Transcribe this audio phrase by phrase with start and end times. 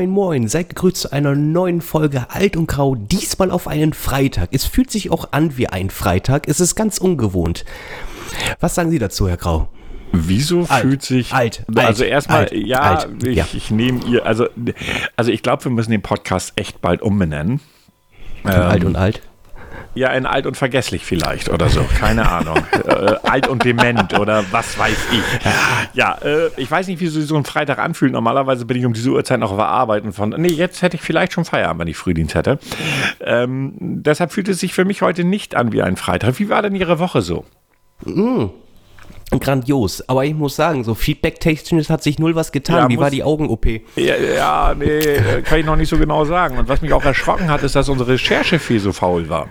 [0.00, 4.48] Moin Moin, seid gegrüßt zu einer neuen Folge Alt und Grau, diesmal auf einen Freitag.
[4.50, 7.66] Es fühlt sich auch an wie ein Freitag, es ist ganz ungewohnt.
[8.60, 9.68] Was sagen Sie dazu, Herr Grau?
[10.12, 11.34] Wieso Alt, fühlt sich.
[11.34, 13.46] alt, also alt, erstmal, alt, ja, ich, ja.
[13.52, 14.48] ich nehme ihr, also,
[15.16, 17.60] also ich glaube, wir müssen den Podcast echt bald umbenennen.
[18.40, 19.20] Von alt und alt.
[19.94, 22.56] Ja, in alt und vergesslich vielleicht oder so, keine Ahnung.
[22.86, 25.22] äh, alt und dement oder was weiß ich.
[25.94, 28.12] Ja, äh, ich weiß nicht, wie sich so ein Freitag anfühlt.
[28.12, 30.96] Normalerweise bin ich um diese Uhrzeit noch auf der Arbeit und von, nee, jetzt hätte
[30.96, 32.60] ich vielleicht schon Feierabend, wenn ich Frühdienst hätte.
[33.20, 36.38] Ähm, deshalb fühlt es sich für mich heute nicht an wie ein Freitag.
[36.38, 37.44] Wie war denn Ihre Woche so?
[39.38, 42.76] Grandios, aber ich muss sagen, so feedback-technisch hat sich null was getan.
[42.76, 43.66] Ja, wie muss- war die Augen-OP?
[43.96, 46.58] Ja, ja, nee, äh, kann ich noch nicht so genau sagen.
[46.58, 49.48] Und was mich auch erschrocken hat, ist, dass unsere Recherchefee so faul war.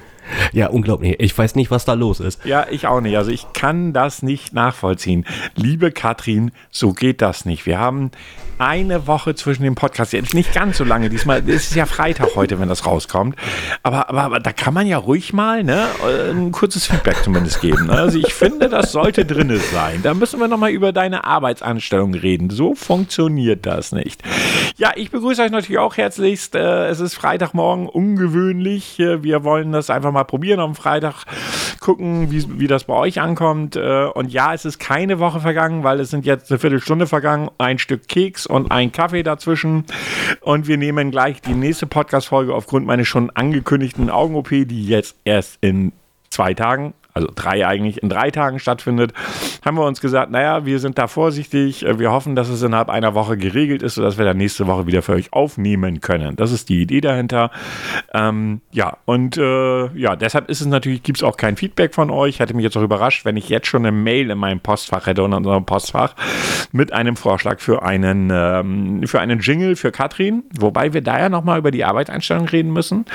[0.51, 1.15] Ja, unglaublich.
[1.19, 2.43] Ich weiß nicht, was da los ist.
[2.45, 3.17] Ja, ich auch nicht.
[3.17, 5.25] Also ich kann das nicht nachvollziehen.
[5.55, 7.65] Liebe Katrin, so geht das nicht.
[7.65, 8.11] Wir haben
[8.59, 10.13] eine Woche zwischen dem Podcast.
[10.13, 11.09] Jetzt nicht ganz so lange.
[11.09, 13.35] Diesmal ist es ja Freitag heute, wenn das rauskommt.
[13.83, 15.87] Aber, aber, aber da kann man ja ruhig mal ne,
[16.31, 17.87] ein kurzes Feedback zumindest geben.
[17.87, 17.93] Ne?
[17.93, 20.01] Also ich finde, das sollte drinne sein.
[20.03, 22.49] Da müssen wir nochmal über deine Arbeitsanstellung reden.
[22.49, 24.21] So funktioniert das nicht.
[24.77, 26.55] Ja, ich begrüße euch natürlich auch herzlichst.
[26.55, 28.99] Äh, Es ist Freitagmorgen, ungewöhnlich.
[28.99, 31.25] Äh, Wir wollen das einfach mal probieren am Freitag,
[31.79, 33.75] gucken, wie, wie das bei euch ankommt.
[33.75, 37.49] Äh, Und ja, es ist keine Woche vergangen, weil es sind jetzt eine Viertelstunde vergangen,
[37.57, 39.85] ein Stück Keks und ein Kaffee dazwischen.
[40.41, 45.57] Und wir nehmen gleich die nächste Podcast-Folge aufgrund meines schon angekündigten Augen-OP, die jetzt erst
[45.61, 45.91] in
[46.29, 49.13] zwei Tagen, also drei eigentlich, in drei Tagen stattfindet,
[49.63, 52.89] haben wir uns gesagt, naja, wir sind da vorsichtig, äh, wir hoffen, dass es innerhalb
[52.89, 56.35] einer Woche geregelt ist, sodass wir dann nächste Woche wieder für euch aufnehmen können.
[56.35, 57.51] Das ist die Idee dahinter.
[58.13, 62.09] Ähm, ja, und äh, ja, deshalb ist es natürlich, gibt es auch kein Feedback von
[62.09, 62.39] euch.
[62.39, 65.23] Hätte mich jetzt auch überrascht, wenn ich jetzt schon eine Mail in meinem Postfach hätte
[65.23, 66.15] und in unserem Postfach
[66.71, 71.29] mit einem Vorschlag für einen, ähm, für einen Jingle für Katrin, wobei wir da ja
[71.29, 73.05] nochmal über die Arbeitseinstellung reden müssen.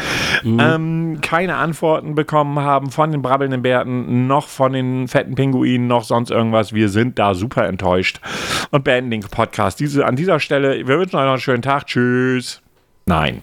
[0.45, 3.94] Ähm, keine Antworten bekommen haben von den brabbelnden Bärten,
[4.27, 6.73] noch von den fetten Pinguinen, noch sonst irgendwas.
[6.73, 8.21] Wir sind da super enttäuscht
[8.71, 9.81] und beenden den Podcast.
[9.81, 11.87] Diese, an dieser Stelle, wir wünschen euch noch einen schönen Tag.
[11.87, 12.63] Tschüss.
[13.07, 13.43] Nein.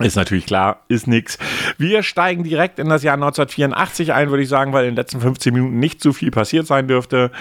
[0.00, 1.38] Ist natürlich klar, ist nix.
[1.76, 5.20] Wir steigen direkt in das Jahr 1984 ein, würde ich sagen, weil in den letzten
[5.20, 7.32] 15 Minuten nicht so viel passiert sein dürfte.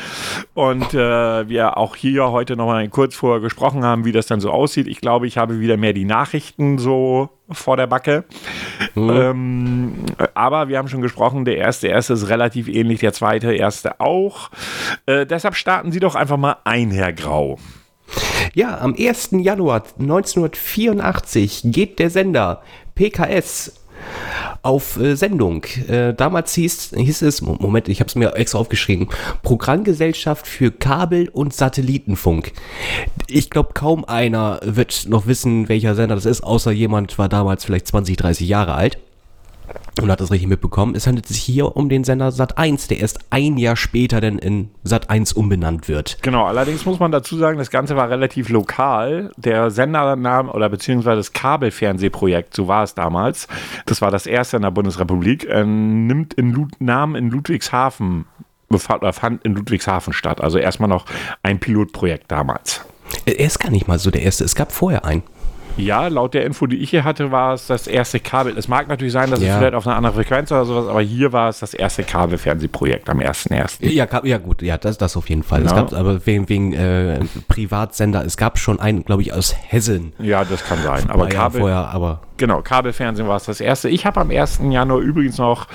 [0.56, 4.50] Und äh, wir auch hier heute nochmal kurz vorher gesprochen haben, wie das dann so
[4.50, 4.88] aussieht.
[4.88, 8.26] Ich glaube, ich habe wieder mehr die Nachrichten so vor der Backe.
[8.96, 9.94] Ähm,
[10.34, 14.50] aber wir haben schon gesprochen, der erste, erste ist relativ ähnlich, der zweite, erste auch.
[15.06, 17.60] Äh, deshalb starten Sie doch einfach mal ein, Herr Grau.
[18.54, 19.30] Ja, am 1.
[19.40, 22.62] Januar 1984 geht der Sender
[22.96, 23.74] PKS
[24.62, 25.64] auf äh, Sendung.
[25.88, 29.10] Äh, damals hieß, hieß es, Mo- Moment, ich habe es mir extra aufgeschrieben,
[29.44, 32.52] Programmgesellschaft für Kabel- und Satellitenfunk.
[33.28, 37.66] Ich glaube, kaum einer wird noch wissen, welcher Sender das ist, außer jemand war damals
[37.66, 38.98] vielleicht 20, 30 Jahre alt
[40.00, 40.96] und hat das richtig mitbekommen.
[40.96, 44.70] Es handelt sich hier um den Sender Sat1, der erst ein Jahr später denn in
[44.86, 46.18] Sat1 umbenannt wird.
[46.22, 49.32] Genau, allerdings muss man dazu sagen, das Ganze war relativ lokal.
[49.38, 53.48] Der Sendername oder beziehungsweise das Kabelfernsehprojekt, so war es damals,
[53.86, 58.26] das war das erste in der Bundesrepublik, äh, nimmt in Lud Namen in Ludwigshafen,
[58.78, 60.42] fand in Ludwigshafen statt.
[60.42, 61.06] Also erstmal noch
[61.44, 62.86] ein Pilotprojekt damals.
[63.26, 65.24] Er ist gar nicht mal so der erste, es gab vorher einen.
[65.78, 68.58] Ja, laut der Info, die ich hier hatte, war es das erste Kabel.
[68.58, 69.58] Es mag natürlich sein, dass es Ja.
[69.60, 73.20] vielleicht auf einer anderen Frequenz oder sowas, aber hier war es das erste Kabelfernsehprojekt am
[73.20, 73.86] 1.1.
[73.90, 75.62] Ja, ja gut, ja, das, das auf jeden Fall.
[75.64, 75.78] Es Ja.
[75.78, 80.14] gab aber wegen, wegen äh, Privatsender, es gab schon einen, glaube ich, aus Hessen.
[80.20, 81.10] Ja, das kann sein.
[81.10, 83.90] Aber ja Kabel, vorher, aber Genau, Kabelfernsehen war es das erste.
[83.90, 84.62] Ich habe am 1.
[84.70, 85.68] Januar übrigens noch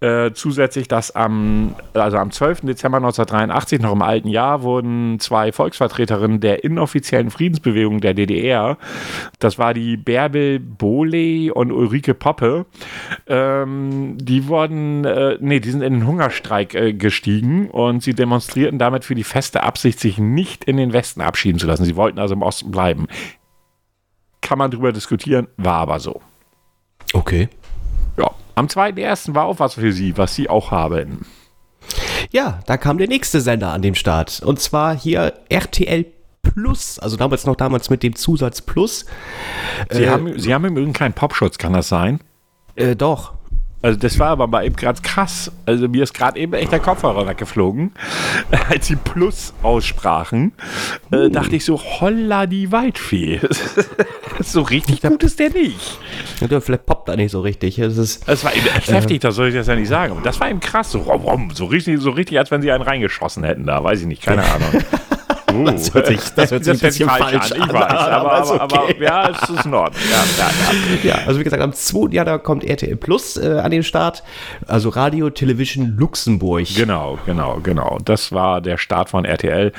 [0.00, 2.62] äh, zusätzlich das am, also am 12.
[2.62, 8.76] Dezember 1983, noch im alten Jahr, wurden zwei Volksvertreterinnen der inoffiziellen Friedensbewegung der DDR,
[9.38, 12.66] das war die Bärbel Bohle und Ulrike Poppe,
[13.28, 18.78] ähm, die wurden, äh, nee, die sind in den Hungerstreik äh, gestiegen und sie demonstrierten
[18.80, 21.84] damit für die feste Absicht, sich nicht in den Westen abschieben zu lassen.
[21.84, 23.06] Sie wollten also im Osten bleiben.
[24.40, 26.20] Kann man drüber diskutieren, war aber so.
[27.12, 27.48] okay.
[28.16, 29.34] Ja, am 2.1.
[29.34, 31.26] war auch was für Sie, was Sie auch haben.
[32.30, 34.40] Ja, da kam der nächste Sender an den Start.
[34.44, 36.06] Und zwar hier RTL
[36.42, 39.04] Plus, also damals noch damals mit dem Zusatz Plus.
[39.90, 42.20] Sie, Äh, haben, Sie haben im Übrigen keinen Popschutz, kann das sein?
[42.76, 43.34] Äh, doch.
[43.82, 45.50] Also das war aber mal eben gerade krass.
[45.64, 47.92] Also mir ist gerade eben echt der Kopfhörer weggeflogen.
[48.68, 50.52] Als sie Plus aussprachen,
[51.10, 53.40] äh, dachte ich so, holla die Waldfee.
[54.40, 55.98] so richtig gut ist der nicht.
[56.46, 57.78] Ja, vielleicht poppt da nicht so richtig.
[57.78, 60.12] Es ist, Das war eben echt heftig, das soll ich das ja nicht sagen.
[60.12, 62.70] Aber das war eben krass, so, rom, rom, so richtig, so richtig, als wenn sie
[62.72, 64.84] einen reingeschossen hätten da, weiß ich nicht, keine Ahnung.
[65.52, 67.58] Uh, das hört sich, das hört sich das ein bisschen falsch, an.
[67.58, 68.96] Ich weiß, aber, aber aber, aber, okay.
[69.00, 70.02] ja, es ist in Ordnung.
[70.10, 70.50] Ja,
[71.04, 71.26] ja, ja.
[71.26, 72.12] Also wie gesagt, am 2.
[72.12, 74.22] Januar kommt RTL Plus äh, an den Start.
[74.66, 76.66] Also Radio Television Luxemburg.
[76.74, 77.98] Genau, genau, genau.
[78.04, 79.72] Das war der Start von RTL.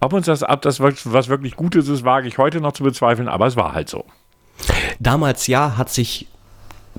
[0.00, 2.84] Ob uns das, ob das was was wirklich Gutes ist, wage ich heute noch zu
[2.84, 4.04] bezweifeln, aber es war halt so.
[4.98, 6.26] Damals ja, hat sich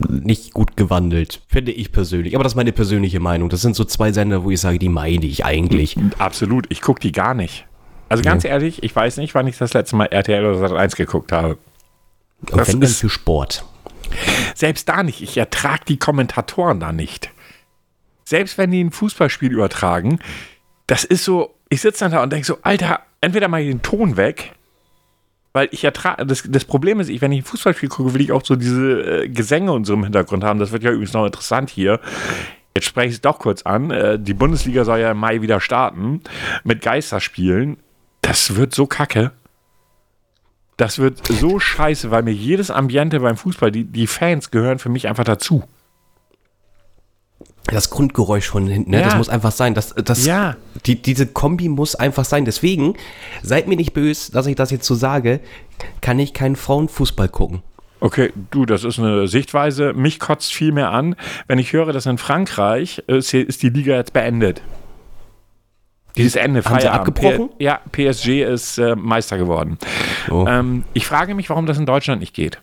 [0.08, 2.36] nicht gut gewandelt, finde ich persönlich.
[2.36, 3.50] Aber das ist meine persönliche Meinung.
[3.50, 5.98] Das sind so zwei Sender, wo ich sage, die meine ich eigentlich.
[6.18, 7.66] Absolut, ich gucke die gar nicht.
[8.10, 10.96] Also ganz ehrlich, ich weiß nicht, wann ich das letzte Mal RTL oder Sat 1
[10.96, 11.58] geguckt habe.
[12.42, 13.64] Und Das wenn ist- für Sport.
[14.56, 15.22] Selbst da nicht.
[15.22, 17.30] Ich ertrage die Kommentatoren da nicht.
[18.26, 20.20] Selbst wenn die ein Fußballspiel übertragen,
[20.88, 24.18] das ist so, ich sitze dann da und denke so, Alter, entweder mal den Ton
[24.18, 24.54] weg,
[25.54, 28.32] weil ich ertrage, das, das Problem ist, ich, wenn ich ein Fußballspiel gucke, will ich
[28.32, 30.60] auch so diese äh, Gesänge und so im Hintergrund haben.
[30.60, 32.00] Das wird ja übrigens noch interessant hier.
[32.76, 33.92] Jetzt spreche ich es doch kurz an.
[33.92, 36.22] Äh, die Bundesliga soll ja im Mai wieder starten
[36.64, 37.78] mit Geisterspielen.
[38.30, 39.32] Das wird so kacke.
[40.78, 44.90] Das wird so scheiße, weil mir jedes Ambiente beim Fußball, die, die Fans gehören für
[44.90, 45.64] mich einfach dazu.
[47.66, 49.00] Das Grundgeräusch von hinten, ne?
[49.00, 49.06] Ja.
[49.06, 49.74] das muss einfach sein.
[49.74, 50.58] Das, das, Ja.
[50.86, 52.46] die, diese Kombi muss einfach sein.
[52.46, 52.94] Deswegen,
[53.42, 55.40] seid mir nicht böse, dass ich das jetzt so sage,
[56.02, 57.64] kann ich keinen Frauenfußball gucken.
[58.00, 59.94] Okay, du, das ist eine Sichtweise.
[59.94, 61.16] Mich kotzt viel mehr an,
[61.48, 64.62] wenn ich höre, dass in Frankreich äh, ist ist die Liga jetzt beendet.
[66.20, 67.08] Dieses Ende, Haben sie Feierabend.
[67.18, 67.50] abgebrochen?
[67.58, 69.78] P ja, PSG ist äh, Meister geworden.
[70.30, 70.46] Oh.
[70.48, 72.60] Ähm, ich frage mich, warum das in Deutschland nicht geht.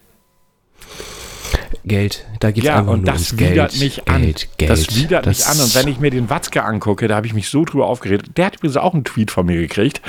[1.85, 3.81] Geld, da geht es Ja, einfach und nur das ums widert Geld.
[3.81, 4.23] mich an.
[4.23, 4.71] Geld, Geld.
[4.71, 5.65] Das widert mich Das- an.
[5.65, 8.37] Und wenn ich mir den Watzke angucke, da habe ich mich so drüber aufgeregt.
[8.37, 10.01] Der hat übrigens auch einen Tweet von mir gekriegt,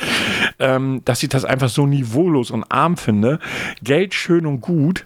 [0.60, 3.40] ähm, dass ich das einfach so niveaulos und arm finde.
[3.84, 5.06] Geld schön und gut,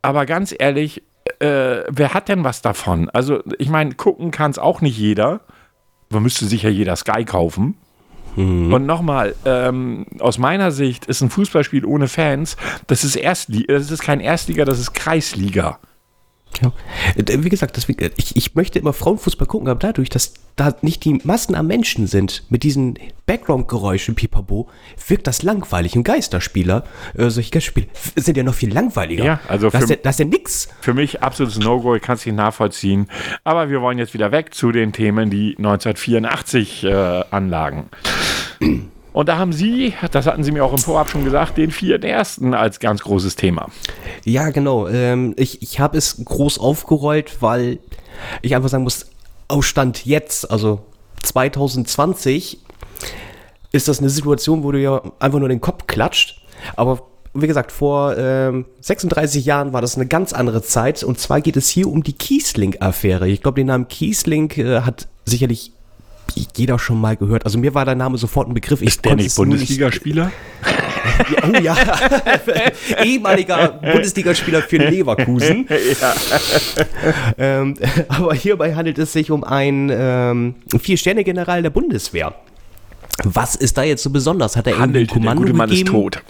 [0.00, 1.02] aber ganz ehrlich,
[1.40, 3.10] äh, wer hat denn was davon?
[3.10, 5.40] Also, ich meine, gucken kann es auch nicht jeder.
[6.12, 7.74] Man müsste sich ja jeder Sky kaufen.
[8.72, 12.56] Und nochmal, ähm, aus meiner Sicht ist ein Fußballspiel ohne Fans,
[12.86, 15.78] das ist Erstliga, das ist kein Erstliga, das ist Kreisliga.
[16.60, 16.72] Ja.
[17.16, 20.74] Äh, Wie gesagt, deswegen, äh, ich, ich möchte immer Frauenfußball gucken, aber dadurch, dass da
[20.82, 24.68] nicht die Massen an Menschen sind, mit diesen Background-Geräuschen, pipapo,
[25.08, 25.96] wirkt das langweilig.
[25.96, 26.84] Und Geisterspieler,
[27.14, 29.24] äh, solche Geisterspiele, sind ja noch viel langweiliger.
[29.24, 30.68] Ja, also das, ist ja, das ist ja nix.
[30.80, 33.08] Für mich absolutes No-Go, ich kann es nicht nachvollziehen.
[33.44, 37.88] Aber wir wollen jetzt wieder weg zu den Themen, die 1984 äh, anlagen.
[39.12, 42.06] Und da haben Sie, das hatten Sie mir auch im Vorab schon gesagt, den vierten
[42.06, 43.68] ersten als ganz großes Thema.
[44.24, 44.88] Ja, genau.
[44.88, 47.78] Ähm, ich ich habe es groß aufgerollt, weil
[48.40, 49.06] ich einfach sagen muss,
[49.48, 50.80] aus Stand jetzt, also
[51.22, 52.58] 2020,
[53.72, 56.42] ist das eine Situation, wo du ja einfach nur den Kopf klatscht.
[56.76, 57.02] Aber
[57.34, 61.02] wie gesagt, vor ähm, 36 Jahren war das eine ganz andere Zeit.
[61.02, 63.28] Und zwar geht es hier um die Kiesling-Affäre.
[63.28, 65.72] Ich glaube, den Namen Kiesling äh, hat sicherlich
[66.56, 67.44] jeder schon mal gehört.
[67.44, 68.82] Also mir war der Name sofort ein Begriff.
[68.82, 70.30] Ich Ist der nicht Bundesligaspieler?
[71.30, 71.76] ja, oh ja,
[73.04, 75.68] ehemaliger Bundesligaspieler für Leverkusen.
[77.38, 77.74] ähm,
[78.08, 82.34] aber hierbei handelt es sich um einen ähm, Vier-Sterne-General der Bundeswehr.
[83.24, 84.56] Was ist da jetzt so besonders?
[84.56, 85.90] Hat er irgendwie ein Handelte, der Kommando gute Mann ist gegeben?
[85.92, 86.22] tot.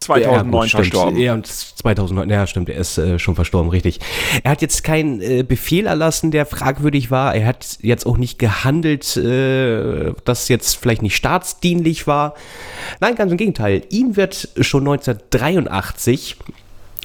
[0.00, 1.18] 2009 ja, gut, verstorben.
[1.18, 4.00] Ja, und 2009, ja, stimmt, er ist äh, schon verstorben, richtig.
[4.42, 7.34] Er hat jetzt keinen äh, Befehl erlassen, der fragwürdig war.
[7.34, 12.34] Er hat jetzt auch nicht gehandelt, äh, das jetzt vielleicht nicht staatsdienlich war.
[13.00, 13.82] Nein, ganz im Gegenteil.
[13.90, 16.36] Ihm wird schon 1983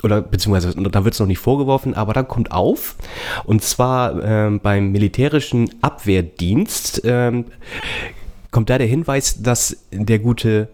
[0.03, 2.95] oder beziehungsweise da wird es noch nicht vorgeworfen, aber da kommt auf,
[3.43, 7.45] und zwar ähm, beim militärischen Abwehrdienst ähm,
[8.51, 10.69] kommt da der Hinweis, dass der gute,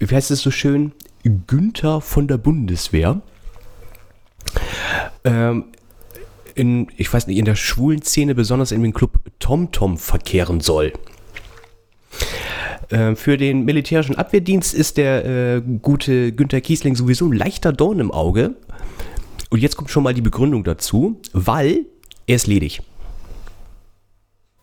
[0.00, 0.92] wie heißt es so schön,
[1.24, 3.20] Günther von der Bundeswehr
[5.24, 5.64] ähm,
[6.54, 10.92] in, ich weiß nicht, in der schwulen Szene besonders in dem Club TomTom verkehren soll.
[12.90, 18.00] Ähm, für den militärischen Abwehrdienst ist der äh, gute Günther Kiesling sowieso ein leichter Dorn
[18.00, 18.56] im Auge.
[19.50, 21.86] Und jetzt kommt schon mal die Begründung dazu, weil
[22.26, 22.80] er ist ledig.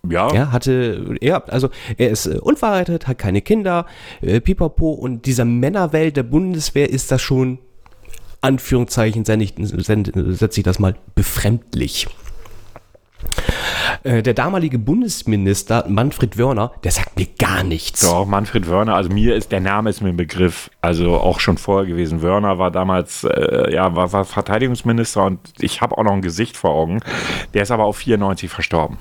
[0.10, 3.86] Ja, Er hatte, ja, also er ist äh, unverheiratet, hat keine Kinder,
[4.22, 7.60] äh, pipapo und dieser Männerwelt der Bundeswehr ist das schon,
[8.42, 12.08] Anführungszeichen, setze ich das mal, befremdlich.
[14.04, 18.02] Äh, der damalige Bundesminister Manfred Wörner, der sagt mir gar nichts.
[18.02, 21.58] Doch, Manfred Wörner, also mir ist, der Name ist mir ein Begriff, also auch schon
[21.58, 22.22] vorher gewesen.
[22.22, 26.58] Wörner war damals, äh, ja, war, war Verteidigungsminister und ich habe auch noch ein Gesicht
[26.58, 27.00] vor Augen.
[27.54, 28.98] Der ist aber auf 94 verstorben.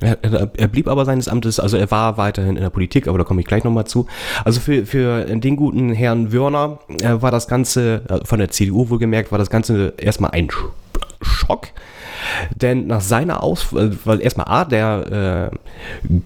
[0.00, 3.18] Er, er, er blieb aber seines Amtes, also er war weiterhin in der Politik, aber
[3.18, 4.06] da komme ich gleich nochmal zu.
[4.44, 8.88] Also für, für den guten Herrn Wörner äh, war das Ganze, äh, von der CDU
[8.88, 10.64] wohlgemerkt, war das Ganze erstmal ein Sch
[11.22, 11.68] Schock.
[12.54, 16.16] Denn nach seiner Aus, äh, weil erstmal A, der äh,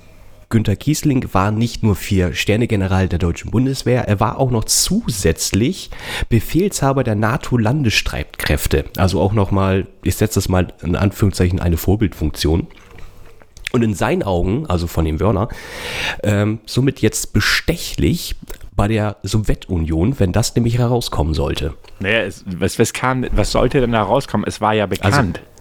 [0.54, 5.90] Günter Kiesling war nicht nur Vier-Sterne-General der deutschen Bundeswehr, er war auch noch zusätzlich
[6.28, 8.84] Befehlshaber der NATO-Landesstreitkräfte.
[8.96, 12.68] Also auch nochmal, ich setze das mal in Anführungszeichen, eine Vorbildfunktion.
[13.74, 15.48] Und in seinen Augen, also von dem Wörner,
[16.22, 18.36] ähm, somit jetzt bestechlich
[18.76, 21.74] bei der Sowjetunion, wenn das nämlich herauskommen sollte.
[21.98, 24.46] Naja, es, was, was, kam, was sollte denn da rauskommen?
[24.46, 25.40] Es war ja bekannt.
[25.40, 25.53] Also,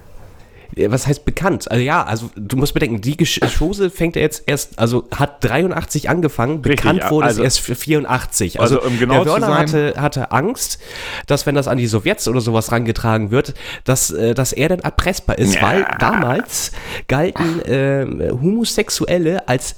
[0.87, 1.69] was heißt bekannt?
[1.69, 3.15] Also ja, also du musst bedenken, die
[3.57, 7.59] Chose fängt er jetzt erst, also hat 83 angefangen, Richtig, bekannt wurde also- es erst
[7.61, 8.59] für 84.
[8.59, 9.57] Also, Also, um genau der zu Wörner sein-
[9.91, 10.79] hatte, hatte Angst,
[11.27, 13.53] dass wenn das an die Sowjets oder sowas rangetragen wird,
[13.83, 15.61] dass, äh, dass er dann erpressbar ist, Ja.
[15.61, 16.71] weil damals
[17.07, 19.75] galten äh, Homosexuelle als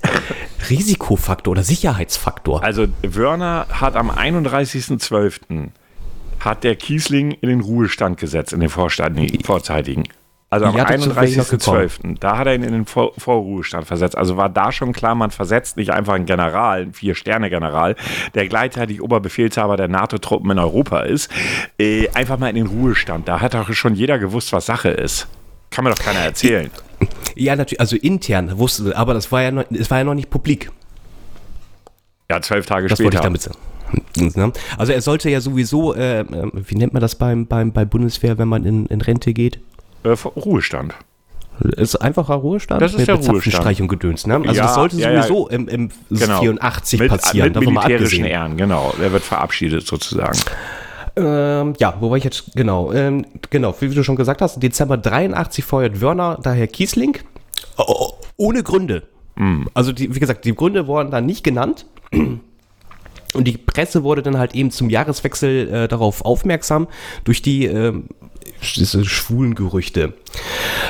[0.69, 2.63] Risikofaktor oder Sicherheitsfaktor.
[2.63, 5.69] Also Wörner hat am 31.12.
[6.39, 10.03] hat der Kiesling in den Ruhestand gesetzt, in den Vorstand, vorzeitigen.
[10.55, 11.79] Also am Ja, dazu wäre ich noch gekommen.
[11.81, 12.19] 31.12.
[12.21, 14.17] Da hat er ihn in den Vor Vorruhestand versetzt.
[14.17, 17.97] Also war da schon klar, man versetzt nicht einfach einen General, einen Vier-Sterne-General,
[18.35, 21.29] der gleichzeitig Oberbefehlshaber der NATO-Truppen in Europa ist,
[21.77, 23.27] äh, einfach mal in den Ruhestand.
[23.27, 25.27] Da hat doch schon jeder gewusst, was Sache ist.
[25.71, 26.71] Kann mir doch keiner erzählen.
[27.35, 30.29] Ja, natürlich, also intern wusste, aber das war ja noch, es war ja noch nicht
[30.29, 30.71] publik.
[32.31, 33.05] Ja, zwölf Tage Das später.
[33.07, 34.31] wollte ich damit sagen.
[34.35, 34.53] Ne?
[34.77, 38.37] Also er sollte ja sowieso, äh, äh, wie nennt man das beim, beim, bei Bundeswehr,
[38.37, 39.59] wenn man in, in Rente geht?
[40.05, 40.95] Äh, Ruhestand.
[41.77, 42.81] Ist einfacher Ruhestand?
[42.81, 44.35] Das ist Mit der Zapfenstreich und Gedöns, ne?
[44.35, 45.23] Also Ja, das sollte ja, ja.
[45.23, 46.41] sowieso im, im Genau.
[46.41, 48.25] 84 mit, passieren, mit militärischen.
[48.25, 48.93] Ehren, genau.
[49.01, 50.37] Er wird verabschiedet sozusagen.
[51.15, 52.51] Ähm, ja, wo war ich jetzt?
[52.55, 57.17] Genau, ähm, genau, wie du schon gesagt hast, Dezember 83 feuert Wörner daher Kiesling.
[57.77, 59.03] Oh, oh, ohne Gründe.
[59.73, 61.85] Also, die, wie gesagt, die Gründe wurden dann nicht genannt.
[63.35, 66.87] Und die Presse wurde dann halt eben zum Jahreswechsel äh, darauf aufmerksam
[67.25, 68.07] durch die ähm,
[68.75, 70.13] diese schwulen Gerüchte.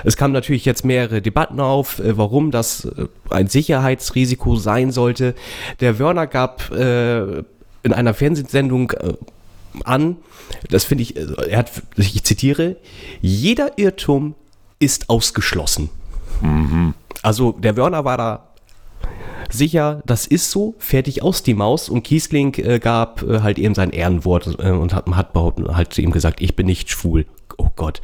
[0.03, 5.35] Es kamen natürlich jetzt mehrere Debatten auf, äh, warum das äh, ein Sicherheitsrisiko sein sollte.
[5.79, 7.43] Der Wörner gab äh,
[7.83, 9.13] in einer Fernsehsendung äh,
[9.83, 10.17] an,
[10.69, 12.77] das finde ich, äh, er hat, ich zitiere,
[13.21, 14.35] jeder Irrtum
[14.79, 15.89] ist ausgeschlossen.
[17.21, 18.47] Also der Wörner war da
[19.49, 23.75] sicher, das ist so, fertig aus die Maus und Kiesling äh, gab äh, halt eben
[23.75, 27.25] sein Ehrenwort äh, und hat, hat behauptet, halt zu ihm gesagt, ich bin nicht schwul.
[27.57, 28.01] Oh Gott,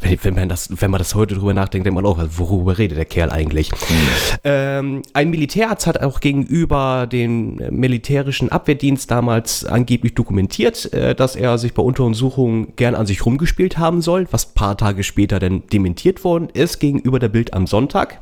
[0.00, 2.96] wenn, wenn, man das, wenn man das heute drüber nachdenkt, denkt man auch, worüber redet
[2.98, 3.70] der Kerl eigentlich?
[4.44, 11.36] Ähm, ein Militärarzt hat auch gegenüber den äh, militärischen Abwehrdienst damals angeblich dokumentiert, äh, dass
[11.36, 15.62] er sich bei Untersuchungen gern an sich rumgespielt haben soll, was paar Tage später dann
[15.72, 18.20] dementiert worden ist gegenüber der Bild am Sonntag.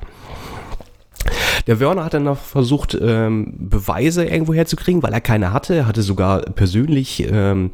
[1.67, 5.75] Der Wörner hat dann noch versucht, ähm, Beweise irgendwo herzukriegen, weil er keine hatte.
[5.75, 7.71] Er hatte sogar persönlich ähm,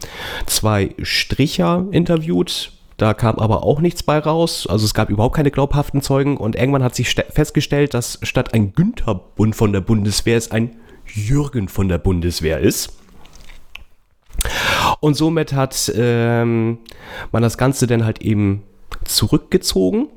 [0.46, 2.72] zwei Stricher interviewt.
[2.98, 4.66] Da kam aber auch nichts bei raus.
[4.68, 6.36] Also es gab überhaupt keine glaubhaften Zeugen.
[6.36, 10.50] Und irgendwann hat sich ste- festgestellt, dass statt ein Günther Bund von der Bundeswehr es
[10.50, 10.76] ein
[11.06, 12.92] Jürgen von der Bundeswehr ist.
[15.00, 16.78] Und somit hat ähm,
[17.32, 18.64] man das Ganze dann halt eben
[19.04, 20.08] zurückgezogen.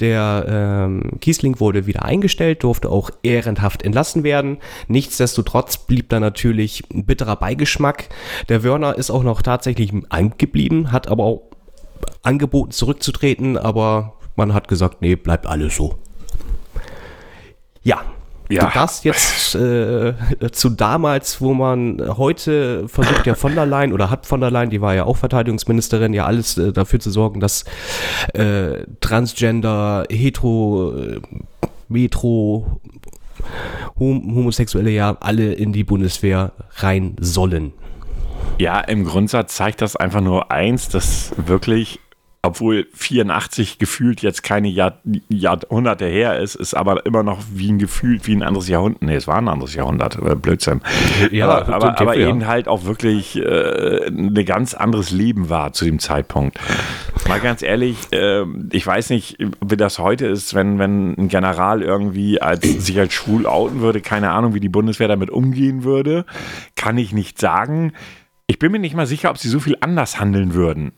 [0.00, 4.58] Der ähm, Kiesling wurde wieder eingestellt, durfte auch ehrenhaft entlassen werden.
[4.88, 8.08] Nichtsdestotrotz blieb da natürlich ein bitterer Beigeschmack.
[8.48, 10.06] Der Wörner ist auch noch tatsächlich im
[10.38, 11.51] geblieben, hat aber auch
[12.22, 15.98] angeboten zurückzutreten, aber man hat gesagt, nee, bleibt alles so.
[17.82, 18.02] Ja.
[18.48, 18.70] Ja.
[18.74, 20.14] Das jetzt äh,
[20.50, 24.68] zu damals, wo man heute versucht ja von der Leyen oder hat von der Leyen,
[24.68, 27.64] die war ja auch Verteidigungsministerin, ja alles äh, dafür zu sorgen, dass
[28.34, 30.94] äh, Transgender, Hetero,
[31.88, 32.80] Metro,
[33.98, 37.72] Hom Homosexuelle ja alle in die Bundeswehr rein sollen.
[38.58, 41.98] Ja, im Grundsatz zeigt das einfach nur eins, dass wirklich,
[42.42, 47.78] obwohl 84 gefühlt jetzt keine Jahr, Jahrhunderte her ist, ist aber immer noch wie ein
[47.78, 49.02] Gefühl, wie ein anderes Jahrhundert.
[49.02, 50.80] Nee, es war ein anderes Jahrhundert, äh, Blödsinn.
[51.32, 52.28] Ja, aber, aber, aber ja.
[52.28, 56.58] eben halt auch wirklich äh, ein ganz anderes Leben war zu dem Zeitpunkt.
[57.28, 61.82] Mal ganz ehrlich, äh, ich weiß nicht, wie das heute ist, wenn, wenn ein General
[61.82, 66.26] irgendwie als, sich als schwul outen würde, keine Ahnung, wie die Bundeswehr damit umgehen würde,
[66.76, 67.92] kann ich nicht sagen.
[68.46, 70.92] Ich bin mir nicht mal sicher, ob sie so viel anders handeln würden.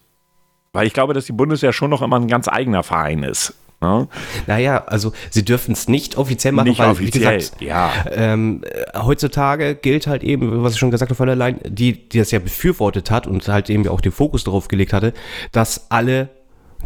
[0.72, 3.54] Weil ich glaube, dass die Bundeswehr schon noch immer ein ganz eigener Verein ist.
[3.80, 4.08] Ne?
[4.46, 7.92] Naja, also sie dürfen es nicht offiziell machen, Nicht weil, offiziell, gesagt, ja.
[8.10, 12.08] ähm, äh, heutzutage gilt halt eben, was ich schon gesagt habe von der Leyen, die,
[12.08, 15.12] die das ja befürwortet hat und halt eben auch den Fokus darauf gelegt hatte,
[15.52, 16.30] dass alle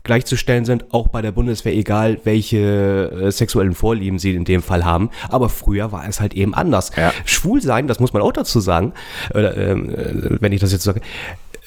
[0.09, 4.85] gleichzustellen sind, auch bei der Bundeswehr, egal welche äh, sexuellen Vorlieben sie in dem Fall
[4.85, 5.11] haben.
[5.29, 6.91] Aber früher war es halt eben anders.
[6.97, 7.13] Ja.
[7.25, 8.95] Schwul sein, das muss man auch dazu sagen,
[9.35, 11.03] äh, äh, wenn ich das jetzt sage,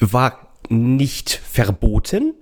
[0.00, 2.34] war nicht verboten,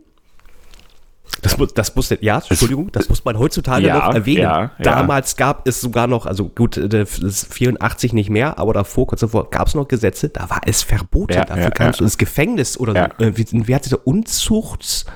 [1.43, 4.43] Das muss, das muss, ja, Entschuldigung, das muss man heutzutage Ja, noch erwähnen.
[4.43, 4.71] ja, ja.
[4.79, 9.07] Damals gab es sogar noch, also gut, äh, das ist 84 nicht mehr, aber davor,
[9.07, 11.33] kurz davor, gab es noch Gesetze, da war es verboten.
[11.35, 11.93] Ja, Dafür ja, ja.
[11.93, 13.09] du ins Gefängnis oder Ja.
[13.19, 13.25] so.
[13.25, 15.07] Äh, wie, wie hat sich der Unzuchts?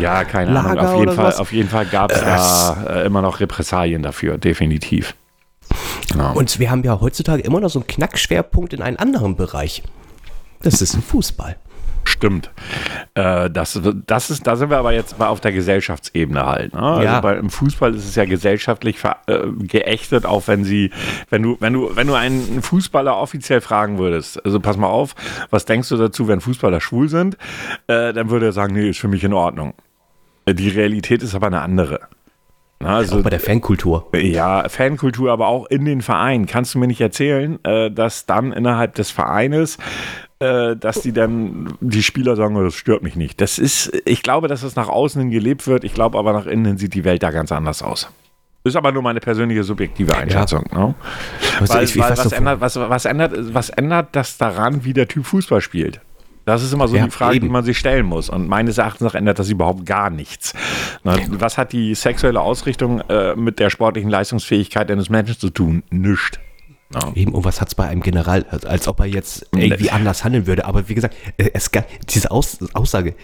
[0.00, 0.86] Ja, keine Lager Ahnung.
[0.86, 5.14] Auf jeden, Fall, auf jeden Fall gab es da äh, immer noch Repressalien dafür, definitiv.
[6.10, 6.34] Genau.
[6.34, 9.82] Und wir haben ja heutzutage immer noch so einen Knackschwerpunkt in einem anderen Bereich.
[10.62, 11.56] Das ist ein Fußball.
[12.06, 12.50] Stimmt.
[13.14, 16.74] Äh, das, das ist, da sind wir aber jetzt mal auf der Gesellschaftsebene halt.
[16.74, 16.80] Ne?
[16.82, 17.20] Also Ja.
[17.20, 20.90] bei, im Fußball ist es ja gesellschaftlich ver, äh, geächtet, auch wenn sie,
[21.30, 25.14] wenn du, wenn du, wenn du einen Fußballer offiziell fragen würdest, also pass mal auf,
[25.50, 27.36] was denkst du dazu, wenn Fußballer schwul sind?
[27.86, 29.74] Äh, dann würde er sagen, nee, ist für mich in Ordnung.
[30.46, 32.00] Äh, Die Realität ist aber eine andere.
[32.80, 34.08] Na, also, Auch bei der Fankultur.
[34.14, 36.44] ja, Fankultur, aber auch in den Vereinen.
[36.46, 39.78] Kannst du mir nicht erzählen, äh, dass dann innerhalb des Vereines,
[40.40, 43.40] äh, dass die dann die Spieler sagen, das stört mich nicht.
[43.40, 45.84] Das ist, ich glaube, dass es nach außen hin gelebt wird.
[45.84, 48.08] Ich glaube aber nach innen hin sieht die Welt da ganz anders aus.
[48.66, 50.64] Ist aber nur meine persönliche subjektive Einschätzung.
[50.72, 50.94] Ne?
[51.60, 54.84] Also Weil, ich- ich weil weiß was, ändert, was, was, ändert, was ändert das daran,
[54.84, 56.00] wie der Typ Fußball spielt?
[56.46, 57.46] Das ist immer so Ja, die Frage, eben.
[57.46, 58.28] die man sich stellen muss.
[58.28, 60.52] Und meines Erachtens nach ändert das überhaupt gar nichts.
[61.02, 65.82] Na, was hat die sexuelle Ausrichtung äh, mit der sportlichen Leistungsfähigkeit eines Menschen zu tun?
[65.90, 66.38] Nichts.
[67.14, 70.22] Eben, und was hat es bei einem General, als, als ob er jetzt irgendwie anders
[70.24, 70.64] handeln würde.
[70.64, 71.70] Aber wie gesagt, äh, es
[72.08, 73.14] diese Aus, Aussage,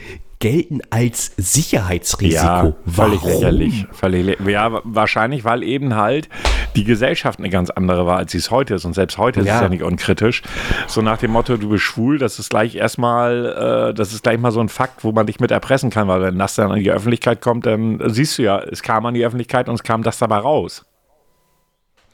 [0.40, 2.34] gelten als Sicherheitsrisiko.
[2.42, 3.30] Ja, völlig Warum?
[3.34, 3.86] lächerlich.
[3.92, 6.28] Völlig ja, wa- wahrscheinlich, weil eben halt
[6.76, 8.84] die Gesellschaft eine ganz andere war, als sie es heute ist.
[8.86, 9.62] Und selbst heute ist es Ja.
[9.62, 10.42] ja nicht unkritisch.
[10.88, 14.38] So nach dem Motto, du bist schwul, das ist gleich erstmal, äh, das ist gleich
[14.38, 16.78] mal so ein Fakt, wo man dich mit erpressen kann, weil wenn das dann an
[16.80, 20.02] die Öffentlichkeit kommt, dann siehst du ja, es kam an die Öffentlichkeit und es kam
[20.02, 20.86] das dabei raus.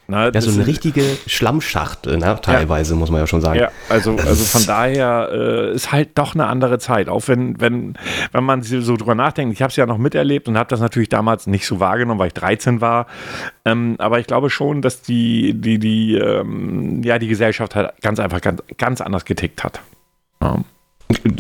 [0.09, 2.39] Na, Ja, das so eine richtige Schlammschacht, äh, ne?
[2.41, 3.59] teilweise, muss man ja schon sagen.
[3.59, 7.09] Ja, also, also von daher äh, ist halt doch eine andere Zeit.
[7.09, 7.95] Auch wenn, wenn,
[8.33, 11.09] wenn man so drüber nachdenkt, ich habe es ja noch miterlebt und habe das natürlich
[11.09, 13.07] damals nicht so wahrgenommen, weil ich 13 war.
[13.65, 18.21] Ähm, aber ich glaube schon, dass die, die, die, ähm, ja, die Gesellschaft halt ganz
[18.21, 19.81] einfach ganz, ganz anders getickt hat.
[20.41, 20.61] Ja.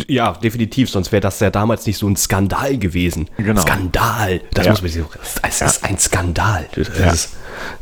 [0.07, 3.29] Ja, definitiv, sonst wäre das ja damals nicht so ein Skandal gewesen.
[3.37, 3.61] Genau.
[3.63, 4.73] Skandal, das Ja.
[4.73, 5.09] muss man sich so,
[5.43, 6.67] es ist ein Skandal.
[6.75, 7.11] Das Ja.
[7.11, 7.31] Ist,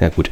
[0.01, 0.31] ja, gut.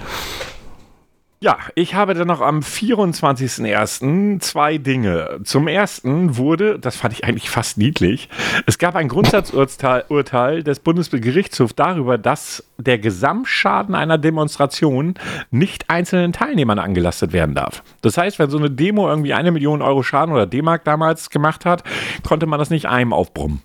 [1.42, 4.38] Ja, ich habe dann noch am 24.01.
[4.38, 5.40] zwei Dinge.
[5.42, 8.28] Zum ersten wurde, das fand ich eigentlich fast niedlich,
[8.66, 15.14] es gab ein Grundsatzurteil Urteil des Bundesgerichtshofs darüber, dass der Gesamtschaden einer Demonstration
[15.50, 17.82] nicht einzelnen Teilnehmern angelastet werden darf.
[18.02, 21.64] Das heißt, wenn so eine Demo irgendwie eine Million Euro Schaden oder D-Mark damals gemacht
[21.64, 21.82] hat,
[22.22, 23.62] konnte man das nicht einem aufbrummen.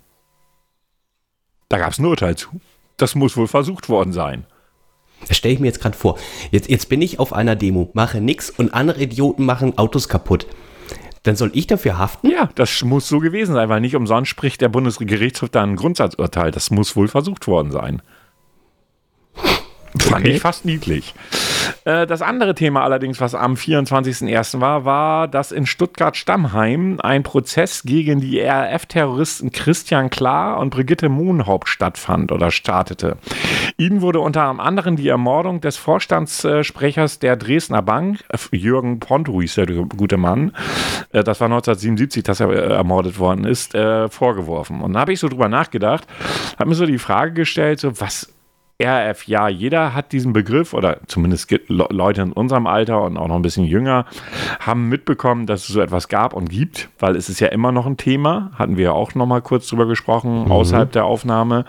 [1.68, 2.60] Da gab es ein Urteil zu.
[2.96, 4.46] Das muss wohl versucht worden sein.
[5.26, 6.18] Das stelle ich mir jetzt gerade vor.
[6.50, 10.46] Jetzt, jetzt bin ich auf einer Demo, mache nix und andere Idioten machen Autos kaputt.
[11.24, 12.30] Dann soll ich dafür haften?
[12.30, 16.50] Ja, das muss so gewesen sein, weil nicht umsonst spricht der Bundesgerichtshof da ein Grundsatzurteil.
[16.50, 18.00] Das muss wohl versucht worden sein.
[20.00, 20.34] Fand Okay.
[20.36, 21.14] ich fast niedlich.
[21.84, 24.60] Äh, Das andere Thema allerdings, was am 24.01.
[24.60, 31.68] war, war, dass in Stuttgart-Stammheim ein Prozess gegen die RAF-Terroristen Christian Klar und Brigitte Mohnhaupt
[31.68, 33.16] stattfand oder startete.
[33.76, 39.66] Ihnen wurde unter anderem die Ermordung des Vorstandssprechers der Dresdner Bank, Jürgen Ponto hieß der
[39.66, 40.52] gute Mann,
[41.12, 44.80] äh, das war 1977, dass er äh, ermordet worden ist, äh, vorgeworfen.
[44.80, 46.06] Und da habe ich so drüber nachgedacht,
[46.58, 48.32] habe mir so die Frage gestellt, so was
[48.80, 53.34] RAF, ja, jeder hat diesen Begriff oder zumindest Leute in unserem Alter und auch noch
[53.34, 54.06] ein bisschen jünger
[54.60, 57.86] haben mitbekommen, dass es so etwas gab und gibt, weil es ist ja immer noch
[57.86, 61.64] ein Thema, hatten wir ja auch noch mal kurz drüber gesprochen, außerhalb der Aufnahme.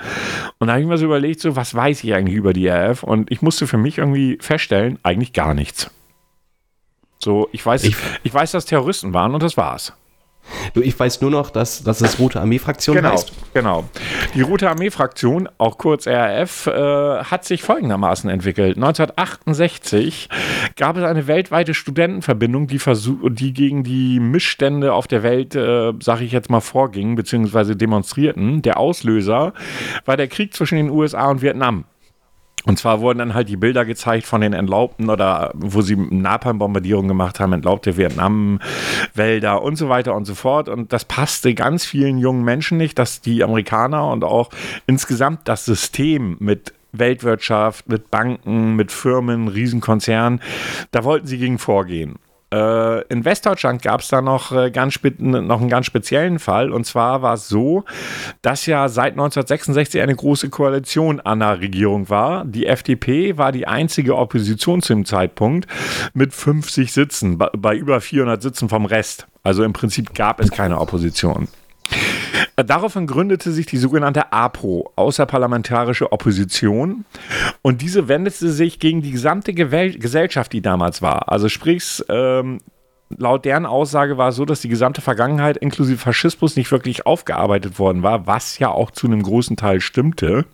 [0.60, 3.02] Und da habe ich mir so überlegt, so was weiß ich eigentlich über die RAF
[3.02, 5.89] und ich musste für mich irgendwie feststellen, eigentlich gar nichts.
[7.17, 9.93] So, ich weiß, ich, Ich- weiß, dass Terroristen waren und das war's.
[10.73, 13.31] Du, ich weiß nur noch, dass, dass es Rote Armee-Fraktion Genau, heißt.
[13.53, 13.85] genau.
[14.35, 16.71] Die Rote Armee-Fraktion, auch kurz RAF, äh,
[17.23, 18.77] hat sich folgendermaßen entwickelt.
[18.77, 20.29] 1968
[20.75, 25.93] gab es eine weltweite Studentenverbindung, die, versuch, die gegen die Missstände auf der Welt, äh,
[26.01, 28.62] sage ich jetzt mal, vorging, beziehungsweise demonstrierten.
[28.62, 29.53] Der Auslöser
[30.05, 31.85] war der Krieg zwischen den USA und Vietnam.
[32.65, 37.08] Und zwar wurden dann halt die Bilder gezeigt von den Entlaubten oder wo sie Napalm-Bombardierungen
[37.08, 40.67] gemacht haben, entlaubte Vietnam-Wälder und so weiter und so fort.
[40.67, 44.50] Und das passte ganz vielen jungen Menschen nicht, dass die Amerikaner und auch
[44.88, 50.41] insgesamt das System mit Weltwirtschaft, mit Banken, mit Firmen, Riesenkonzernen,
[50.91, 52.15] da wollten sie gegen vorgehen.
[52.51, 56.71] Äh, in Westdeutschland gab es da noch, äh, ganz noch einen ganz speziellen Fall.
[56.71, 57.83] Und zwar war es so,
[58.41, 62.45] dass ja seit 1966 eine große Koalition an der Regierung war.
[62.45, 65.67] Die FDP war die einzige Opposition zu dem Zeitpunkt
[66.13, 69.27] mit 50 Sitzen, bei, bei über 400 Sitzen vom Rest.
[69.43, 71.47] Also im Prinzip gab es keine Opposition.
[72.56, 77.06] Daraufhin gründete sich die sogenannte APO, Außerparlamentarische Opposition.
[77.62, 81.32] Und diese wendete sich gegen die gesamte Gesellschaft, die damals war.
[81.32, 82.60] Also sprich, ähm,
[83.17, 87.80] laut deren Aussage war es so, dass die gesamte Vergangenheit inklusive Faschismus nicht wirklich aufgearbeitet
[87.80, 90.45] worden war, was ja auch zu einem großen Teil stimmte.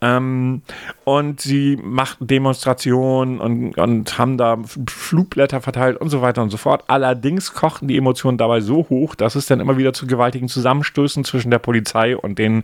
[0.00, 0.62] Ähm,
[1.04, 4.58] und sie machten Demonstrationen und, und haben da
[4.88, 6.84] Flugblätter verteilt und so weiter und so fort.
[6.86, 11.24] Allerdings kochten die Emotionen dabei so hoch, dass es dann immer wieder zu gewaltigen Zusammenstößen
[11.24, 12.62] zwischen der Polizei und den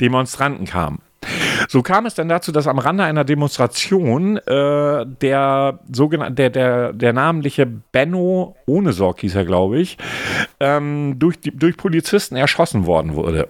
[0.00, 0.98] Demonstranten kam.
[1.68, 6.92] So kam es dann dazu, dass am Rande einer Demonstration äh, der sogenannte, der, der,
[6.92, 9.98] der namentliche Benno ohne Sorg hieß er, glaube ich,
[10.58, 13.48] ähm, durch, die, durch Polizisten erschossen worden wurde.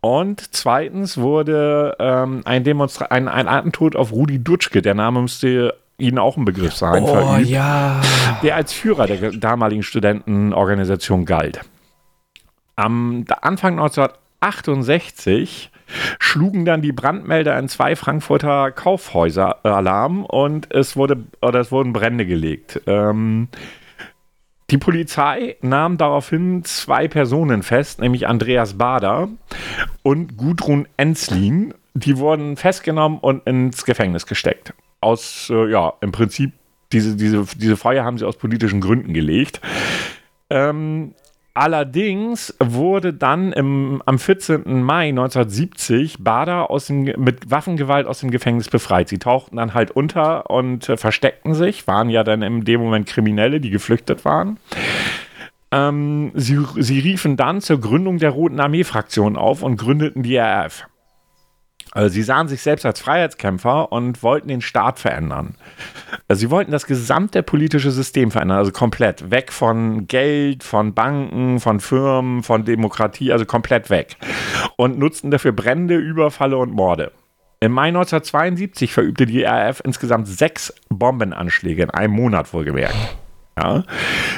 [0.00, 5.74] Und zweitens wurde ähm, ein, Demonstra ein, ein Atentod auf Rudi Dutschke, der Name müsste
[6.00, 8.00] Ihnen auch ein Begriff sein, oh, verübt, ja.
[8.44, 11.60] der als Führer der damaligen Studentenorganisation galt.
[12.76, 13.80] Am Anfang
[14.40, 15.70] 1968
[16.18, 21.92] schlugen dann die Brandmelder in zwei Frankfurter Kaufhäuser Alarm und es wurde oder es wurden
[21.92, 22.80] Brände gelegt.
[22.86, 23.48] Ähm,
[24.70, 29.28] die Polizei nahm daraufhin zwei Personen fest, nämlich Andreas Bader
[30.02, 31.72] und Gudrun Enslin.
[31.94, 34.74] Die wurden festgenommen und ins Gefängnis gesteckt.
[35.00, 36.52] Aus, äh, ja, im Prinzip,
[36.92, 39.60] diese, diese, diese Feuer haben sie aus politischen Gründen gelegt.
[40.50, 41.14] Ähm,
[41.58, 44.80] Allerdings wurde dann im, am 14.
[44.80, 49.08] Mai 1970 Bader aus dem, mit Waffengewalt aus dem Gefängnis befreit.
[49.08, 53.08] Sie tauchten dann halt unter und äh, versteckten sich, waren ja dann in dem Moment
[53.08, 54.58] Kriminelle, die geflüchtet waren.
[55.72, 60.87] Ähm, sie, sie riefen dann zur Gründung der Roten Armee-Fraktion auf und gründeten die RF.
[61.92, 65.54] Also sie sahen sich selbst als Freiheitskämpfer und wollten den Staat verändern.
[66.28, 71.60] Also sie wollten das gesamte politische System verändern, also komplett weg von Geld, von Banken,
[71.60, 74.16] von Firmen, von Demokratie, also komplett weg.
[74.76, 77.12] Und nutzten dafür Brände, Überfalle und Morde.
[77.60, 82.94] Im Mai 1972 verübte die RAF insgesamt sechs Bombenanschläge in einem Monat wohlgemerkt.
[83.58, 83.82] Ja.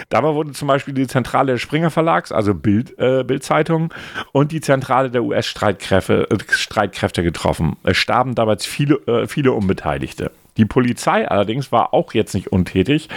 [0.09, 3.93] Dabei wurde zum Beispiel die Zentrale des Springer Verlags, also Bild, äh, Bildzeitung,
[4.33, 7.77] und die Zentrale der US-Streitkräfte äh, getroffen.
[7.83, 10.31] Es starben dabei viele, äh, viele Unbeteiligte.
[10.57, 13.09] Die Polizei allerdings war auch jetzt nicht untätig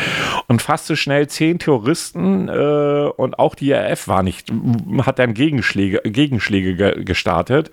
[0.48, 4.52] und fasste schnell zehn Terroristen äh, und auch die RF war nicht,
[5.00, 7.72] hat dann Gegenschläge, Gegenschläge ge gestartet.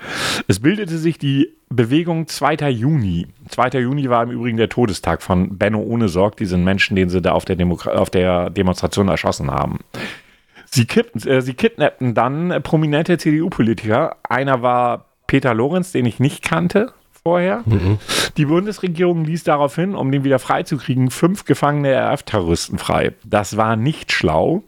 [0.49, 2.69] Es bildete sich die Bewegung 2.
[2.71, 3.29] Juni.
[3.49, 3.79] 2.
[3.79, 7.33] Juni war im Übrigen der Todestag von Benno ohne Sorg, diesen Menschen, den sie da
[7.33, 9.79] auf der, Demo auf der Demonstration erschossen haben.
[10.67, 14.17] Sie, kippten, äh, sie kidnappten dann prominente CDU-Politiker.
[14.29, 17.63] Einer war Peter Lorenz, den ich nicht kannte vorher.
[17.67, 17.99] Mhm.
[18.37, 23.13] Die Bundesregierung ließ daraufhin, um den wieder freizukriegen, fünf gefangene RF-Terroristen frei.
[23.25, 24.65] Das war nicht schlau,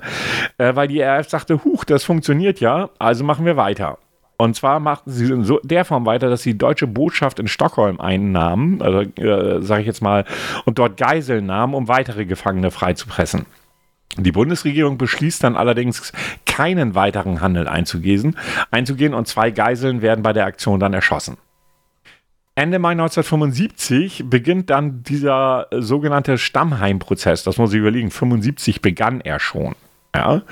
[0.58, 3.98] äh, weil die RF sagte, huch, das funktioniert ja, also machen wir weiter.
[4.42, 7.46] Und zwar machten sie in so der Form weiter, dass sie die deutsche Botschaft in
[7.46, 10.24] Stockholm einnahmen, also äh, sage ich jetzt mal,
[10.64, 13.46] und dort Geiseln nahmen, um weitere Gefangene freizupressen.
[14.16, 16.12] Die Bundesregierung beschließt dann allerdings,
[16.44, 18.36] keinen weiteren Handel einzugehen,
[18.72, 21.36] einzugehen und zwei Geiseln werden bei der Aktion dann erschossen.
[22.56, 27.44] Ende Mai 1975 beginnt dann dieser äh, sogenannte Stammheim-Prozess.
[27.44, 28.10] Das muss ich überlegen.
[28.10, 29.76] 75 begann er schon.
[30.16, 30.42] Ja.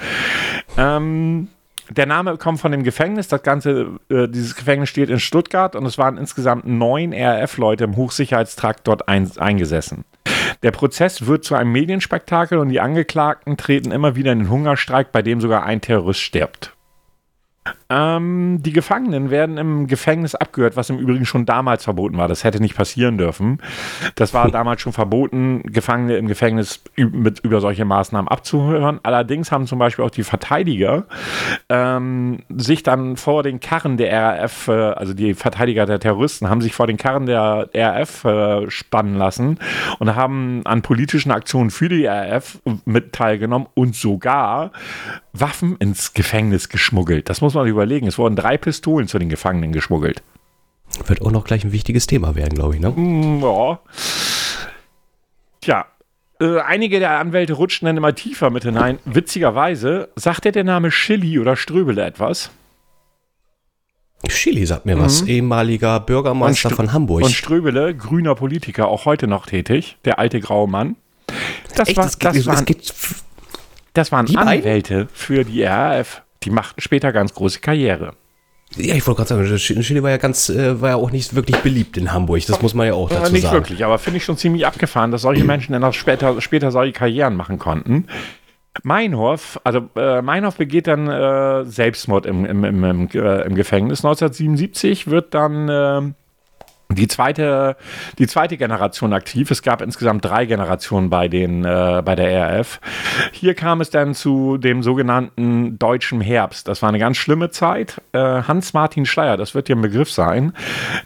[0.79, 1.49] Ähm,
[1.91, 3.29] der Name kommt von dem Gefängnis.
[3.29, 7.97] Das ganze, äh, dieses Gefängnis steht in Stuttgart und es waren insgesamt neun RAF-Leute im
[7.97, 10.05] Hochsicherheitstrakt dort ein, eingesessen.
[10.63, 15.11] Der Prozess wird zu einem Medienspektakel und die Angeklagten treten immer wieder in den Hungerstreik,
[15.13, 16.75] bei dem sogar ein Terrorist stirbt.
[17.91, 22.29] Ähm, die Gefangenen werden im Gefängnis abgehört, was im Übrigen schon damals verboten war.
[22.29, 23.59] Das hätte nicht passieren dürfen.
[24.15, 29.01] Das war damals schon verboten, Gefangene im Gefängnis mit über solche Maßnahmen abzuhören.
[29.03, 31.07] Allerdings haben zum Beispiel auch die Verteidiger
[31.69, 36.61] ähm, sich dann vor den Karren der RAF, äh, also die Verteidiger der Terroristen, haben
[36.61, 39.59] sich vor den Karren der RAF äh, spannen lassen
[39.99, 44.71] und haben an politischen Aktionen für die RAF mit teilgenommen und sogar
[45.33, 47.29] Waffen ins Gefängnis geschmuggelt.
[47.29, 48.07] Das muss man überlegen.
[48.07, 50.23] Es wurden drei Pistolen zu den Gefangenen geschmuggelt.
[51.07, 52.91] Wird auch noch gleich ein wichtiges Thema werden, glaube ich, ne?
[52.91, 53.81] Mm, ja.
[55.61, 55.87] Tja,
[56.41, 58.99] äh, einige der Anwälte rutschten dann immer tiefer mit hinein.
[59.05, 62.51] Witzigerweise, sagt dir der Name Schilly oder Ströbele etwas?
[64.29, 65.01] Schilly sagt mir mhm.
[65.03, 67.25] was, ehemaliger Bürgermeister von Hamburg.
[67.25, 70.97] Und Ströbele, grüner Politiker, auch heute noch tätig, der alte graue Mann.
[71.77, 72.67] Das, Echt, war, das, das, waren,
[73.93, 76.23] das waren Anwälte für die RAF.
[76.43, 78.15] Die machten später ganz große Karriere.
[78.77, 81.57] Ja, ich wollte gerade sagen, Chili war ja ganz, äh, war ja auch nicht wirklich
[81.57, 82.47] beliebt in Hamburg.
[82.47, 83.33] Das muss man ja auch dazu sagen.
[83.33, 86.71] Nicht wirklich, aber finde ich schon ziemlich abgefahren, dass solche Menschen dann auch später, später
[86.71, 88.07] solche Karrieren machen konnten.
[88.85, 94.05] Meinhof, also äh, Meinhof begeht dann äh, Selbstmord im, im, im, im, äh, im, Gefängnis.
[94.05, 96.15] 1977 wird dann ähm,
[96.91, 97.77] die zweite,
[98.19, 99.51] die zweite Generation aktiv.
[99.51, 102.81] Es gab insgesamt drei Generationen bei, den, äh, bei der RAF.
[103.33, 106.69] Hier kam es dann zu dem sogenannten Deutschen Herbst.
[106.69, 108.01] Das war eine ganz schlimme Zeit.
[108.13, 110.53] Äh, Hans-Martin Schleier, das wird dir ein Begriff sein,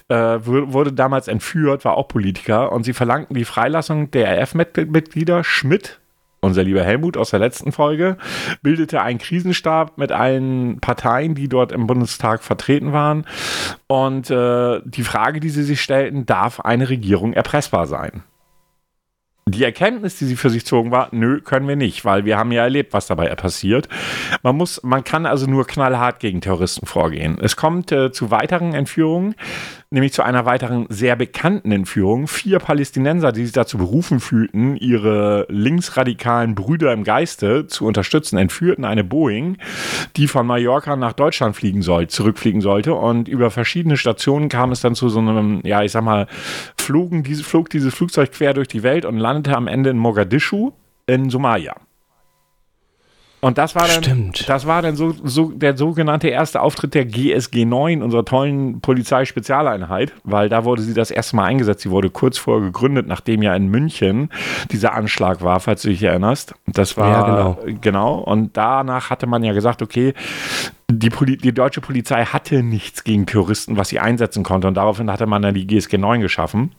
[0.08, 6.00] äh, wurde damals entführt, war auch Politiker und sie verlangten die Freilassung der RAF-Mitglieder Schmidt,
[6.44, 8.16] unser lieber Helmut aus der letzten Folge,
[8.62, 13.26] bildete einen Krisenstab mit allen Parteien, die dort im Bundestag vertreten waren.
[13.86, 18.22] Und äh, die Frage, die sie sich stellten, darf eine Regierung erpressbar sein?
[19.46, 22.50] Die Erkenntnis, die sie für sich zogen, war, nö, können wir nicht, weil wir haben
[22.50, 23.88] ja erlebt, was dabei passiert.
[24.42, 27.36] Man muss, man kann also nur knallhart gegen Terroristen vorgehen.
[27.38, 29.34] Es kommt äh, zu weiteren Entführungen
[29.94, 32.26] nämlich zu einer weiteren sehr bekannten Entführung.
[32.26, 38.84] Vier Palästinenser, die sich dazu berufen fühlten, ihre linksradikalen Brüder im Geiste zu unterstützen, entführten
[38.84, 39.56] eine Boeing,
[40.16, 42.94] die von Mallorca nach Deutschland fliegen soll, zurückfliegen sollte.
[42.94, 46.26] Und über verschiedene Stationen kam es dann zu so einem, ja, ich sag mal,
[46.76, 50.72] flogen diese, flog dieses Flugzeug quer durch die Welt und landete am Ende in Mogadischu
[51.06, 51.74] in Somalia.
[53.44, 54.48] Und das war dann, Stimmt.
[54.48, 60.14] das war dann so, so der sogenannte erste Auftritt der GSG 9, unserer tollen Polizeispezialeinheit,
[60.24, 61.82] weil da wurde sie das erste Mal eingesetzt.
[61.82, 64.30] Sie wurde kurz vorher gegründet, nachdem ja in München
[64.70, 66.54] dieser Anschlag war, falls du dich erinnerst.
[66.68, 67.58] Das war ja, genau.
[67.82, 68.14] genau.
[68.14, 70.14] Und danach hatte man ja gesagt, okay,
[70.90, 74.68] die, Poli die deutsche Polizei hatte nichts gegen Terroristen, was sie einsetzen konnte.
[74.68, 76.74] Und daraufhin hatte man dann die GSG 9 geschaffen.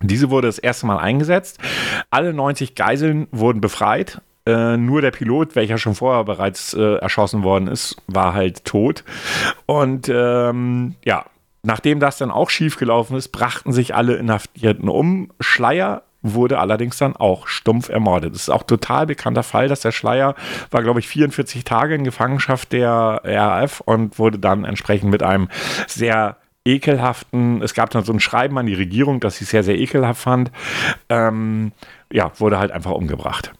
[0.00, 1.58] Diese wurde das erste Mal eingesetzt.
[2.10, 4.20] Alle 90 Geiseln wurden befreit.
[4.46, 9.04] Äh, nur der Pilot, welcher schon vorher bereits äh, erschossen worden ist, war halt tot.
[9.66, 11.24] Und ähm, ja,
[11.62, 15.32] nachdem das dann auch schief gelaufen ist, brachten sich alle Inhaftierten um.
[15.40, 18.34] Schleier wurde allerdings dann auch stumpf ermordet.
[18.34, 20.34] Das ist auch total bekannter Fall, dass der Schleier
[20.70, 25.48] war, glaube ich, 44 Tage in Gefangenschaft der RAF und wurde dann entsprechend mit einem
[25.86, 29.78] sehr ekelhaften, es gab dann so ein Schreiben an die Regierung, das sie sehr, sehr
[29.78, 30.50] ekelhaft fand,
[31.08, 31.72] ähm,
[32.12, 33.52] ja, wurde halt einfach umgebracht.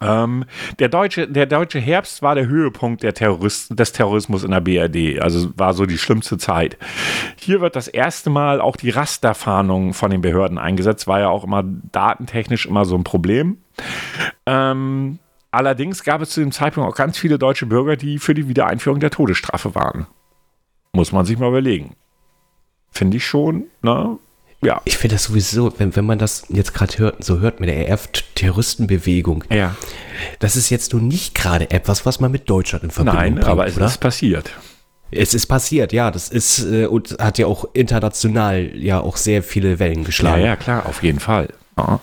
[0.00, 0.44] Ähm,
[0.78, 5.20] der, deutsche, der deutsche Herbst war der Höhepunkt der Terroristen, des Terrorismus in der BRD,
[5.20, 6.76] also war so die schlimmste Zeit.
[7.36, 11.44] Hier wird das erste Mal auch die Rasterfahndung von den Behörden eingesetzt, war ja auch
[11.44, 13.58] immer datentechnisch immer so ein Problem.
[14.44, 15.18] Ähm,
[15.50, 19.00] allerdings gab es zu dem Zeitpunkt auch ganz viele deutsche Bürger, die für die Wiedereinführung
[19.00, 20.06] der Todesstrafe waren.
[20.92, 21.94] Muss man sich mal überlegen.
[22.90, 24.18] Finde ich schon, ne?
[24.66, 24.82] Ja.
[24.84, 27.88] Ich finde das sowieso, wenn, wenn man das jetzt gerade hört, so hört mit der
[27.88, 29.44] RF-Terroristenbewegung.
[29.50, 29.74] Ja.
[30.40, 33.48] Das ist jetzt nun nicht gerade etwas, was man mit Deutschland in Verbindung Nein, bringt,
[33.48, 33.86] aber es oder?
[33.86, 34.50] ist passiert.
[35.12, 36.10] Es ist passiert, ja.
[36.10, 40.42] Das ist äh, und hat ja auch international ja auch sehr viele Wellen geschlagen.
[40.42, 41.48] Ja, ja, klar, auf jeden Fall.
[41.78, 42.00] Ja,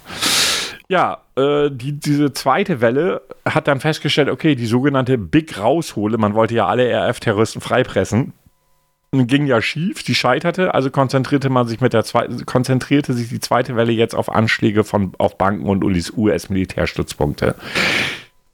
[0.88, 6.34] ja äh, die, diese zweite Welle hat dann festgestellt, okay, die sogenannte Big Raushole, man
[6.34, 8.32] wollte ja alle RF-Terroristen freipressen,
[9.28, 13.40] ging ja schief, die scheiterte, also konzentrierte man sich mit der zweiten, konzentrierte sich die
[13.40, 17.56] zweite Welle jetzt auf Anschläge von, auf Banken und US-Militärstützpunkte.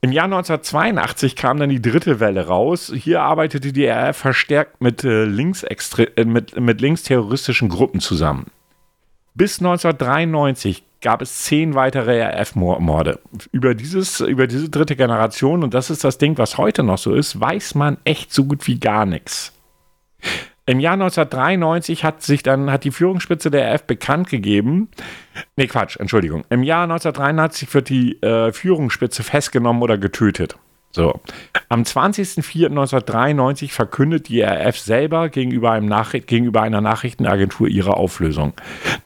[0.02, 2.90] Im Jahr 1982 kam dann die dritte Welle raus.
[2.94, 8.46] Hier arbeitete die RF verstärkt mit, äh, äh, mit, mit linksterroristischen Gruppen zusammen.
[9.34, 13.20] Bis 1993 gab es zehn weitere RF-Morde.
[13.52, 13.74] Über,
[14.26, 17.74] über diese dritte Generation, und das ist das Ding, was heute noch so ist, weiß
[17.74, 19.52] man echt so gut wie gar nichts.
[20.70, 24.88] Im Jahr 1993 hat sich dann hat die Führungsspitze der RF bekannt gegeben.
[25.56, 26.44] Nee, Quatsch, Entschuldigung.
[26.48, 30.54] Im Jahr 1983 wird die äh, Führungsspitze festgenommen oder getötet.
[30.92, 31.20] So.
[31.68, 38.52] Am 20.04.1993 verkündet die RF selber gegenüber, einem Nachricht, gegenüber einer Nachrichtenagentur ihre Auflösung.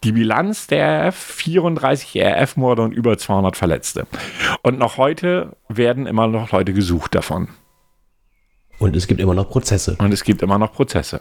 [0.03, 4.07] Die Bilanz der RF: 34 RF-Morde und über 200 Verletzte.
[4.63, 7.49] Und noch heute werden immer noch Leute gesucht davon.
[8.79, 9.97] Und es gibt immer noch Prozesse.
[9.99, 11.21] Und es gibt immer noch Prozesse.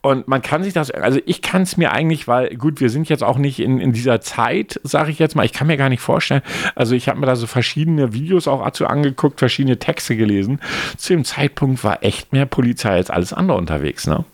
[0.00, 3.08] Und man kann sich das, also ich kann es mir eigentlich, weil gut, wir sind
[3.08, 5.88] jetzt auch nicht in, in dieser Zeit, sage ich jetzt mal, ich kann mir gar
[5.88, 6.42] nicht vorstellen,
[6.74, 10.60] also ich habe mir da so verschiedene Videos auch dazu angeguckt, verschiedene Texte gelesen.
[10.96, 14.24] Zu dem Zeitpunkt war echt mehr Polizei als alles andere unterwegs, ne?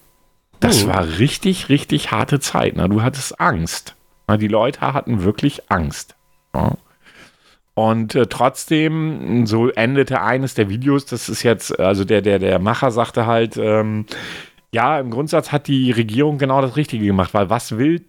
[0.61, 0.89] Das oh.
[0.89, 2.77] war richtig, richtig harte Zeit.
[2.77, 2.89] Ne?
[2.89, 3.95] Du hattest Angst.
[4.39, 6.15] Die Leute hatten wirklich Angst.
[6.55, 6.77] Ja?
[7.75, 12.59] Und äh, trotzdem, so endete eines der Videos, das ist jetzt, also der, der, der
[12.61, 14.07] Macher sagte halt, ähm,
[14.73, 18.03] ja, im Grundsatz hat die Regierung genau das Richtige gemacht, weil was will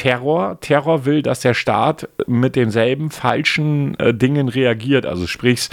[0.00, 0.58] Terror?
[0.60, 5.04] Terror will, dass der Staat mit denselben falschen äh, Dingen reagiert.
[5.04, 5.68] Also sprich,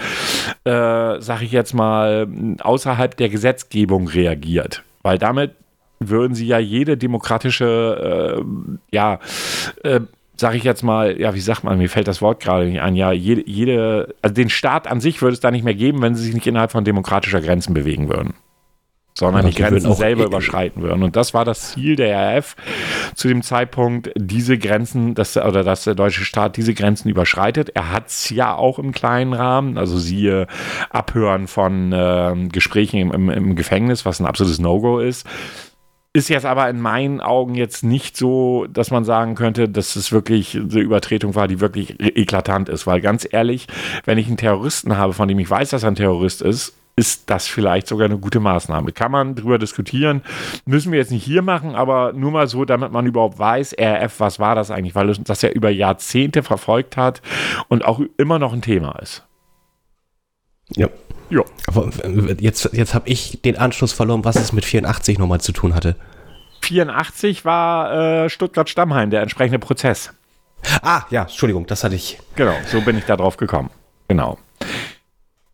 [0.65, 2.28] äh, sag ich jetzt mal,
[2.60, 4.84] außerhalb der Gesetzgebung reagiert.
[5.02, 5.56] Weil damit
[6.00, 9.19] würden sie ja jede demokratische, äh, ja,
[9.84, 10.02] äh,
[10.39, 12.95] sage ich jetzt mal, ja, wie sagt man, mir fällt das Wort gerade nicht ein,
[12.95, 16.15] ja, jede, jede, also den Staat an sich würde es da nicht mehr geben, wenn
[16.15, 18.34] sie sich nicht innerhalb von demokratischer Grenzen bewegen würden
[19.17, 21.02] sondern ja, die Grenzen selber überschreiten würden.
[21.02, 22.56] Und das war das Ziel der RF
[23.15, 27.69] zu dem Zeitpunkt, diese Grenzen, dass, oder dass der deutsche Staat diese Grenzen überschreitet.
[27.73, 30.45] Er hat es ja auch im kleinen Rahmen, also siehe
[30.91, 35.26] Abhören von äh, Gesprächen im, im, im Gefängnis, was ein absolutes No-Go ist.
[36.17, 40.12] Ist jetzt aber in meinen Augen jetzt nicht so, dass man sagen könnte, dass es
[40.12, 42.88] wirklich eine Übertretung war, die wirklich eklatant ist.
[42.88, 43.67] Weil ganz ehrlich,
[44.03, 47.30] wenn ich einen Terroristen habe, von dem ich weiß, dass er ein Terrorist ist, ist
[47.30, 48.93] das vielleicht sogar eine gute Maßnahme.
[48.93, 50.23] Kann man drüber diskutieren.
[50.65, 54.19] Müssen wir jetzt nicht hier machen, aber nur mal so, damit man überhaupt weiß, RF,
[54.19, 57.21] was war das eigentlich, weil das ja über Jahrzehnte verfolgt hat
[57.67, 59.26] und auch immer noch ein Thema ist.
[60.75, 60.89] Ja.
[61.30, 61.41] Ja.
[61.67, 61.89] Aber
[62.39, 65.95] jetzt, jetzt habe ich den Anschluss verloren, was es mit 84 nochmal zu tun hatte.
[66.62, 70.13] 84 war äh, Stuttgart-Stammheim, der entsprechende Prozess.
[70.82, 72.19] Ah, ja, Entschuldigung, das hatte ich.
[72.36, 73.69] Genau, so bin ich da drauf gekommen.
[74.08, 74.38] Genau.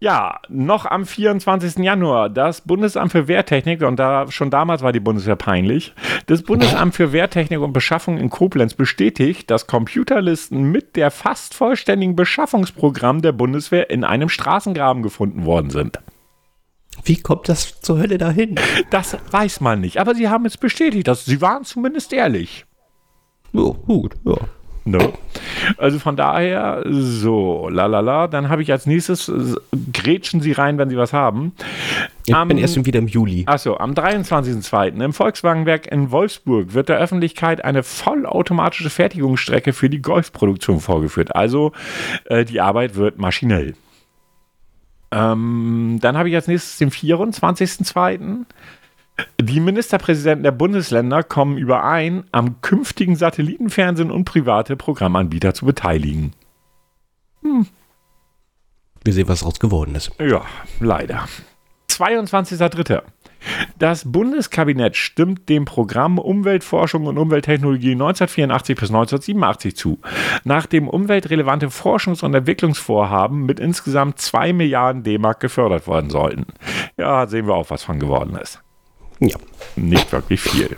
[0.04, 1.78] Ja, noch am 24.
[1.78, 5.94] Januar das Bundesamt für Wehrtechnik, und da schon damals war die Bundeswehr peinlich,
[6.26, 12.18] das Bundesamt für Wehrtechnik und Beschaffung in Koblenz bestätigt, dass Computerlisten mit der fast vollständigen
[12.18, 16.00] Beschaffungsprogramm der Bundeswehr in einem Straßengraben gefunden worden sind.
[17.06, 18.60] Wie kommt das zur Hölle dahin?
[18.90, 22.66] Das weiß man nicht, aber sie haben es bestätigt, dass sie waren zumindest ehrlich.
[23.54, 24.36] Ja, gut, ja.
[24.86, 25.14] No.
[25.78, 28.28] Also von daher, so, lalala.
[28.28, 29.32] Dann habe ich als nächstes,
[29.94, 31.54] grätschen Sie rein, wenn Sie was haben.
[32.26, 33.44] Ich am, bin erst wieder im Juli.
[33.46, 35.02] Achso, am 23.02.
[35.02, 41.34] im Volkswagenwerk in Wolfsburg wird der Öffentlichkeit eine vollautomatische Fertigungsstrecke für die Golfproduktion vorgeführt.
[41.36, 41.72] Also
[42.26, 43.76] äh, die Arbeit wird maschinell.
[45.12, 48.46] Ähm, dann habe ich als nächstes den 24.02.
[49.40, 56.34] Die Ministerpräsidenten der Bundesländer kommen überein, am künftigen Satellitenfernsehen und private Programmanbieter zu beteiligen.
[57.42, 57.68] Hm.
[59.04, 60.12] Wir sehen, was daraus geworden ist.
[60.20, 60.44] Ja,
[60.80, 61.28] leider.
[61.90, 63.04] 22.03.
[63.78, 70.00] Das Bundeskabinett stimmt dem Programm Umweltforschung und Umwelttechnologie 1984 bis 1987 zu,
[70.46, 76.46] nachdem umweltrelevante Forschungs- und Entwicklungsvorhaben mit insgesamt 2 Milliarden D-Mark gefördert worden sollten.
[76.98, 78.63] Ja, sehen wir auch, was von geworden ist.
[79.28, 79.38] Ja.
[79.76, 80.78] Nicht wirklich viel.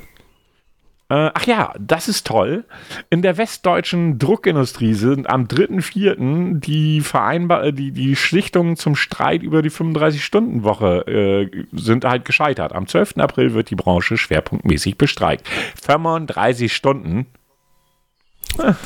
[1.07, 2.65] Äh, ach ja, das ist toll.
[3.11, 6.59] In der westdeutschen Druckindustrie sind am 3.4.
[6.59, 12.73] die Vereinbar äh, die, die Schlichtungen zum Streit über die 35-Stunden-Woche äh, sind halt gescheitert.
[12.73, 13.17] Am 12.
[13.17, 15.47] April wird die Branche schwerpunktmäßig bestreikt.
[15.83, 17.27] 35 Stunden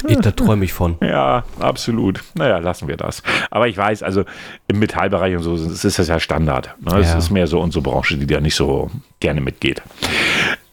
[0.07, 0.97] ich, da träume ich von.
[1.01, 2.23] Ja, absolut.
[2.33, 3.23] Naja, lassen wir das.
[3.51, 4.23] Aber ich weiß, also
[4.67, 6.75] im Metallbereich und so ist das ja Standard.
[6.79, 6.97] Ne?
[6.99, 9.81] Es ist mehr so unsere Branche, die da nicht so gerne mitgeht.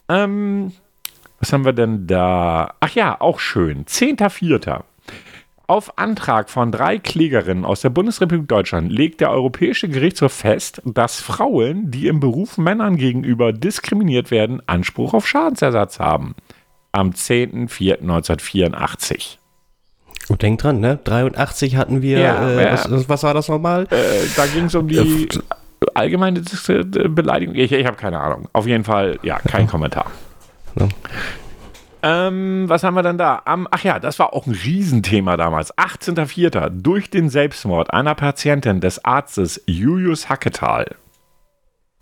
[0.09, 0.71] Ähm,
[1.39, 2.73] was haben wir denn da?
[2.79, 3.85] Ach ja, auch schön.
[3.85, 4.81] 10.04.
[5.69, 11.19] Auf Antrag von drei Klägerinnen aus der Bundesrepublik Deutschland legt der Europäische Gerichtshof fest, dass
[11.19, 16.35] Frauen, die im Beruf Männern gegenüber diskriminiert werden, Anspruch auf Schadensersatz haben
[16.97, 19.37] am 10.04.1984.
[20.29, 20.99] Und denk dran, ne?
[21.03, 23.87] 83 hatten wir, ja, äh, was, was, war das nochmal?
[23.91, 25.27] Äh, da ging es um die äh,
[25.93, 27.55] allgemeine Beleidigung.
[27.55, 28.49] Ich, ich habe keine Ahnung.
[28.51, 30.11] Auf jeden Fall, ja, kein Kommentar.
[30.75, 30.89] Ja.
[32.03, 33.41] Ähm, was haben wir denn da?
[33.45, 35.73] Am, ach ja, das war auch ein Riesenthema damals.
[35.77, 36.69] 18.04.
[36.69, 40.97] Durch den Selbstmord einer Patientin des Arztes Julius Hacketal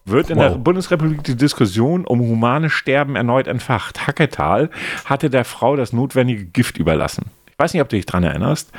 [0.06, 0.50] wird in wow.
[0.50, 4.08] der Bundesrepublik die Diskussion um humanes Sterben erneut entfacht.
[4.08, 4.70] Hacketal
[5.06, 7.26] hatte der Frau das notwendige Gift überlassen.
[7.48, 8.72] Ich weiß nicht, ob du dich dran erinnerst.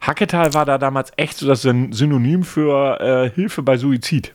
[0.00, 4.34] Hacketal war da damals echt so das Synonym für äh, Hilfe bei Suizid.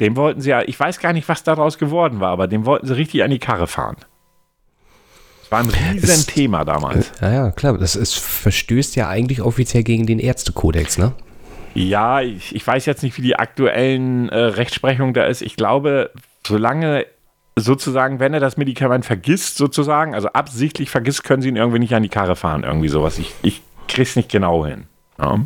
[0.00, 2.86] Dem wollten sie ja, ich weiß gar nicht, was daraus geworden war, aber dem wollten
[2.86, 3.96] sie richtig an die Karre fahren.
[5.40, 7.12] Das war ein riesen Thema damals.
[7.20, 7.78] Ja, ja, klar.
[7.78, 11.12] Das ist, verstößt ja eigentlich offiziell gegen den Ärztekodex, ne?
[11.74, 15.42] Ja, ich, ich weiß jetzt nicht, wie die aktuellen äh, Rechtsprechung da ist.
[15.42, 16.10] Ich glaube,
[16.46, 17.06] solange
[17.56, 21.94] sozusagen, wenn er das Medikament vergisst, sozusagen, also absichtlich vergisst, können sie ihn irgendwie nicht
[21.94, 23.18] an die Karre fahren, irgendwie sowas.
[23.18, 24.84] Ich, ich krieg's nicht genau hin.
[25.18, 25.40] Ja.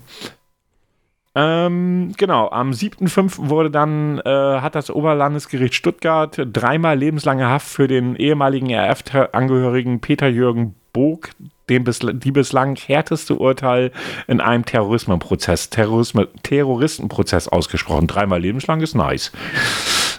[1.34, 3.50] Ähm, genau, am 7.5.
[3.50, 10.28] wurde dann, äh, hat das Oberlandesgericht Stuttgart dreimal lebenslange Haft für den ehemaligen RF-Angehörigen Peter
[10.28, 11.28] Jürgen Bog,
[11.68, 13.92] den bisl die bislang härteste Urteil
[14.26, 18.06] in einem Terrorismusprozess, Terrorismus, Terroristenprozess ausgesprochen.
[18.06, 19.32] Dreimal lebenslang ist nice.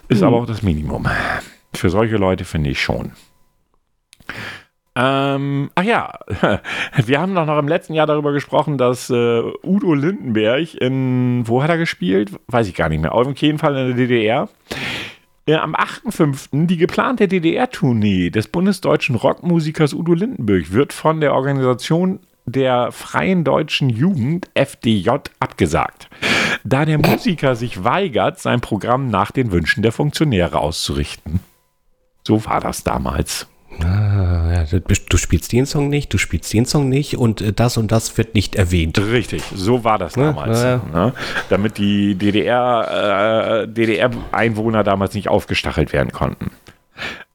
[0.09, 0.27] Ist mhm.
[0.27, 1.07] aber auch das Minimum.
[1.73, 3.11] Für solche Leute finde ich schon.
[4.99, 6.11] Ähm, ach ja,
[7.05, 11.61] wir haben doch noch im letzten Jahr darüber gesprochen, dass äh, Udo Lindenberg in, wo
[11.61, 12.31] hat er gespielt?
[12.47, 13.13] Weiß ich gar nicht mehr.
[13.13, 14.49] Auf jeden Fall in der DDR.
[15.47, 16.67] Äh, am 8.5.
[16.67, 23.89] die geplante DDR-Tournee des bundesdeutschen Rockmusikers Udo Lindenberg wird von der Organisation der Freien Deutschen
[23.89, 26.09] Jugend FDJ abgesagt,
[26.63, 31.39] da der Musiker sich weigert, sein Programm nach den Wünschen der Funktionäre auszurichten.
[32.23, 33.47] So war das damals.
[33.83, 37.77] Ah, ja, du spielst den Song nicht, du spielst den Song nicht und äh, das
[37.77, 38.99] und das wird nicht erwähnt.
[38.99, 40.61] Richtig, so war das damals.
[40.61, 40.93] Ja, ja.
[40.93, 41.13] Ne?
[41.49, 46.51] Damit die DDR, äh, DDR-Einwohner damals nicht aufgestachelt werden konnten.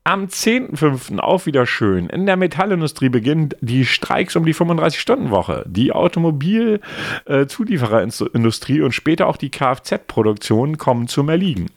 [0.04, 1.20] Am 10.05.
[1.20, 2.08] auch wieder schön.
[2.08, 5.64] In der Metallindustrie beginnen die Streiks um die 35-Stunden-Woche.
[5.68, 11.70] Die Automobilzuliefererindustrie und später auch die Kfz-Produktion kommen zum Erliegen.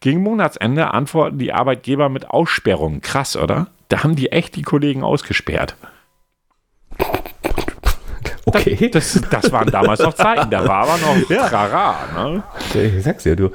[0.00, 3.02] Gegen Monatsende antworten die Arbeitgeber mit Aussperrungen.
[3.02, 3.68] Krass, oder?
[3.90, 5.76] Da haben die echt die Kollegen ausgesperrt.
[8.46, 8.88] Okay.
[8.90, 11.46] Das, das, waren damals noch Zeiten, da war aber noch ja.
[11.46, 12.30] Rara.
[12.32, 12.42] Ne?
[12.96, 13.50] Ich sag's ja, du.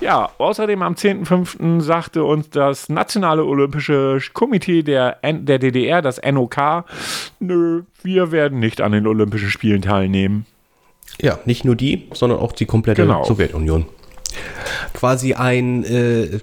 [0.00, 1.82] Ja, außerdem am 10.05.
[1.82, 6.84] sagte uns das Nationale Olympische Komitee der, der DDR, das NOK,
[7.38, 10.46] nö, wir werden nicht an den Olympischen Spielen teilnehmen.
[11.20, 13.24] Ja, nicht nur die, sondern auch die komplette genau.
[13.24, 13.86] Sowjetunion.
[14.94, 16.40] Quasi ein, äh,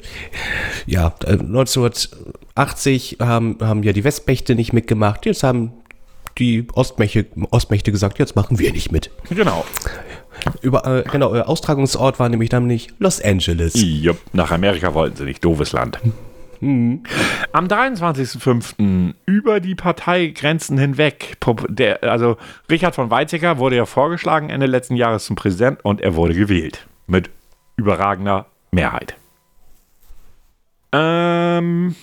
[0.86, 5.72] ja, 1980 haben, haben ja die Westmächte nicht mitgemacht, jetzt haben
[6.38, 9.10] die Ostmächte, Ostmächte gesagt, jetzt machen wir nicht mit.
[9.30, 9.66] Genau.
[10.62, 13.74] Über, äh, genau, euer Austragungsort war nämlich nämlich Los Angeles.
[13.76, 16.00] Jupp, nach Amerika wollten sie nicht, doofes Land.
[16.60, 17.04] Mhm.
[17.52, 19.14] Am 23.05.
[19.26, 21.38] über die Parteigrenzen hinweg,
[21.70, 22.38] der, also
[22.70, 26.88] Richard von Weizsäcker wurde ja vorgeschlagen Ende letzten Jahres zum Präsident und er wurde gewählt.
[27.08, 27.30] Mit
[27.78, 29.16] überragender Mehrheit.
[30.92, 31.96] Ähm,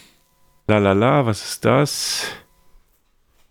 [0.66, 2.26] lalala, was ist das?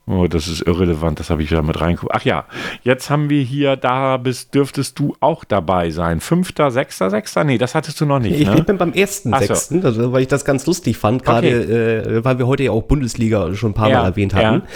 [0.05, 2.13] Oh, das ist irrelevant, das habe ich wieder mit reingeguckt.
[2.13, 2.45] Ach ja,
[2.81, 6.19] jetzt haben wir hier, da bist, dürftest du auch dabei sein.
[6.19, 7.45] Fünfter, sechster, sechster?
[7.45, 8.37] Nee, das hattest du noch nicht.
[8.37, 8.63] Ich ne?
[8.63, 9.87] bin beim ersten, sechsten, so.
[9.87, 12.17] also, weil ich das ganz lustig fand, gerade okay.
[12.17, 14.63] äh, weil wir heute ja auch Bundesliga schon ein paar ja, Mal erwähnt hatten.
[14.63, 14.67] Ja.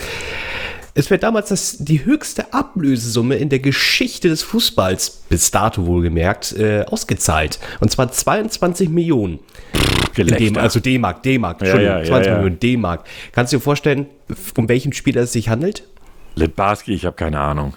[0.97, 6.53] Es wird damals das, die höchste Ablösesumme in der Geschichte des Fußballs, bis dato wohlgemerkt,
[6.57, 7.59] äh, ausgezahlt.
[7.79, 9.37] Und zwar 22 Millionen.
[10.17, 13.03] Dem, also D-Mark, D-Mark, Entschuldigung, ja, ja, 20 ja, Millionen D-Mark.
[13.31, 14.07] Kannst du dir vorstellen,
[14.57, 15.83] um welchen Spieler es sich handelt?
[16.33, 17.75] Litbarski, ich habe keine Ahnung.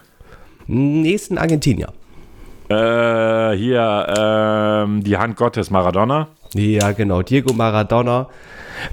[0.66, 1.92] Nächsten Argentinier.
[2.70, 6.28] Äh, hier, ähm, die Hand Gottes, Maradona.
[6.54, 8.30] Ja, genau, Diego Maradona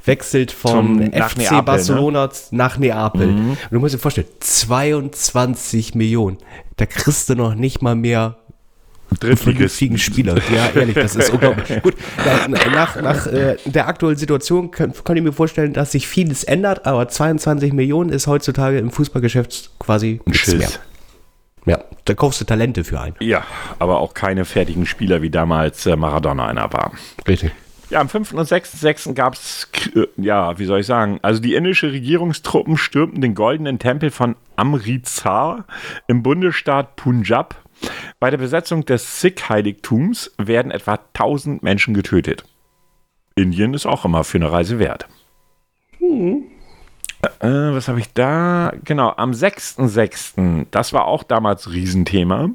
[0.05, 2.31] wechselt vom Zum, FC Neapel, Barcelona ne?
[2.51, 3.27] nach Neapel.
[3.27, 3.57] Mhm.
[3.69, 6.37] du musst dir vorstellen, 22 Millionen.
[6.77, 8.37] Da kriegst du noch nicht mal mehr
[9.19, 10.35] vernünftigen Spieler.
[10.53, 11.81] Ja, ehrlich, das ist unglaublich.
[11.81, 11.95] Gut,
[12.49, 16.85] nach, nach äh, der aktuellen Situation kann, kann, ich mir vorstellen, dass sich vieles ändert,
[16.85, 20.69] aber 22 Millionen ist heutzutage im Fußballgeschäft quasi nichts mehr.
[21.65, 23.13] Ja, da kaufst du Talente für ein.
[23.19, 23.43] Ja,
[23.79, 26.91] aber auch keine fertigen Spieler, wie damals äh, Maradona einer war.
[27.27, 27.51] Richtig.
[27.89, 28.33] Ja, am 5.
[28.33, 29.13] und 6.6.
[29.13, 29.69] gab es,
[30.17, 35.65] ja, wie soll ich sagen, also die indische Regierungstruppen stürmten den goldenen Tempel von Amritsar
[36.07, 37.55] im Bundesstaat Punjab.
[38.19, 42.43] Bei der Besetzung des Sikh-Heiligtums werden etwa 1000 Menschen getötet.
[43.35, 45.07] Indien ist auch immer für eine Reise wert.
[45.99, 46.43] Hm.
[47.39, 48.73] Äh, was habe ich da?
[48.83, 52.49] Genau, am 6.6., das war auch damals Riesenthema,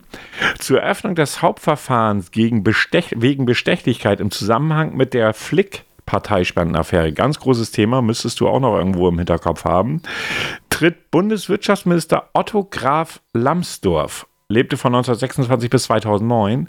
[0.58, 7.38] zur Eröffnung des Hauptverfahrens gegen Bestech wegen Bestechlichkeit im Zusammenhang mit der Flick Parteispendenaffäre, ganz
[7.38, 10.02] großes Thema, müsstest du auch noch irgendwo im Hinterkopf haben,
[10.68, 16.68] tritt Bundeswirtschaftsminister Otto Graf Lambsdorff lebte von 1926 bis 2009,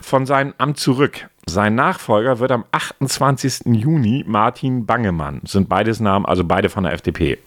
[0.00, 1.28] von seinem Amt zurück.
[1.46, 3.62] Sein Nachfolger wird am 28.
[3.66, 5.40] Juni Martin Bangemann.
[5.44, 7.38] Sind beides Namen, also beide von der FDP.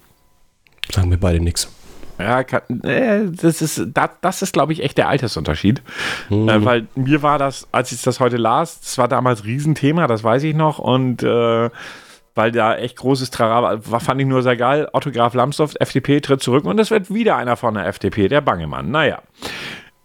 [0.91, 1.71] Sagen wir beide nichts.
[2.19, 5.81] Ja, kann, äh, das ist, das, das ist glaube ich, echt der Altersunterschied.
[6.29, 10.23] Äh, weil mir war das, als ich das heute las, das war damals Riesenthema, das
[10.23, 10.79] weiß ich noch.
[10.79, 11.69] Und äh,
[12.37, 14.87] weil da echt großes Trara war, fand ich nur sehr geil.
[14.93, 18.91] Autograf Lambsdorff, FDP tritt zurück und es wird wieder einer von der FDP, der Bangemann.
[18.91, 19.21] Naja.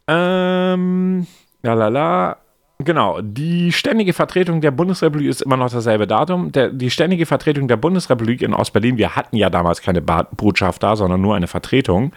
[0.09, 1.27] Ähm,
[1.63, 2.39] lalala.
[2.85, 6.53] Genau, die ständige Vertretung der Bundesrepublik ist immer noch dasselbe Datum.
[6.53, 10.97] Der, die ständige Vertretung der Bundesrepublik in Ostberlin, wir hatten ja damals keine Botschaft da,
[10.97, 12.13] sondern nur eine Vertretung,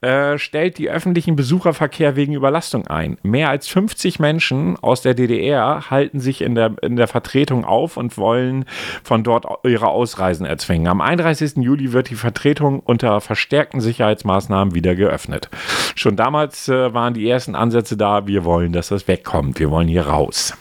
[0.00, 3.18] äh, stellt die öffentlichen Besucherverkehr wegen Überlastung ein.
[3.22, 7.96] Mehr als 50 Menschen aus der DDR halten sich in der, in der Vertretung auf
[7.96, 8.64] und wollen
[9.02, 10.88] von dort ihre Ausreisen erzwingen.
[10.88, 11.56] Am 31.
[11.56, 15.48] Juli wird die Vertretung unter verstärkten Sicherheitsmaßnahmen wieder geöffnet.
[15.94, 19.58] Schon damals äh, waren die ersten Ansätze da, wir wollen, dass das wegkommt.
[19.58, 20.54] Wir wollen wollen hier raus.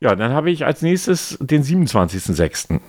[0.00, 2.80] Ja, dann habe ich als nächstes den 27.06.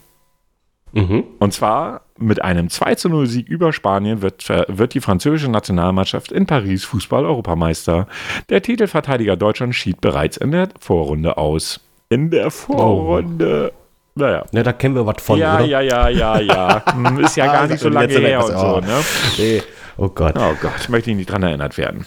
[0.92, 1.24] Mhm.
[1.40, 6.32] Und zwar mit einem 2 zu 0 Sieg über Spanien wird, wird die französische Nationalmannschaft
[6.32, 8.08] in Paris Fußball-Europameister.
[8.50, 11.80] Der Titelverteidiger Deutschland schied bereits in der Vorrunde aus.
[12.10, 13.72] In der Vorrunde.
[13.74, 14.20] Oh.
[14.20, 14.44] Naja.
[14.52, 15.66] Ja, da kennen wir was von, ja, oder?
[15.66, 19.04] Ja, ja, ja, ja, hm, Ist ja gar nicht so lange her und so, ne?
[19.38, 19.62] Nee.
[19.98, 20.36] Oh Gott.
[20.38, 22.06] Oh Gott, ich möchte nicht dran erinnert werden.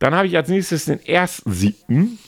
[0.00, 2.18] Dann habe ich als nächstes den ersten siebten.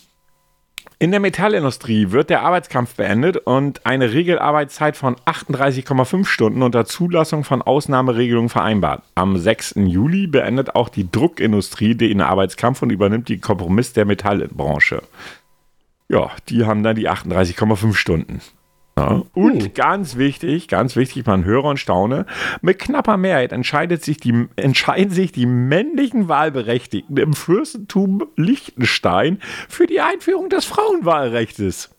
[0.98, 7.42] In der Metallindustrie wird der Arbeitskampf beendet und eine Regelarbeitszeit von 38,5 Stunden unter Zulassung
[7.42, 9.02] von Ausnahmeregelungen vereinbart.
[9.16, 9.74] Am 6.
[9.86, 15.02] Juli beendet auch die Druckindustrie den Arbeitskampf und übernimmt den Kompromiss der Metallbranche.
[16.08, 18.40] Ja, die haben dann die 38,5 Stunden.
[18.96, 19.22] Ja.
[19.32, 19.74] Und hm.
[19.74, 22.26] ganz wichtig, ganz wichtig, man höre und staune,
[22.60, 29.86] mit knapper Mehrheit entscheidet sich die, entscheiden sich die männlichen Wahlberechtigten im Fürstentum Liechtenstein für
[29.86, 31.90] die Einführung des Frauenwahlrechts.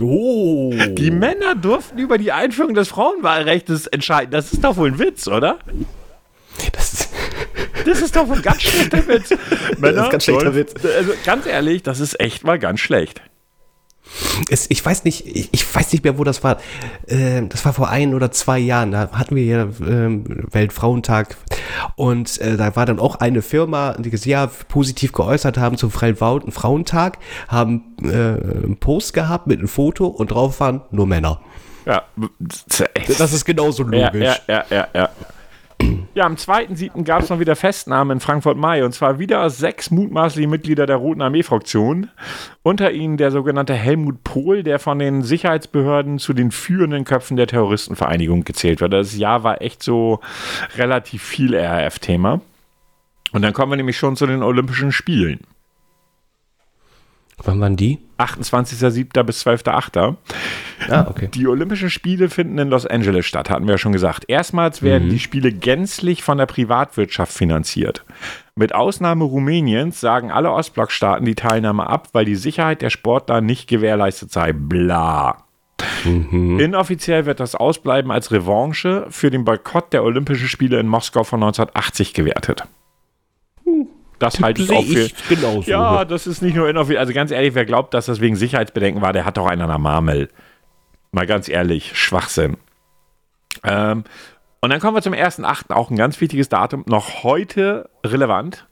[0.00, 0.74] Oh.
[0.90, 4.32] Die Männer durften über die Einführung des Frauenwahlrechts entscheiden.
[4.32, 5.60] Das ist doch wohl ein Witz, oder?
[6.72, 7.08] Das ist,
[7.86, 9.30] das ist doch ein ganz schlechter Witz.
[9.78, 10.74] Männer, das ist ganz schlechter Witz.
[10.84, 13.22] Also ganz ehrlich, das ist echt mal ganz schlecht.
[14.50, 16.58] Es, ich weiß nicht, ich, ich, weiß nicht mehr, wo das war.
[17.06, 18.92] Äh, das war vor ein oder zwei Jahren.
[18.92, 21.36] Da hatten wir hier äh, Weltfrauentag
[21.96, 25.90] und äh, da war dann auch eine Firma, die sich ja positiv geäußert haben zum
[25.90, 31.40] Freien Frauentag, haben äh, einen Post gehabt mit einem Foto und drauf waren nur Männer.
[31.86, 32.02] Ja,
[33.18, 34.22] das ist genauso logisch.
[34.22, 34.88] Ja, ja, ja, ja.
[34.94, 35.10] ja.
[36.18, 37.04] Ja, am 2.7.
[37.04, 41.22] gab es noch wieder Festnahmen in Frankfurt-Mai und zwar wieder sechs mutmaßliche Mitglieder der Roten
[41.22, 42.10] Armee-Fraktion.
[42.64, 47.46] Unter ihnen der sogenannte Helmut Pohl, der von den Sicherheitsbehörden zu den führenden Köpfen der
[47.46, 48.94] Terroristenvereinigung gezählt wird.
[48.94, 50.18] Das Jahr war echt so
[50.76, 52.40] relativ viel RAF-Thema.
[53.30, 55.38] Und dann kommen wir nämlich schon zu den Olympischen Spielen.
[57.44, 57.98] Wann waren die?
[58.18, 59.22] 28.07.
[59.22, 60.16] bis 12.08.
[60.90, 61.28] Ah, okay.
[61.32, 64.24] Die Olympischen Spiele finden in Los Angeles statt, hatten wir ja schon gesagt.
[64.26, 65.10] Erstmals werden mhm.
[65.10, 68.04] die Spiele gänzlich von der Privatwirtschaft finanziert.
[68.56, 73.68] Mit Ausnahme Rumäniens sagen alle Ostblockstaaten die Teilnahme ab, weil die Sicherheit der Sportler nicht
[73.68, 74.52] gewährleistet sei.
[74.52, 75.44] Bla.
[76.04, 76.58] Mhm.
[76.58, 81.40] Inoffiziell wird das Ausbleiben als Revanche für den Boykott der Olympischen Spiele in Moskau von
[81.40, 82.64] 1980 gewertet.
[83.64, 83.86] Mhm
[84.18, 85.08] das halte ich auch für.
[85.28, 85.70] genauso.
[85.70, 86.98] Ja, das ist nicht nur inoffiziell.
[86.98, 89.68] Also ganz ehrlich, wer glaubt, dass das wegen Sicherheitsbedenken war, der hat doch einen an
[89.68, 90.28] der Marmel.
[91.12, 92.56] Mal ganz ehrlich, Schwachsinn.
[93.64, 94.04] Ähm,
[94.60, 98.66] und dann kommen wir zum 1.8., auch ein ganz wichtiges Datum, noch heute relevant.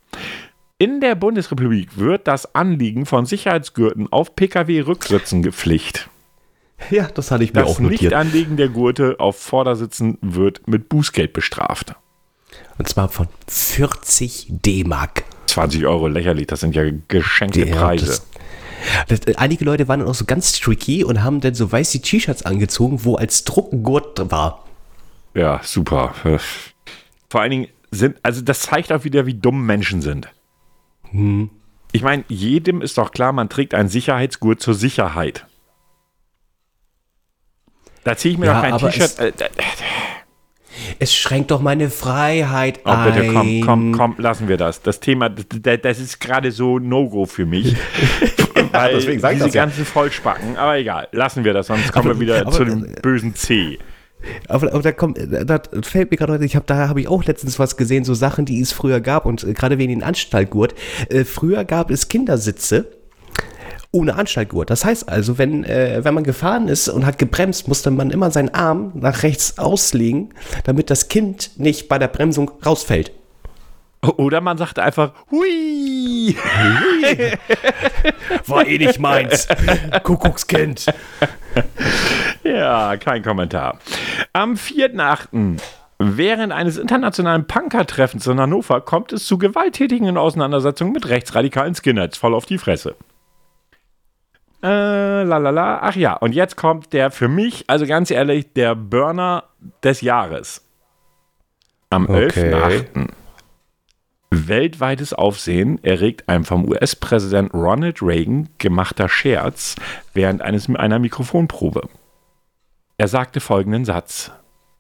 [0.79, 6.11] In der Bundesrepublik wird das Anliegen von Sicherheitsgurten auf Pkw-Rücksitzen gepflicht.
[6.91, 8.13] Ja, das hatte ich mir das auch notiert.
[8.13, 11.95] Das Nichtanlegen der Gurte auf Vordersitzen wird mit Bußgeld bestraft.
[12.79, 15.25] Und zwar von 40 D-Mark.
[15.47, 18.07] 20 Euro lächerlich, das sind ja geschenkte ja, Preise.
[19.09, 22.45] Das, das, einige Leute waren auch so ganz tricky und haben dann so weiße T-Shirts
[22.45, 24.65] angezogen, wo als Druckgurt war.
[25.35, 26.15] Ja, super.
[27.31, 30.29] Vor allen Dingen sind, also das zeigt auch wieder, wie dumm Menschen sind.
[31.11, 31.51] Hm.
[31.93, 35.47] Ich meine, jedem ist doch klar, man trägt einen Sicherheitsgurt zur Sicherheit.
[38.05, 39.19] Da ziehe ich mir ja, doch kein T-Shirt.
[39.19, 39.33] Äh, äh,
[40.99, 43.13] es schränkt doch meine Freiheit oh, ein.
[43.13, 44.83] Bitte, komm, komm, komm, lassen wir das.
[44.83, 47.77] Das Thema, das, das ist gerade so No-Go für mich.
[48.73, 49.85] ja, deswegen sag diese ganzen ja.
[49.85, 53.01] Vollspacken, aber egal, lassen wir das, sonst kommen aber, wir wieder aber, zu dem äh,
[53.01, 53.79] bösen C.
[54.49, 57.59] Aber, aber da kommt, da fällt mir gerade, ich habe da habe ich auch letztens
[57.59, 60.75] was gesehen, so Sachen, die es früher gab und äh, gerade wegen den Anstaltgurt.
[61.11, 62.96] Äh, früher gab es Kindersitze
[63.97, 64.69] ohne Anschaltgurt.
[64.69, 68.31] Das heißt also, wenn, äh, wenn man gefahren ist und hat gebremst, musste man immer
[68.31, 70.35] seinen Arm nach rechts auslegen,
[70.65, 73.11] damit das Kind nicht bei der Bremsung rausfällt.
[74.03, 76.37] Oder man sagt einfach, hui!
[78.47, 79.49] War eh nicht meins.
[80.03, 80.87] Kuckuckskind.
[82.45, 83.79] Ja, kein Kommentar.
[84.35, 85.59] Am 4.8.
[85.99, 92.35] Während eines internationalen Punker-Treffens in Hannover kommt es zu gewalttätigen Auseinandersetzungen mit rechtsradikalen Skinheads voll
[92.35, 92.95] auf die Fresse.
[94.67, 95.79] Äh, lalala.
[95.81, 99.45] Ach ja, und jetzt kommt der für mich, also ganz ehrlich, der Burner
[99.85, 100.67] des Jahres.
[101.91, 102.53] Am okay.
[102.53, 103.09] 11.8.
[104.31, 109.77] Weltweites Aufsehen erregt ein vom US-Präsident Ronald Reagan gemachter Scherz
[110.15, 111.89] während eines, einer Mikrofonprobe.
[112.99, 114.33] Er sagte folgenden Satz: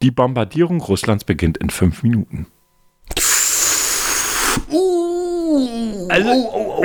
[0.02, 2.48] Die Bombardierung Russlands beginnt in fünf Minuten.
[6.08, 6.82] Also,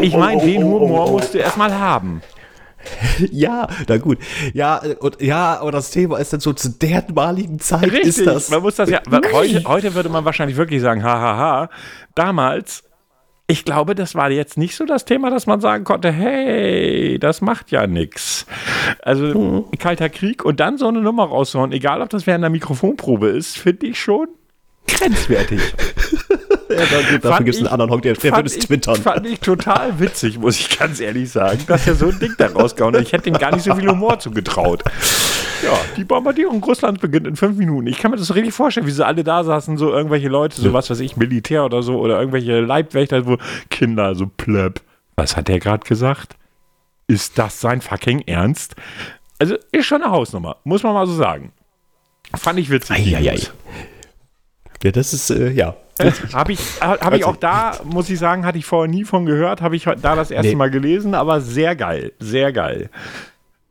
[0.00, 2.22] ich meine, den Humor musst du erstmal haben.
[3.30, 4.18] Ja, na gut.
[4.54, 8.50] Ja, und, ja, aber das Thema ist dann so zu dermaligen Zeit Richtig, ist das.
[8.50, 9.00] Man muss das ja.
[9.32, 11.70] Heute, heute würde man wahrscheinlich wirklich sagen, hahaha.
[12.14, 12.84] Damals,
[13.46, 17.40] ich glaube, das war jetzt nicht so das Thema, dass man sagen konnte, hey, das
[17.40, 18.46] macht ja nichts.
[19.02, 19.64] Also mhm.
[19.78, 23.58] kalter Krieg und dann so eine Nummer raushauen, egal ob das während einer Mikrofonprobe ist,
[23.58, 24.28] finde ich schon
[24.86, 25.60] grenzwertig.
[26.78, 28.96] Ja, dafür gibt es einen anderen Honk, der, der würde es ich- twittern.
[28.96, 32.48] Fand ich total witzig, muss ich ganz ehrlich sagen, dass er so ein Ding da
[32.48, 33.02] rausgehauen hat.
[33.02, 34.84] Ich hätte ihm gar nicht so viel Humor zugetraut.
[35.64, 37.88] Ja, die Bombardierung Russlands beginnt in fünf Minuten.
[37.88, 40.60] Ich kann mir das so richtig vorstellen, wie sie alle da saßen, so irgendwelche Leute,
[40.60, 43.38] so was weiß ich, Militär oder so, oder irgendwelche Leibwächter, wo
[43.70, 44.80] Kinder, so plöpp.
[45.16, 46.36] Was hat der gerade gesagt?
[47.08, 48.76] Ist das sein fucking Ernst?
[49.40, 51.52] Also, ist schon eine Hausnummer, muss man mal so sagen.
[52.36, 53.06] Fand ich witzig.
[53.18, 53.52] News.
[54.84, 55.74] Ja, das ist, äh, ja.
[55.98, 59.62] Habe ich, hab ich auch da, muss ich sagen, hatte ich vorher nie von gehört,
[59.62, 60.56] habe ich da das erste Nee.
[60.56, 62.90] Mal gelesen, aber sehr geil, sehr geil.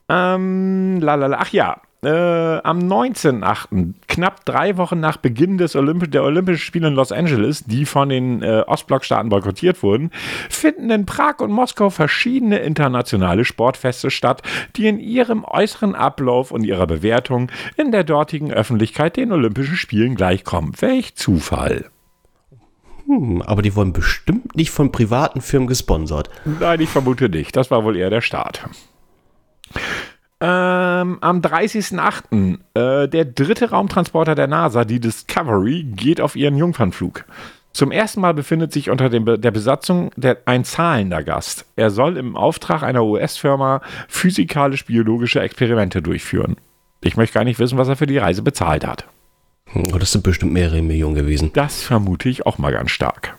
[0.10, 1.38] Ähm, lalala.
[1.42, 6.88] Ach ja, äh, am 19.8., knapp drei Wochen nach Beginn des Olymp der Olympischen Spiele
[6.90, 10.12] in Los Angeles, die von den äh, Ostblockstaaten boykottiert wurden,
[10.50, 14.44] finden in Prag und Moskau verschiedene internationale Sportfeste statt,
[14.76, 20.16] die in ihrem äußeren Ablauf und ihrer Bewertung in der dortigen Öffentlichkeit den Olympischen Spielen
[20.16, 20.74] gleichkommen.
[20.80, 21.90] Welch Zufall.
[23.08, 26.30] Hm, aber die wurden bestimmt nicht von privaten Firmen gesponsert.
[26.46, 27.56] Nein, ich vermute nicht.
[27.56, 28.68] Das war wohl eher der Start.
[30.40, 32.60] Ähm, am 30.08.
[32.76, 37.26] Äh, der dritte Raumtransporter der NASA, die Discovery, geht auf ihren Jungfernflug.
[37.74, 41.66] Zum ersten Mal befindet sich unter Be der Besatzung der, ein zahlender Gast.
[41.76, 46.58] Er soll im Auftrag einer US-Firma physikalisch-biologische Experimente durchführen.
[47.02, 49.06] Ich möchte gar nicht wissen, was er für die Reise bezahlt hat.
[49.76, 51.52] Oh, Das sind bestimmt mehrere Millionen gewesen.
[51.54, 53.38] Das vermute ich auch mal ganz stark.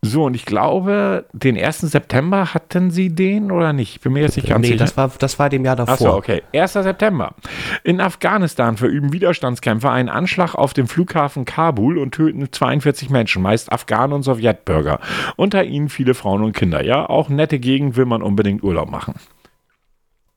[0.00, 1.80] So, und ich glaube, den 1.
[1.80, 3.96] September hatten sie den oder nicht?
[3.96, 4.78] Ich bin mir jetzt nicht ganz nee, sicher.
[4.78, 5.94] das war, das war dem Jahr davor.
[5.94, 6.42] Achso, okay.
[6.54, 6.72] 1.
[6.72, 7.34] September.
[7.82, 13.72] In Afghanistan verüben Widerstandskämpfer einen Anschlag auf dem Flughafen Kabul und töten 42 Menschen, meist
[13.72, 15.00] Afghanen und Sowjetbürger.
[15.34, 16.84] Unter ihnen viele Frauen und Kinder.
[16.84, 19.14] Ja, auch nette Gegend will man unbedingt Urlaub machen.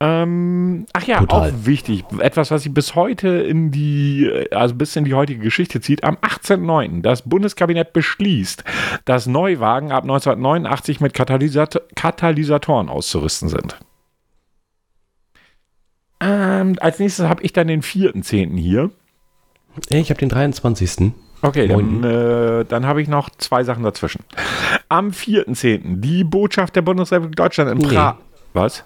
[0.03, 1.51] Ähm, ach ja, Total.
[1.51, 2.03] auch wichtig.
[2.17, 6.03] Etwas, was sich bis heute in die, also bis in die heutige Geschichte zieht.
[6.03, 7.03] Am 18.09.
[7.03, 8.63] das Bundeskabinett beschließt,
[9.05, 13.77] dass Neuwagen ab 1989 mit Katalysat Katalysatoren auszurüsten sind.
[16.19, 18.57] Ähm, als nächstes habe ich dann den 4.10.
[18.57, 18.89] hier.
[19.89, 21.13] Ich habe den 23.
[21.43, 24.23] Okay, dann, äh, dann habe ich noch zwei Sachen dazwischen.
[24.89, 25.99] Am 4.10.
[26.01, 27.95] die Botschaft der Bundesrepublik Deutschland in Nee.
[27.95, 28.15] Prag.
[28.53, 28.83] Was?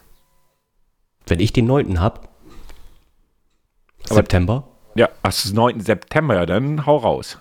[1.27, 1.99] Wenn ich den 9.
[1.99, 2.21] habe,
[4.05, 4.67] September.
[4.95, 5.79] Ja, ach, es ist 9.
[5.81, 7.39] September, ja, dann hau raus.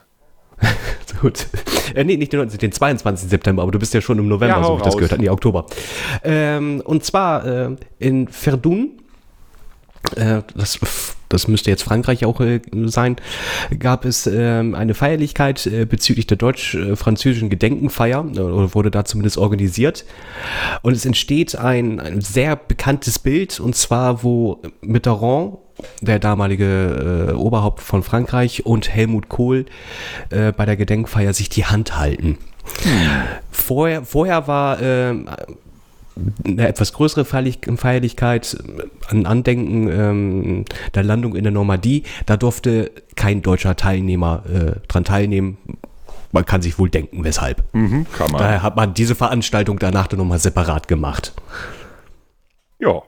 [1.20, 1.46] Gut.
[1.94, 3.28] Äh, nee, nicht den 19., den 22.
[3.28, 5.22] September, aber du bist ja schon im November, Ja, so wie ich das gehört habe.
[5.22, 5.66] Nee, Oktober.
[6.22, 9.02] Ähm, und zwar äh, in Verdun,
[10.16, 10.78] äh, das,
[11.34, 13.16] das müsste jetzt Frankreich auch äh, sein,
[13.78, 19.36] gab es ähm, eine Feierlichkeit äh, bezüglich der deutsch-französischen Gedenkenfeier, äh, oder wurde da zumindest
[19.36, 20.04] organisiert.
[20.82, 25.58] Und es entsteht ein, ein sehr bekanntes Bild, und zwar, wo Mitterrand,
[26.00, 29.66] der damalige äh, Oberhaupt von Frankreich, und Helmut Kohl
[30.30, 32.38] äh, bei der Gedenkfeier sich die Hand halten.
[33.50, 35.28] Vorher, vorher war ähm,
[36.44, 38.56] eine etwas größere Feierlich Feierlichkeit,
[39.08, 42.04] ein Andenken ähm, der Landung in der Normandie.
[42.26, 45.58] Da durfte kein deutscher Teilnehmer äh, dran teilnehmen.
[46.32, 47.62] Man kann sich wohl denken, weshalb.
[47.74, 48.40] Mhm, kann man.
[48.40, 51.32] Daher hat man diese Veranstaltung danach dann nochmal separat gemacht.
[52.78, 53.02] Ja.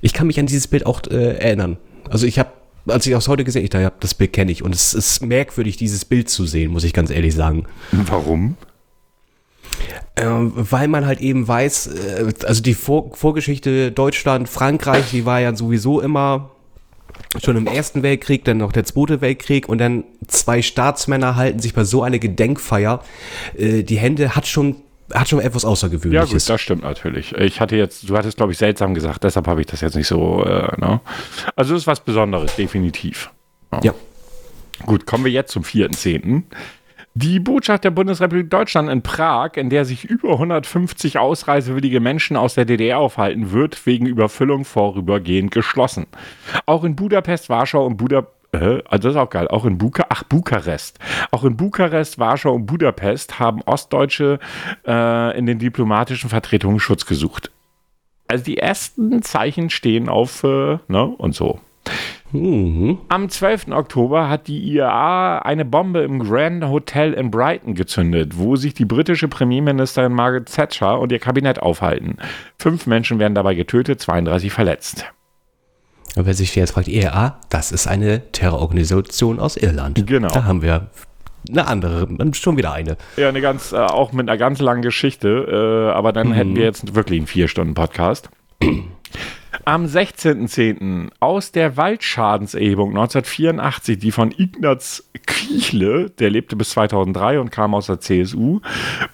[0.00, 1.76] Ich kann mich an dieses Bild auch äh, erinnern.
[2.08, 2.50] Also ich habe,
[2.86, 4.62] als ich das heute gesehen ich habe, das Bild kenne ich.
[4.62, 7.66] Und es ist merkwürdig, dieses Bild zu sehen, muss ich ganz ehrlich sagen.
[7.92, 8.56] Warum?
[10.16, 15.40] Ähm, weil man halt eben weiß, äh, also die Vor Vorgeschichte Deutschland, Frankreich, die war
[15.40, 16.50] ja sowieso immer
[17.42, 21.74] schon im Ersten Weltkrieg, dann noch der Zweite Weltkrieg und dann zwei Staatsmänner halten sich
[21.74, 23.02] bei so einer Gedenkfeier
[23.56, 24.76] äh, die Hände, hat schon,
[25.12, 26.30] hat schon etwas Ja, Außergewöhnliches.
[26.30, 27.32] gut, das stimmt natürlich.
[27.36, 30.08] Ich hatte jetzt, du hattest, glaube ich, seltsam gesagt, deshalb habe ich das jetzt nicht
[30.08, 31.00] so, äh, ne?
[31.56, 33.30] Also, es ist was Besonderes, definitiv.
[33.82, 33.94] ja.
[34.86, 36.44] Gut, kommen wir jetzt zum 4.10.
[37.22, 42.54] Die Botschaft der Bundesrepublik Deutschland in Prag, in der sich über 150 ausreisewillige Menschen aus
[42.54, 46.06] der DDR aufhalten, wird wegen Überfüllung vorübergehend geschlossen.
[46.64, 49.46] Auch in Budapest, Warschau und Budapest also das ist auch geil.
[49.46, 50.98] Auch in Buka Ach, Bukarest.
[51.30, 54.40] Auch in Bukarest, Warschau und Budapest haben Ostdeutsche
[54.84, 57.52] äh, in den diplomatischen Vertretungen Schutz gesucht.
[58.26, 61.60] Also die ersten Zeichen stehen auf, äh, ne, und so.
[62.32, 62.98] Mhm.
[63.08, 63.68] Am 12.
[63.68, 68.84] Oktober hat die IAA eine Bombe im Grand Hotel in Brighton gezündet, wo sich die
[68.84, 72.16] britische Premierministerin Margaret Thatcher und ihr Kabinett aufhalten.
[72.58, 75.04] Fünf Menschen werden dabei getötet, 32 verletzt.
[76.16, 80.06] Und wer sich jetzt fragt, ERA, das ist eine Terrororganisation aus Irland.
[80.06, 80.28] Genau.
[80.28, 80.88] Da haben wir
[81.48, 82.96] eine andere, schon wieder eine.
[83.16, 86.64] Ja, eine ganz, äh, auch mit einer ganz langen Geschichte, äh, aber dann hätten wir
[86.64, 88.28] jetzt wirklich einen vier Stunden Podcast.
[89.64, 91.10] Am 16.10.
[91.20, 97.86] aus der Waldschadenserhebung 1984, die von Ignaz Kiechle, der lebte bis 2003 und kam aus
[97.86, 98.60] der CSU,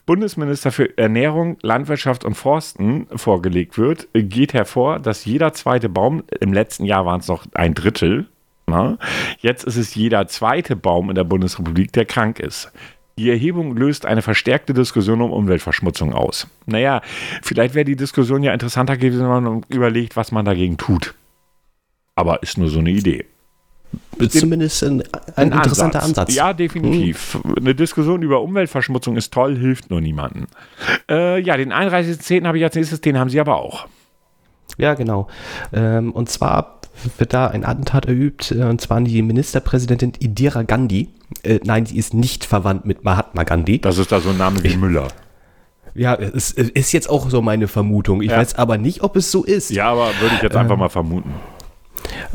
[0.04, 6.52] Bundesminister für Ernährung, Landwirtschaft und Forsten vorgelegt wird, geht hervor, dass jeder zweite Baum, im
[6.52, 8.26] letzten Jahr waren es noch ein Drittel,
[8.66, 8.98] na,
[9.38, 12.72] jetzt ist es jeder zweite Baum in der Bundesrepublik, der krank ist.
[13.18, 16.48] Die Erhebung löst eine verstärkte Diskussion um Umweltverschmutzung aus.
[16.66, 17.00] Naja,
[17.42, 21.14] vielleicht wäre die Diskussion ja interessanter gewesen, wenn man überlegt, was man dagegen tut.
[22.14, 23.24] Aber ist nur so eine Idee.
[24.28, 25.06] Zumindest ein, ein,
[25.36, 26.18] ein interessanter Ansatz.
[26.18, 26.34] Ansatz.
[26.34, 27.38] Ja, definitiv.
[27.42, 27.54] Hm.
[27.56, 30.46] Eine Diskussion über Umweltverschmutzung ist toll, hilft nur niemandem.
[31.08, 32.46] Äh, ja, den 31.10.
[32.46, 33.86] habe ich als nächstes, den haben Sie aber auch.
[34.76, 35.28] Ja, genau.
[35.72, 36.75] Ähm, und zwar
[37.18, 41.08] wird da ein Attentat erübt, äh, und zwar an die Ministerpräsidentin Indira Gandhi.
[41.42, 43.80] Äh, nein, sie ist nicht verwandt mit Mahatma Gandhi.
[43.80, 45.08] Das ist da so ein Name wie Müller.
[45.94, 48.20] Ja, es ist jetzt auch so meine Vermutung.
[48.20, 48.36] Ich ja.
[48.36, 49.70] weiß aber nicht, ob es so ist.
[49.70, 51.32] Ja, aber würde ich jetzt ähm, einfach mal vermuten.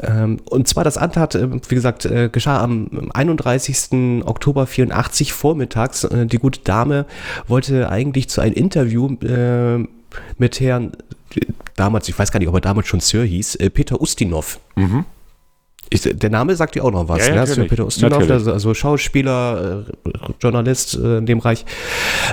[0.01, 4.23] Ähm, und zwar das Attentat, äh, wie gesagt, äh, geschah am 31.
[4.25, 6.07] Oktober 84 vormittags.
[6.11, 7.05] Die gute Dame
[7.47, 9.15] wollte eigentlich zu einem Interview
[10.37, 10.91] mit Herrn
[11.75, 14.59] damals, ich weiß gar nicht, ob er damals schon Sir hieß, äh, Peter Ustinov.
[14.75, 15.05] Mhm.
[15.89, 17.47] Ist, der Name sagt dir auch noch was, ja, ne?
[17.47, 20.09] Sir Peter Ustinov, also, also, Schauspieler, äh,
[20.39, 21.65] Journalist äh, in dem Bereich.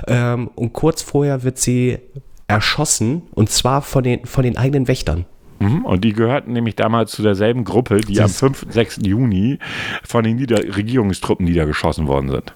[0.06, 1.98] Ähm, und kurz vorher wird sie
[2.46, 5.26] erschossen und zwar von den, von den eigenen Wächtern.
[5.58, 5.84] Mhm.
[5.84, 8.66] Und die gehörten nämlich damals zu derselben Gruppe, die am 5.
[8.70, 9.00] 6.
[9.02, 9.58] Juni
[10.04, 12.54] von den Nieder Regierungstruppen niedergeschossen worden sind.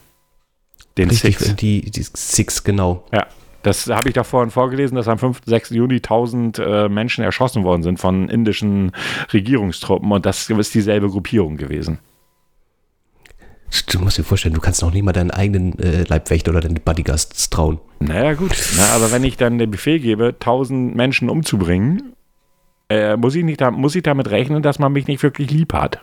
[0.99, 1.57] Den Richtig, Six.
[1.57, 3.05] Die, die Six, genau.
[3.13, 3.27] Ja,
[3.63, 5.43] das habe ich da vorhin vorgelesen, dass am 5.
[5.45, 5.71] 6.
[5.71, 8.93] Juni 1000 äh, Menschen erschossen worden sind von indischen
[9.33, 11.99] Regierungstruppen und das ist dieselbe Gruppierung gewesen.
[13.89, 16.75] Du musst dir vorstellen, du kannst noch nie mal deinen eigenen äh, Leibwächter oder deinen
[16.75, 17.81] Bodyguards trauen.
[18.01, 18.53] Naja, gut.
[18.77, 22.13] Na, aber wenn ich dann den Befehl gebe, 1000 Menschen umzubringen,
[22.91, 25.73] äh, muss, ich nicht da, muss ich damit rechnen, dass man mich nicht wirklich lieb
[25.73, 26.01] hat.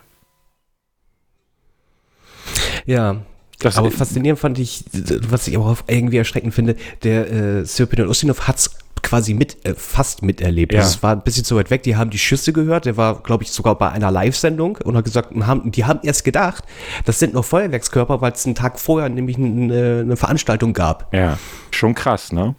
[2.86, 3.22] Ja,
[3.60, 4.84] das aber faszinierend fand ich,
[5.28, 8.70] was ich auch irgendwie erschreckend finde, der äh, Sir Peter Ustinov hat es
[9.02, 10.72] quasi mit, äh, fast miterlebt.
[10.72, 10.80] Ja.
[10.80, 13.22] Also es war ein bisschen zu weit weg, die haben die Schüsse gehört, der war,
[13.22, 16.64] glaube ich, sogar bei einer Live-Sendung und hat gesagt, haben, die haben erst gedacht,
[17.04, 21.12] das sind noch Feuerwerkskörper, weil es einen Tag vorher nämlich eine, eine Veranstaltung gab.
[21.14, 21.38] Ja,
[21.70, 22.54] schon krass, ne?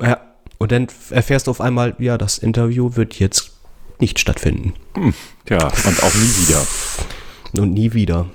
[0.00, 0.20] Ja,
[0.58, 3.52] und dann erfährst du auf einmal, ja, das Interview wird jetzt
[3.98, 4.74] nicht stattfinden.
[4.94, 5.14] Hm,
[5.48, 7.62] ja, und auch nie wieder.
[7.62, 8.26] Und nie wieder.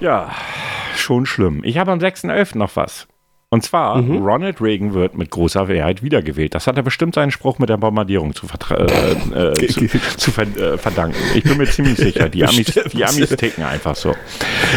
[0.00, 0.30] Ja,
[0.96, 1.62] schon schlimm.
[1.64, 2.58] Ich habe am 6.11.
[2.58, 3.08] noch was.
[3.52, 4.24] Und zwar, mhm.
[4.24, 6.54] Ronald Reagan wird mit großer Mehrheit wiedergewählt.
[6.54, 9.86] Das hat er bestimmt seinen Spruch mit der Bombardierung zu, äh, äh, zu,
[10.16, 11.18] zu ver äh, verdanken.
[11.34, 14.14] Ich bin mir ziemlich sicher, die Amis, die Amis ticken einfach so.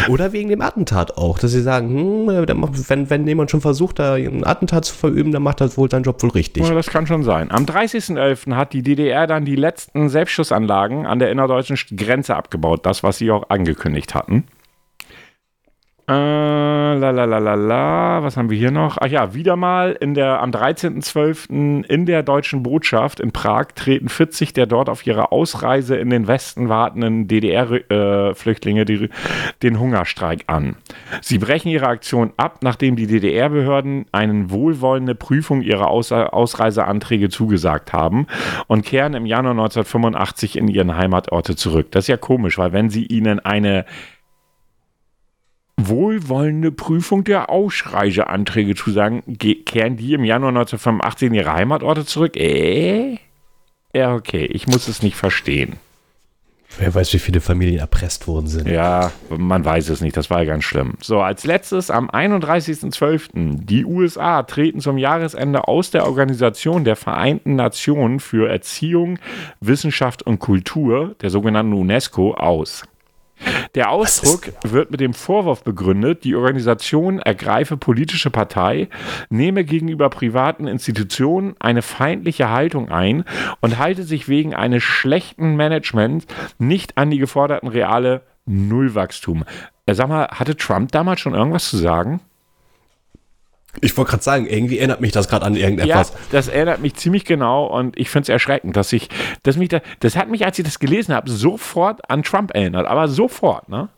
[0.08, 4.16] Oder wegen dem Attentat auch, dass sie sagen, hm, wenn, wenn jemand schon versucht, da
[4.16, 6.68] ein Attentat zu verüben, dann macht das wohl seinen Job wohl richtig.
[6.68, 7.50] Ja, das kann schon sein.
[7.50, 8.56] Am 30.11.
[8.56, 12.84] hat die DDR dann die letzten Selbstschussanlagen an der innerdeutschen Grenze abgebaut.
[12.84, 14.44] Das, was sie auch angekündigt hatten.
[16.08, 18.96] Äh, la la la la la, was haben wir hier noch?
[19.00, 21.84] Ach ja, wieder mal in der, am 13.12.
[21.84, 26.28] in der deutschen Botschaft in Prag treten 40 der dort auf ihre Ausreise in den
[26.28, 29.08] Westen wartenden DDR-Flüchtlinge äh,
[29.64, 30.76] den Hungerstreik an.
[31.22, 37.92] Sie brechen ihre Aktion ab, nachdem die DDR-Behörden eine wohlwollende Prüfung ihrer Aus Ausreiseanträge zugesagt
[37.92, 38.28] haben
[38.68, 41.90] und kehren im Januar 1985 in ihren Heimatorte zurück.
[41.90, 43.86] Das ist ja komisch, weil wenn sie ihnen eine
[45.76, 49.22] wohlwollende Prüfung der Ausreiseanträge zu sagen,
[49.66, 52.36] kehren die im Januar 1985 in ihre Heimatorte zurück?
[52.36, 53.18] Äh?
[53.94, 55.76] Ja, okay, ich muss es nicht verstehen.
[56.78, 58.68] Wer weiß, wie viele Familien erpresst worden sind.
[58.68, 60.94] Ja, man weiß es nicht, das war ganz schlimm.
[61.00, 63.64] So, als letztes am 31.12.
[63.64, 69.18] Die USA treten zum Jahresende aus der Organisation der Vereinten Nationen für Erziehung,
[69.60, 72.82] Wissenschaft und Kultur, der sogenannten UNESCO, aus.
[73.74, 78.88] Der Ausdruck wird mit dem Vorwurf begründet, die Organisation ergreife politische Partei,
[79.28, 83.24] nehme gegenüber privaten Institutionen eine feindliche Haltung ein
[83.60, 86.26] und halte sich wegen eines schlechten Managements
[86.58, 89.44] nicht an die geforderten reale Nullwachstum.
[89.86, 92.20] Äh, sag mal, hatte Trump damals schon irgendwas zu sagen?
[93.80, 96.10] Ich wollte gerade sagen, irgendwie erinnert mich das gerade an irgendetwas.
[96.10, 99.08] Ja, das erinnert mich ziemlich genau und ich finde es erschreckend, dass ich,
[99.42, 102.86] dass mich da, das hat mich, als ich das gelesen habe, sofort an Trump erinnert,
[102.86, 103.88] aber sofort, ne?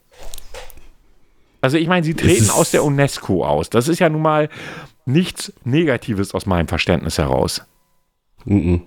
[1.61, 3.69] Also ich meine, sie treten aus der UNESCO aus.
[3.69, 4.49] Das ist ja nun mal
[5.07, 7.63] nichts Negatives aus meinem Verständnis heraus.
[8.45, 8.83] Mhm.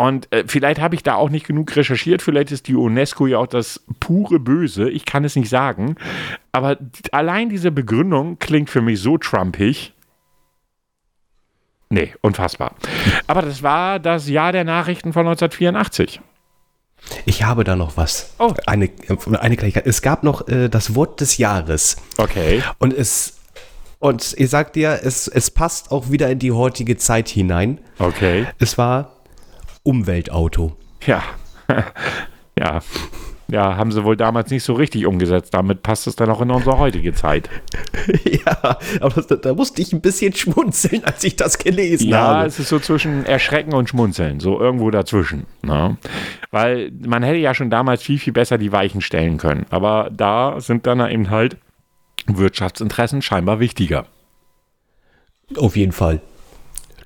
[0.00, 2.22] Und äh, vielleicht habe ich da auch nicht genug recherchiert.
[2.22, 4.88] Vielleicht ist die UNESCO ja auch das pure Böse.
[4.88, 5.96] Ich kann es nicht sagen.
[6.52, 6.78] Aber
[7.10, 9.92] allein diese Begründung klingt für mich so trumpig.
[11.90, 12.76] Nee, unfassbar.
[13.26, 16.20] Aber das war das Jahr der Nachrichten von 1984.
[17.24, 18.34] Ich habe da noch was.
[18.38, 18.54] Oh.
[18.66, 18.90] Eine,
[19.40, 19.84] eine Kleinigkeit.
[19.84, 21.96] Es gab noch äh, das Wort des Jahres.
[22.18, 22.62] Okay.
[22.78, 23.34] Und es.
[23.98, 27.80] Und ich sag dir, es, es passt auch wieder in die heutige Zeit hinein.
[27.98, 28.46] Okay.
[28.60, 29.17] Es war
[29.88, 30.76] Umweltauto.
[31.06, 31.22] Ja.
[32.58, 32.80] ja.
[33.50, 35.54] Ja, haben sie wohl damals nicht so richtig umgesetzt.
[35.54, 37.48] Damit passt es dann auch in unsere heutige Zeit.
[38.24, 42.38] ja, aber da, da, musste ich ein bisschen schmunzeln, als ich das gelesen ja, habe.
[42.40, 45.46] Ja, es ist so zwischen Erschrecken und Schmunzeln, so irgendwo dazwischen.
[45.62, 45.96] Ne?
[46.50, 49.64] Weil man hätte ja schon damals viel, viel besser die Weichen stellen können.
[49.70, 51.56] Aber da sind dann eben halt
[52.26, 54.04] Wirtschaftsinteressen scheinbar wichtiger.
[55.56, 56.20] Auf jeden Fall.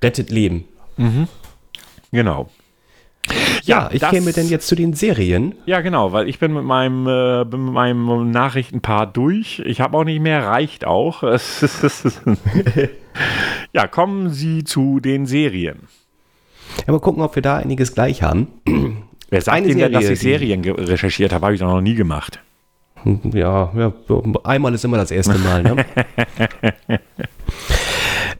[0.01, 0.65] Rettet Leben.
[0.97, 1.29] Mhm.
[2.11, 2.49] Genau.
[3.63, 5.55] Ja, ich käme denn jetzt zu den Serien.
[5.65, 9.61] Ja, genau, weil ich bin mit meinem, äh, bin mit meinem Nachrichtenpart durch.
[9.65, 11.23] Ich habe auch nicht mehr, reicht auch.
[13.73, 15.87] ja, kommen Sie zu den Serien.
[16.85, 18.47] Ja, mal gucken, ob wir da einiges gleich haben.
[19.29, 21.45] Wer sagt Eine Ihnen denn, dass ich Serien recherchiert habe?
[21.45, 22.39] Habe ich doch noch nie gemacht.
[23.33, 23.93] Ja, ja,
[24.43, 25.63] einmal ist immer das erste Mal.
[25.63, 25.85] Ne?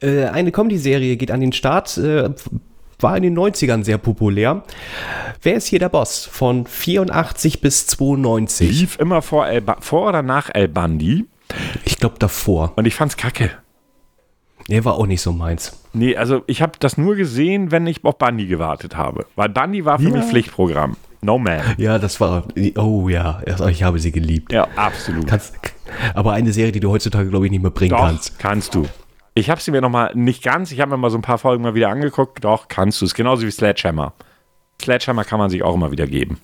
[0.00, 1.98] äh, eine Comedy-Serie geht an den Start.
[1.98, 2.30] Äh,
[3.04, 4.64] war in den 90ern sehr populär.
[5.42, 6.24] Wer ist hier der Boss?
[6.24, 8.80] Von 84 bis 92.
[8.80, 11.26] Lief immer vor, El vor oder nach El Bandi?
[11.84, 12.72] Ich glaube davor.
[12.76, 13.50] Und ich fand's kacke.
[14.68, 15.84] Nee, war auch nicht so meins.
[15.92, 19.26] Nee, also ich habe das nur gesehen, wenn ich auf Bandi gewartet habe.
[19.36, 20.16] Weil Bandi war für ja.
[20.16, 20.96] mich Pflichtprogramm.
[21.20, 21.60] No man.
[21.76, 22.44] Ja, das war.
[22.76, 24.50] Oh ja, ich habe sie geliebt.
[24.50, 25.26] Ja, absolut.
[25.26, 25.54] Kannst,
[26.14, 28.38] aber eine Serie, die du heutzutage, glaube ich, nicht mehr bringen Doch, kannst.
[28.38, 28.86] Kannst du.
[29.34, 31.62] Ich habe sie mir nochmal, nicht ganz, ich habe mir mal so ein paar Folgen
[31.62, 32.44] mal wieder angeguckt.
[32.44, 33.14] Doch, kannst du es.
[33.14, 34.12] Genauso wie Sledgehammer.
[34.80, 36.40] Sledgehammer kann man sich auch immer wieder geben.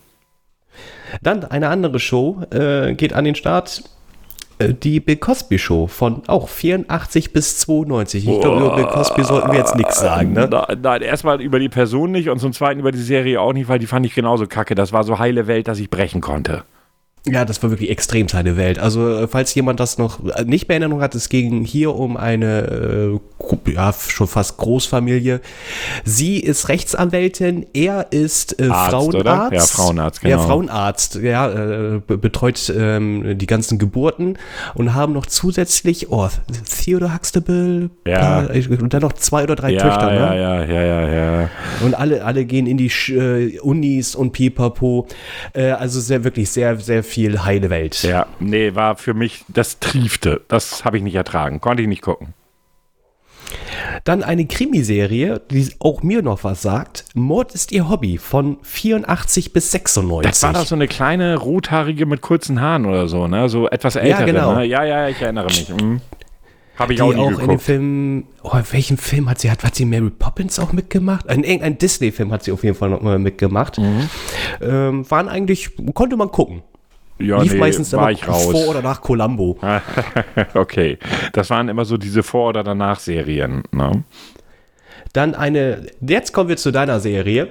[1.22, 3.84] Dann eine andere Show äh, geht an den Start.
[4.58, 8.26] Äh, die Bill Cosby Show von auch 84 bis 92.
[8.26, 10.32] Ich glaube, über Bill Cosby sollten wir jetzt nichts sagen.
[10.32, 10.48] Ne?
[10.80, 13.78] Nein, erstmal über die Person nicht und zum Zweiten über die Serie auch nicht, weil
[13.78, 14.74] die fand ich genauso kacke.
[14.74, 16.64] Das war so heile Welt, dass ich brechen konnte.
[17.26, 18.78] Ja, das war wirklich extrem seine Welt.
[18.78, 22.16] Also, äh, falls jemand das noch nicht mehr in Erinnerung hat, es ging hier um
[22.16, 23.20] eine,
[23.66, 25.42] äh, ja, schon fast Großfamilie.
[26.04, 29.14] Sie ist Rechtsanwältin, er ist äh, Arzt, Frauenarzt.
[29.14, 29.50] Oder?
[29.52, 30.36] Ja, Frauenarzt, genau.
[30.36, 34.38] Ja, Frauenarzt, ja, äh, betreut ähm, die ganzen Geburten
[34.74, 36.28] und haben noch zusätzlich, oh,
[36.84, 38.46] Theodore Huxtable, ja.
[38.46, 40.40] Äh, und dann noch zwei oder drei ja, Töchter, ja, ne?
[40.40, 41.50] Ja, ja, ja, ja.
[41.84, 45.06] Und alle, alle gehen in die äh, Unis und pipapo.
[45.52, 48.02] Äh, also sehr, wirklich sehr, sehr viel heile Welt.
[48.02, 50.42] Ja, nee, war für mich das Triefte.
[50.48, 51.60] Das habe ich nicht ertragen.
[51.60, 52.34] Konnte ich nicht gucken.
[54.04, 57.04] Dann eine Krimiserie, die auch mir noch was sagt.
[57.14, 60.30] Mord ist ihr Hobby von 84 bis 96.
[60.30, 63.48] Das war doch so eine kleine rothaarige mit kurzen Haaren oder so, ne?
[63.48, 64.20] So etwas ältere.
[64.20, 64.54] Ja, genau.
[64.54, 64.64] Ne?
[64.66, 65.68] Ja, ja, ich erinnere mich.
[65.68, 66.00] Mhm.
[66.80, 67.42] Habe ich die auch nie auch geguckt.
[67.42, 70.72] in dem Film, oh, in welchem Film hat sie, hat, hat sie Mary Poppins auch
[70.72, 71.26] mitgemacht?
[71.26, 73.76] In irgendeinem Disney-Film hat sie auf jeden Fall noch mal mitgemacht.
[73.76, 74.08] Mhm.
[74.62, 76.62] Ähm, waren eigentlich, konnte man gucken.
[77.20, 78.50] Ja, Lief nee, meistens war ich raus.
[78.50, 79.58] vor oder nach Columbo.
[80.54, 80.98] okay.
[81.32, 83.62] Das waren immer so diese Vor- oder Danach-Serien.
[83.72, 84.04] Ne?
[85.12, 87.48] Dann eine, jetzt kommen wir zu deiner Serie.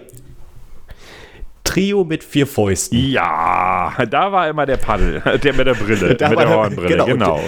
[1.63, 2.97] Trio mit vier Fäusten.
[3.11, 7.05] Ja, da war immer der Paddel, der mit der Brille, mit der- Hornbrille, genau.
[7.05, 7.39] genau.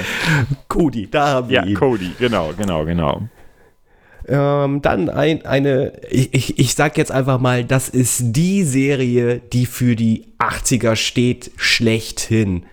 [0.68, 1.74] Cody, da haben wir Ja, ihn.
[1.76, 3.22] Cody, genau, genau, genau.
[4.28, 9.66] Ähm, dann ein, eine, ich, ich, sag jetzt einfach mal, das ist die Serie, die
[9.66, 12.64] für die 80er steht, schlechthin.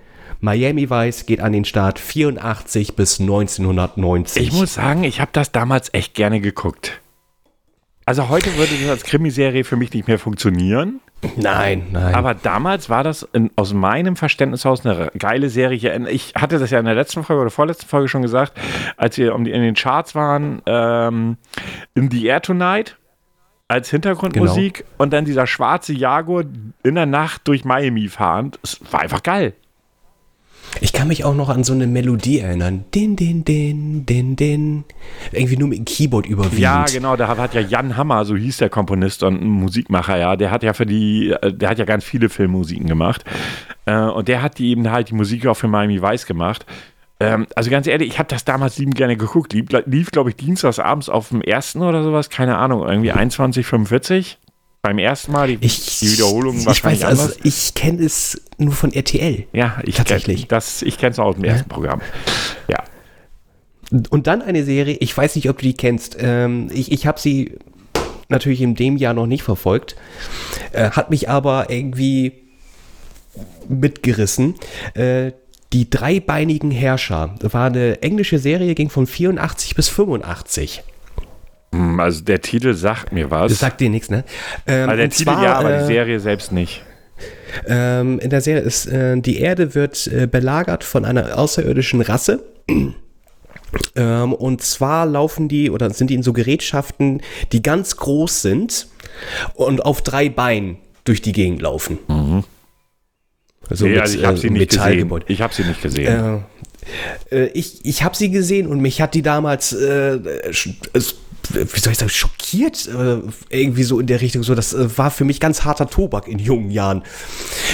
[0.41, 4.43] Miami Vice geht an den Start 84 bis 1990.
[4.43, 7.01] Ich muss sagen, ich habe das damals echt gerne geguckt.
[8.05, 11.01] Also heute würde das als Krimiserie für mich nicht mehr funktionieren.
[11.37, 12.15] Nein, nein.
[12.15, 16.09] Aber damals war das in, aus meinem Verständnis aus eine geile Serie.
[16.09, 18.53] Ich hatte das ja in der letzten Folge oder vorletzten Folge schon gesagt,
[18.97, 21.37] als wir um die, in den Charts waren, ähm,
[21.95, 22.97] In the Air Tonight
[23.69, 26.45] als Hintergrundmusik und dann dieser schwarze Jaguar
[26.83, 28.59] in der Nacht durch Miami fahrend.
[28.63, 29.53] Es war einfach geil.
[30.81, 32.85] Ich kann mich auch noch an so eine Melodie erinnern.
[32.95, 34.85] Din, din, din, din, din.
[35.33, 36.59] Irgendwie nur mit dem Keyboard überwiegend.
[36.61, 40.51] Ja, genau, da hat ja Jan Hammer, so hieß der Komponist und Musikmacher, ja, der
[40.51, 43.25] hat ja für die, äh, der hat ja ganz viele Filmmusiken gemacht.
[43.87, 46.67] Äh, und der hat die eben halt die Musik auch für Miami Vice gemacht.
[47.21, 49.53] Ähm, also ganz ehrlich, ich habe das damals liebend gerne geguckt.
[49.53, 54.37] Lief, lief glaube ich, dienstags abends auf dem ersten oder sowas, keine Ahnung, irgendwie 21.45
[54.89, 55.49] beim ersten Mal.
[55.49, 57.39] Die, Ich, die Wiederholung ich wahrscheinlich weiß, also anders.
[57.43, 59.45] ich kenne es nur von RTL.
[59.53, 60.41] Ja, ich tatsächlich.
[60.41, 62.01] Kenn, das, ich kenne es auch aus dem ersten Programm.
[62.69, 62.83] Ja.
[64.09, 66.17] Und dann eine Serie, ich weiß nicht, ob du die kennst.
[66.19, 67.59] Ähm, ich ich habe sie
[68.31, 69.97] natürlich in dem Jahr noch nicht verfolgt,
[70.73, 72.33] äh, hat mich aber irgendwie
[73.69, 74.55] mitgerissen.
[74.95, 75.33] Äh,
[75.75, 80.83] die dreibeinigen Herrscher war eine englische Serie, ging von 84 bis 85.
[81.75, 83.53] Hm, Also der Titel sagt mir was.
[83.53, 84.25] Das sagt dir nichts, ne?
[84.67, 86.83] Ähm, also der Titel zwar, ja, aber äh, die Serie selbst nicht.
[87.67, 92.45] Ähm, in der Serie ist, äh, die Erde wird äh, belagert von einer außerirdischen Rasse.
[93.97, 97.21] Ähm, und zwar laufen die oder sind die in so Gerätschaften,
[97.53, 98.87] die ganz groß sind
[99.53, 101.99] und auf drei Beinen durch die Gegend laufen.
[103.69, 105.25] So Nee, mit, also ich habe äh, sie nicht gesehen.
[105.27, 106.45] Ich habe sie nicht gesehen.
[107.31, 111.17] Äh, äh, ich ich habe sie gesehen und mich hat die damals, es,
[111.51, 112.89] wie soll ich sagen, schockiert.
[112.89, 113.21] Äh,
[113.51, 114.43] irgendwie so in der Richtung.
[114.43, 117.03] So, das äh, war für mich ganz harter Tobak in jungen Jahren.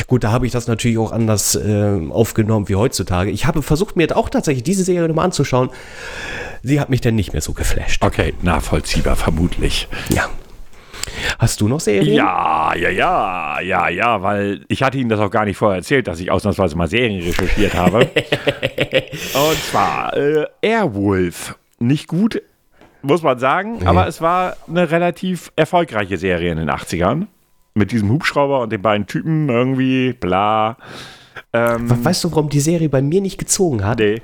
[0.07, 3.31] Gut, da habe ich das natürlich auch anders äh, aufgenommen wie heutzutage.
[3.31, 5.71] Ich habe versucht, mir auch tatsächlich diese Serie nochmal anzuschauen.
[6.63, 8.03] Sie hat mich dann nicht mehr so geflasht.
[8.03, 9.89] okay, nachvollziehbar, vermutlich.
[10.09, 10.29] Ja.
[11.39, 12.15] Hast du noch Serien?
[12.17, 16.07] Ja, ja, ja, ja, ja, weil ich hatte Ihnen das auch gar nicht vorher erzählt,
[16.07, 18.01] dass ich ausnahmsweise mal Serien recherchiert habe.
[19.35, 21.57] Und zwar äh, Airwolf.
[21.79, 22.41] Nicht gut,
[23.05, 27.27] muss man sagen, aber es war eine relativ erfolgreiche Serie in den 80ern.
[27.77, 30.77] Mit diesem Hubschrauber und den beiden Typen irgendwie, bla.
[31.53, 33.99] Ähm, We- Weißt du, warum die Serie bei mir nicht gezogen hat?
[33.99, 34.23] nee.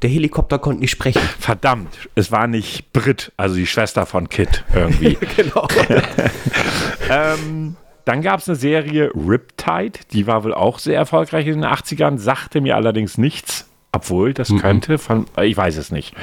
[0.00, 1.20] Der Helikopter konnte nicht sprechen.
[1.40, 5.18] Verdammt, es war nicht Brit, also die Schwester von Kit irgendwie.
[5.36, 5.66] genau.
[7.10, 11.64] Ähm, dann gab es eine Serie Riptide, die war wohl auch sehr erfolgreich in den
[11.64, 16.14] 80ern, sagte mir allerdings nichts, obwohl das könnte von, ich weiß es nicht.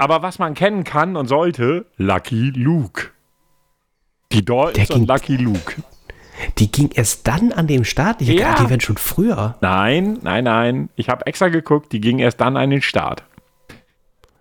[0.00, 3.10] Aber was man kennen kann und sollte, Lucky Luke.
[4.32, 5.82] Die Daltons Der ging- und Lucky Luke.
[6.56, 8.22] Die ging erst dann an dem Start.
[8.22, 8.34] Ich Ja.
[8.34, 8.54] ja.
[8.54, 9.56] die werden schon früher.
[9.60, 10.88] Nein, nein, nein.
[10.96, 13.24] Ich habe extra geguckt, die ging erst dann an den Start.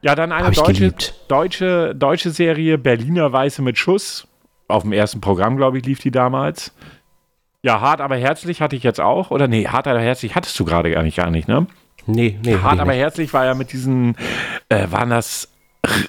[0.01, 0.93] Ja, dann eine deutsche,
[1.27, 4.29] deutsche, deutsche Serie Berliner Weiße mit Schuss.
[4.69, 6.73] Auf dem ersten Programm, glaube ich, lief die damals.
[7.63, 9.29] Ja, hart aber herzlich hatte ich jetzt auch.
[9.29, 11.67] Oder nee, hart aber herzlich hattest du gerade gar nicht, gar nicht, ne?
[12.09, 12.57] Nee, nee.
[12.57, 13.01] Hart aber nicht.
[13.01, 14.15] herzlich war ja mit diesen,
[14.69, 15.49] äh, waren das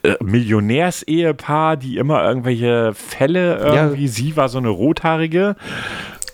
[0.03, 5.57] äh, Millionärsehepaar, die immer irgendwelche Fälle irgendwie, sie war so eine rothaarige.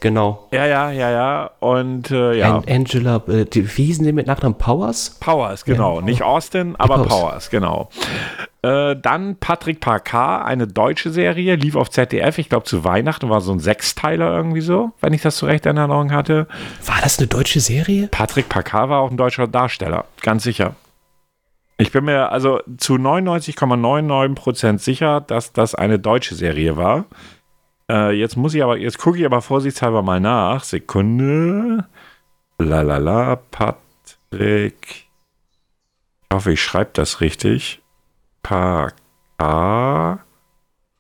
[0.07, 0.47] Genau.
[0.53, 1.51] Ja, ja, ja, ja.
[1.59, 2.59] Und äh, ja.
[2.59, 5.17] An Angela, äh, die, wie hießen die mit Nachnamen Powers?
[5.19, 6.01] Powers, genau.
[6.01, 7.09] Nicht Austin, aber Powers.
[7.09, 7.89] Powers, genau.
[8.63, 13.41] Äh, dann Patrick Parkar, eine deutsche Serie, lief auf ZDF, ich glaube zu Weihnachten, war
[13.41, 16.47] so ein Sechsteiler irgendwie so, wenn ich das so recht in Erinnerung hatte.
[16.85, 18.07] War das eine deutsche Serie?
[18.07, 20.77] Patrick Parkar war auch ein deutscher Darsteller, ganz sicher.
[21.79, 27.07] Ich bin mir also zu 99,99% sicher, dass das eine deutsche Serie war.
[27.91, 30.65] Äh, jetzt muss ich aber, jetzt gucke ich aber vorsichtshalber mal nach.
[30.65, 31.87] Sekunde.
[32.59, 35.07] Lalala, Patrick.
[36.29, 37.81] Ich hoffe, ich schreibe das richtig.
[38.43, 40.21] Parkar.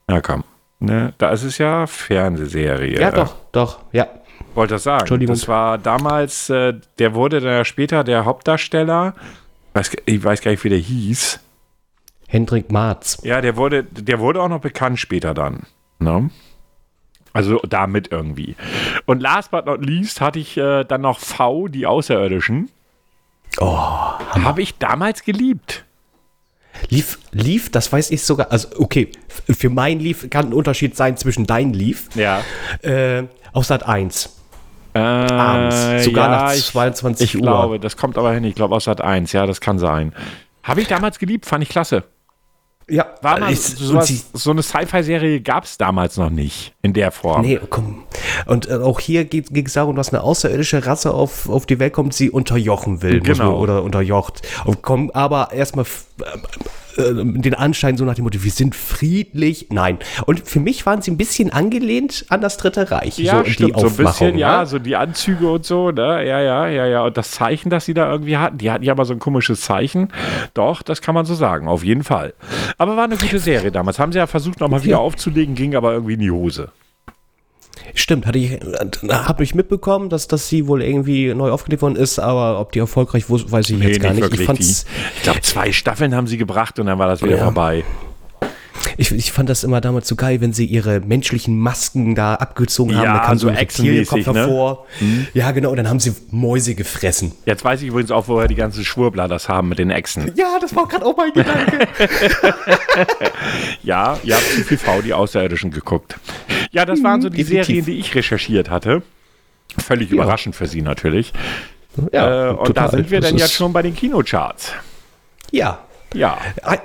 [0.07, 0.45] Na komm.
[0.79, 3.01] Ne, da ist es ja Fernsehserie.
[3.01, 4.07] Ja, doch, doch, ja.
[4.55, 5.01] Wollte das sagen.
[5.01, 5.35] Entschuldigung.
[5.35, 9.15] Das war damals, äh, der wurde dann später der Hauptdarsteller.
[9.75, 11.41] Weiß, ich weiß gar nicht, wie der hieß.
[12.29, 13.19] Hendrik Marz.
[13.23, 15.63] Ja, der wurde, der wurde auch noch bekannt später dann.
[15.99, 16.31] Ne?
[17.37, 18.57] Also damit irgendwie.
[19.05, 22.71] Und last but not least hatte ich äh, dann noch V, die Außerirdischen.
[23.59, 25.85] Oh, Habe ich damals geliebt.
[26.89, 29.11] lief, lief, das weiß ich sogar, also okay,
[29.49, 32.43] für mein Lief kann ein Unterschied sein zwischen dein Lief, Ja.
[32.83, 34.35] äh, auf Sat 1.
[34.95, 37.43] Äh, Abends, sogar nach ich, 22 ich Uhr.
[37.43, 38.45] glaube, das kommt aber hin.
[38.45, 39.33] Ich glaube aus Sat 1.
[39.33, 40.15] Ja, das kann sein.
[40.63, 42.05] Habe ich damals geliebt, fand ich klasse.
[42.89, 46.93] Ja, War mal, ich, sie, sowas, so eine Sci-Fi-Serie gab es damals noch nicht in
[46.93, 47.43] der Form.
[47.43, 48.05] Nee, komm.
[48.47, 51.93] Und äh, auch hier ging es darum, dass eine außerirdische Rasse auf, auf die Welt
[51.95, 53.21] kommt, sie unterjochen will.
[53.21, 53.45] Genau.
[53.51, 54.43] man- Oder unterjocht.
[54.67, 56.05] Und kommen aber erstmal f-
[56.99, 59.67] äh, den Anschein so nach dem Motto, wir sind friedlich.
[59.71, 59.99] Nein.
[60.27, 63.19] Und für mich waren sie ein bisschen angelehnt an das Dritte Reich.
[63.19, 64.67] Ja, so stimmt, so ein bisschen, ja, ne?
[64.67, 66.27] so die Anzüge und so, ne?
[66.27, 67.05] Ja, ja, ja, ja.
[67.05, 69.61] Und das Zeichen, das sie da irgendwie hatten, die hatten ja aber so ein komisches
[69.61, 70.09] Zeichen.
[70.55, 72.35] Doch, das kann man so sagen, auf jeden Fall.
[72.79, 73.99] Aber war eine gute Serie damals.
[73.99, 74.99] Haben sie ja versucht, nochmal wieder Ja.
[74.99, 76.71] aufzulegen, ging aber irgendwie in die Hose.
[77.95, 78.59] Stimmt, hatte ich, äh,
[79.11, 82.79] habe ich mitbekommen, dass, dass sie wohl irgendwie neu aufgelegt worden ist, aber ob die
[82.79, 84.33] erfolgreich wurde, weiß ich jetzt gar nicht.
[84.33, 87.37] Ich, fand's, die, ich glaube, zwei Staffeln haben sie gebracht und dann war das wieder
[87.37, 87.45] Ja.
[87.45, 87.85] vorbei.
[88.99, 92.97] Ich, ich fand das immer damals so geil, wenn sie ihre menschlichen Masken da abgezogen
[92.97, 93.05] haben.
[93.05, 94.35] Ja, da kam so ein Reptilienkopf ne?
[94.35, 94.87] hervor.
[95.35, 97.33] Ja, genau, und dann haben sie Mäuse gefressen.
[97.45, 100.33] Jetzt weiß ich übrigens auch, woher die ganzen Schwurbler das haben mit den Echsen.
[100.35, 101.87] Ja, das war gerade auch mein Gedanke.
[103.83, 106.17] Ja, ihr habt zu viel V, die Außerirdischen geguckt.
[106.73, 107.67] Ja, das waren so die definitiv.
[107.67, 109.03] Serien, die ich recherchiert hatte.
[109.79, 110.15] Völlig Ja.
[110.17, 111.33] überraschend für Sie natürlich.
[112.13, 112.91] ja, äh, und da total.
[112.91, 114.73] sind wir Das dann jetzt schon bei den Kinocharts.
[115.53, 115.81] Ja.
[116.15, 116.39] Ja,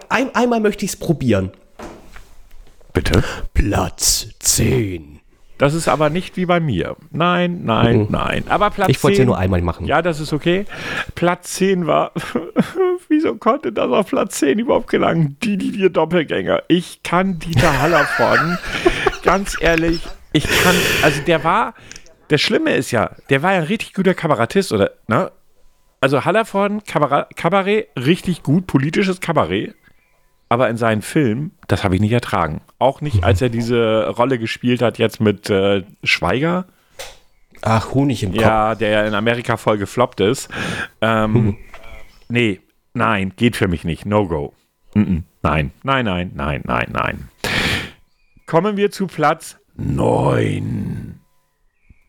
[0.10, 1.52] ein, einmal möchte ich es probieren.
[2.94, 3.24] Bitte.
[3.54, 5.20] Platz 10.
[5.58, 6.96] Das ist aber nicht wie bei mir.
[7.12, 8.08] Nein, nein, Mhm.
[8.10, 8.44] nein.
[8.50, 9.86] Aber Platz Ich wollte es ja 10 nur einmal machen.
[9.86, 10.66] Ja, das ist okay.
[11.14, 12.12] Platz 10 war.
[13.10, 15.38] Wieso konnte das auf Platz 10 überhaupt gelangen?
[15.44, 16.64] Die, die, die Doppelgänger.
[16.68, 18.58] Ich kann Dieter Hallervorden,
[19.24, 20.02] ganz ehrlich,
[20.34, 20.76] ich kann.
[21.04, 21.74] Also, der war.
[22.30, 24.92] Das Schlimme ist ja, der war ja ein richtig guter Kabarettist, oder?
[25.08, 25.32] Ne?
[26.00, 29.76] Also, Hallervorden, Kabarett, Kabarett, richtig gut, politisches Kabarett.
[30.52, 32.60] Aber in seinen Filmen, das habe ich nicht ertragen.
[32.78, 36.66] Auch nicht, als er diese Rolle gespielt hat, jetzt mit äh, Schweiger.
[37.62, 38.42] Ach, Honig im Kopf.
[38.42, 40.50] Ja, der ja in Amerika voll gefloppt ist.
[41.00, 41.56] Ähm,
[42.28, 42.60] nee,
[42.94, 44.06] nein, geht für mich nicht.
[44.06, 44.54] No go.
[45.42, 47.30] Nein, nein, nein, nein, nein, nein.
[48.46, 51.18] Kommen wir zu Platz 9.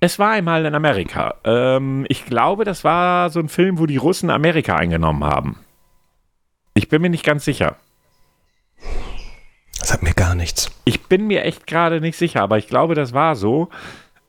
[0.00, 1.36] Es war einmal in Amerika.
[1.44, 5.60] Ähm, ich glaube, das war so ein Film, wo die Russen Amerika eingenommen haben.
[6.74, 7.76] Ich bin mir nicht ganz sicher.
[9.82, 10.70] Sagt mir gar nichts.
[10.84, 13.68] Ich bin mir echt gerade nicht sicher, aber ich glaube, das war so.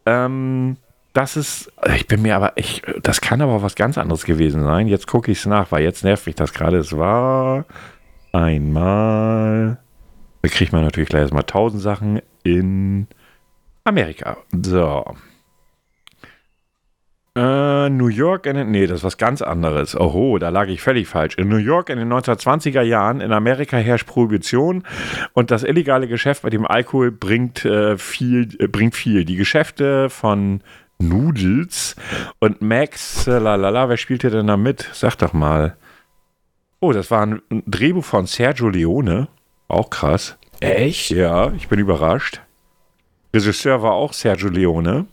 [0.05, 0.77] Ähm,
[1.13, 4.87] das ist, ich bin mir aber, ich, das kann aber was ganz anderes gewesen sein.
[4.87, 6.77] Jetzt gucke ich es nach, weil jetzt nervt mich das gerade.
[6.77, 7.65] Es war
[8.31, 9.77] einmal,
[10.41, 13.07] da kriegt man natürlich gleich erstmal tausend Sachen in
[13.83, 14.37] Amerika.
[14.51, 15.05] So.
[17.35, 19.95] Äh, New York in den, nee, das ist was ganz anderes.
[19.99, 21.35] Oho, da lag ich völlig falsch.
[21.35, 24.83] In New York in den 1920er Jahren in Amerika herrscht Prohibition
[25.33, 29.25] und das illegale Geschäft mit dem Alkohol bringt äh, viel, äh, bringt viel.
[29.25, 30.61] Die Geschäfte von
[30.99, 31.95] Noodles
[32.39, 34.87] und Max, äh, lalala, wer spielte denn da mit?
[34.93, 35.75] Sag doch mal.
[36.81, 39.27] Oh, das war ein Drehbuch von Sergio Leone.
[39.69, 40.37] Auch krass.
[40.59, 41.09] Echt?
[41.09, 42.41] Ja, ich bin überrascht.
[43.33, 45.07] Regisseur war auch Sergio Leone.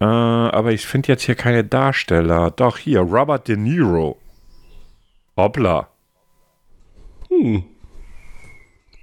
[0.00, 2.50] Äh, aber ich finde jetzt hier keine Darsteller.
[2.52, 4.18] Doch, hier, Robert De Niro.
[5.36, 5.88] Hoppla.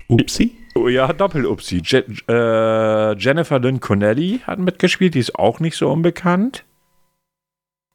[0.07, 0.57] Upsi.
[0.75, 1.81] Oh ja, Doppel-Upsi.
[1.83, 6.65] Je äh, Jennifer Lynn Connelly hat mitgespielt, die ist auch nicht so unbekannt.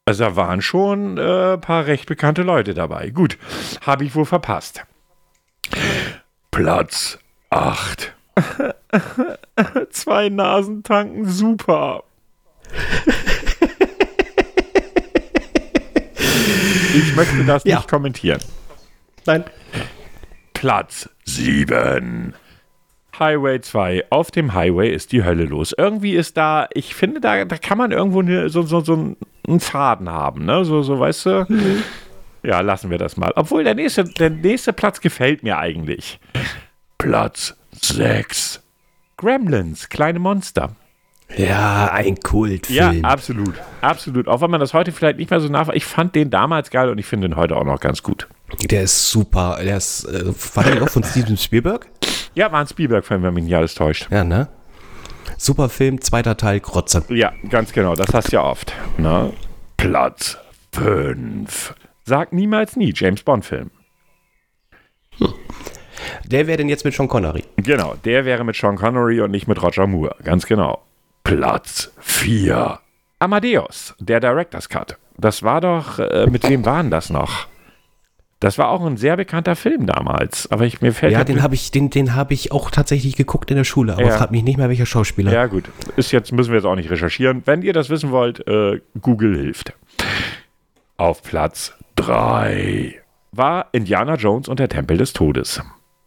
[0.05, 3.11] Also da waren schon ein äh, paar recht bekannte Leute dabei.
[3.11, 3.37] Gut,
[3.85, 4.83] habe ich wohl verpasst.
[6.49, 7.19] Platz
[7.51, 8.13] 8.
[9.91, 12.03] Zwei Nasen tanken, super.
[16.95, 17.77] Ich möchte das Ja.
[17.77, 18.39] nicht kommentieren.
[19.25, 19.43] Nein.
[20.53, 22.33] Platz 7.
[23.17, 24.05] Highway 2.
[24.09, 25.73] Auf dem Highway ist die Hölle los.
[25.77, 29.17] Irgendwie ist da, ich finde, da, da kann man irgendwo eine, so, so, so einen-
[29.59, 30.63] Faden haben, ne?
[30.65, 31.47] So, so weißt du?
[32.43, 33.33] Ja, lassen wir das mal.
[33.35, 36.19] Obwohl der nächste, der nächste Platz gefällt mir eigentlich.
[36.99, 38.61] Platz 6.
[39.17, 40.75] Gremlins, kleine Monster.
[41.37, 43.05] Ja, ein Ja, Kultfilm.
[43.05, 43.53] absolut.
[43.81, 44.27] Absolut.
[44.27, 45.69] Auch wenn man das heute vielleicht nicht mehr so nach.
[45.69, 48.27] Ich fand den damals geil und ich finde den heute auch noch ganz gut.
[48.63, 49.59] der ist super.
[49.63, 50.25] Der ist, äh,
[50.55, 51.87] war der auch von Steven Spielberg?
[52.35, 54.07] Ja, war ein Spielberg-Film, wenn mich nicht alles täuscht.
[54.11, 54.47] Ja, ne?
[55.37, 57.03] Super Film, zweiter Teil, Krotze.
[57.09, 57.95] Ja, ganz genau.
[57.95, 58.73] Das hast du ja oft.
[58.97, 59.33] Ne?
[59.77, 60.37] Platz
[60.73, 61.73] 5.
[62.05, 63.71] Sag niemals nie, James Bond-Film.
[66.25, 67.43] Der wäre denn jetzt mit Sean Connery.
[67.57, 70.15] Genau, der wäre mit Sean Connery und nicht mit Roger Moore.
[70.23, 70.81] Ganz genau.
[71.37, 72.77] Platz 4.
[73.19, 74.97] Amadeus, der Director's Cut.
[75.17, 77.47] Das war doch, äh, mit wem waren das noch?
[78.41, 80.51] Das war auch ein sehr bekannter Film damals.
[80.51, 83.49] Aber ich, mir fällt Ja, den habe ich, den, den habe ich auch tatsächlich geguckt
[83.49, 84.17] in der Schule, aber Ja.
[84.17, 85.31] frag mich nicht mehr, welcher Schauspieler.
[85.31, 85.65] Ja, gut.
[85.95, 87.43] Ist jetzt, müssen wir jetzt auch nicht recherchieren.
[87.45, 89.71] Wenn ihr das wissen wollt, äh, Google hilft.
[90.97, 92.95] Auf Platz 3
[93.31, 95.61] war Indiana Jones und der Tempel des Todes.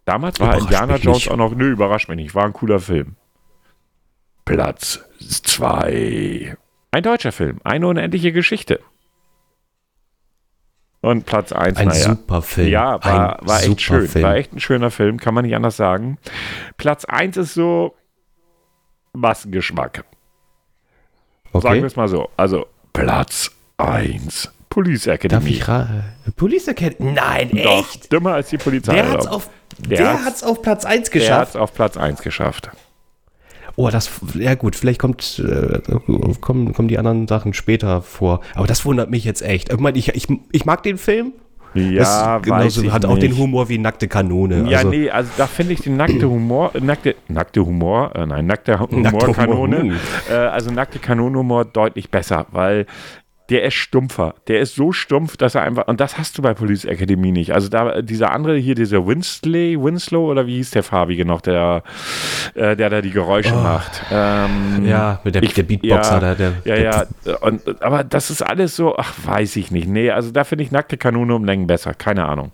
[0.05, 1.31] Damals war Indiana Jones nicht.
[1.31, 3.17] auch noch, nö, überrascht mich nicht, war ein cooler Film.
[4.45, 5.01] Platz
[5.45, 6.57] 2.
[6.91, 8.81] Ein deutscher Film, eine unendliche Geschichte.
[11.01, 12.01] Und Platz 1, Ein naja.
[12.11, 12.69] super Film.
[12.69, 14.09] Ja, war, ein war echt schön.
[14.09, 14.25] Film.
[14.25, 16.19] War echt ein schöner Film, kann man nicht anders sagen.
[16.79, 17.95] Platz 1 ist so
[19.13, 20.05] Massengeschmack.
[21.53, 21.81] Sagen okay.
[21.81, 22.31] wir es mal so.
[22.37, 24.51] Also Platz 1.
[24.71, 25.51] Police Darf Academy.
[25.51, 25.89] ich ra-
[26.37, 27.13] Police Academy?
[27.13, 28.11] Nein, Doch, echt?
[28.11, 28.95] dümmer als die Polizei.
[28.95, 29.33] Der hat's Alter.
[29.37, 31.49] auf, Der der hat's- hat's auf Platz 1 Der hat geschafft.
[31.51, 32.71] es auf Platz 1 geschafft.
[33.77, 35.81] Oh, das, ja gut, vielleicht kommt, äh,
[36.41, 38.41] kommen, kommen die anderen Sachen später vor.
[38.55, 39.73] Aber das wundert mich jetzt echt.
[39.73, 41.33] Ich meine, ich, ich, ich mag den Film.
[41.75, 43.41] Ja, das weiß ich hat auch den nicht.
[43.41, 44.71] Humor wie nackte Kanone.
[44.71, 48.47] Ja, also, nee, also da finde ich den nackte Humor, nackte, nackte Humor, äh, nein,
[48.47, 49.97] nackte Humorkanone, Humor,
[50.31, 52.87] äh, also nackte Kanonenhumor deutlich besser, weil
[53.51, 54.35] der ist stumpfer.
[54.49, 57.53] Der ist so stumpf, dass er einfach, und das hast du bei Police Academy nicht.
[57.53, 61.83] Also da, dieser andere hier, dieser Winsley, Winslow, oder wie hieß der farbige noch, der,
[62.55, 64.03] äh, der da die Geräusche macht.
[64.11, 66.15] Ähm, Ja, mit der, ich- der Beatboxer.
[66.15, 69.71] ja, der, der, ja, der, ja, und, aber das ist alles so, ach, weiß ich
[69.71, 69.89] nicht.
[69.89, 72.53] Nee, also da finde ich nackte Kanone um Längen besser, keine Ahnung.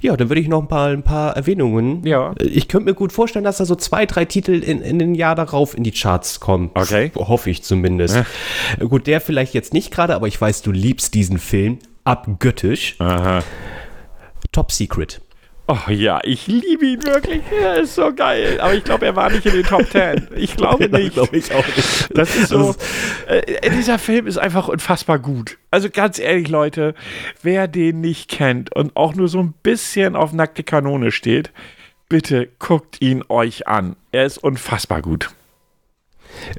[0.00, 2.04] Ja, dann würde ich noch ein paar, ein paar Erwähnungen.
[2.06, 2.34] Ja.
[2.40, 5.34] Ich könnte mir gut vorstellen, dass da so zwei, drei Titel in, in den Jahr
[5.34, 6.70] darauf in die Charts kommen.
[6.74, 7.10] Okay.
[7.16, 8.22] Hoffe ich zumindest.
[8.80, 11.78] Gut, der vielleicht jetzt nicht gerade, aber ich weiß, du liebst diesen Film.
[12.04, 12.96] Abgöttisch.
[12.98, 13.42] Aha.
[14.52, 15.20] Top Secret.
[15.66, 17.40] Oh ja, ich liebe ihn wirklich.
[17.50, 18.60] Er ist so geil.
[18.60, 20.28] Aber ich glaube, er war nicht in den Top Ten.
[20.36, 21.14] Ich glaube nicht.
[21.14, 22.08] glaube ich auch nicht.
[22.16, 22.74] Das ist so.
[23.26, 25.56] Äh, dieser Film ist einfach unfassbar gut.
[25.70, 26.94] Also ganz ehrlich, Leute,
[27.42, 31.50] wer den nicht kennt und auch nur so ein bisschen auf nackte Kanone steht,
[32.10, 33.96] bitte guckt ihn euch an.
[34.12, 35.30] Er ist unfassbar gut.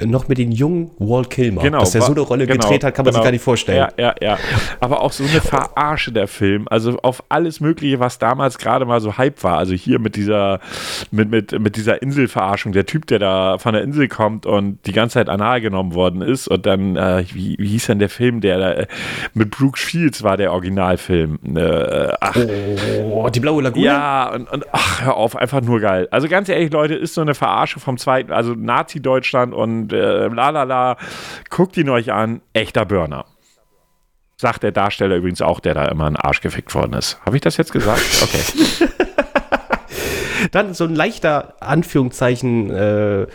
[0.03, 1.61] Noch mit den jungen Walt Kilmer.
[1.61, 1.79] Genau.
[1.79, 3.23] Dass er so eine Rolle genau, gedreht hat, kann man sich genau.
[3.25, 3.87] gar nicht vorstellen.
[3.97, 4.37] Ja, ja, ja.
[4.79, 6.67] Aber auch so eine Verarsche der Film.
[6.69, 9.57] Also auf alles Mögliche, was damals gerade mal so Hype war.
[9.57, 10.59] Also hier mit dieser,
[11.11, 12.71] mit, mit, mit dieser Inselverarschung.
[12.71, 16.21] Der Typ, der da von der Insel kommt und die ganze Zeit anal genommen worden
[16.21, 16.47] ist.
[16.47, 18.87] Und dann, äh, wie, wie hieß denn der Film, der da, äh,
[19.33, 21.39] mit Brooke Shields war der Originalfilm.
[21.55, 22.35] Äh, ach,
[23.11, 23.85] Oh, die blaue Lagune?
[23.85, 26.07] ja, und, und ach, hör auf, einfach nur geil.
[26.11, 30.49] Also ganz ehrlich, Leute, ist so eine Verarsche vom zweiten, also Nazi-Deutschland und äh, la
[30.49, 30.97] la la.
[31.49, 33.25] Guckt ihn euch an, echter Burner.
[34.37, 37.19] Sagt der Darsteller übrigens auch, der da immer ein Arsch gefickt worden ist.
[37.25, 38.01] Habe ich das jetzt gesagt?
[38.21, 38.89] Okay.
[40.51, 43.27] Dann so ein leichter Anführungszeichen äh, äh,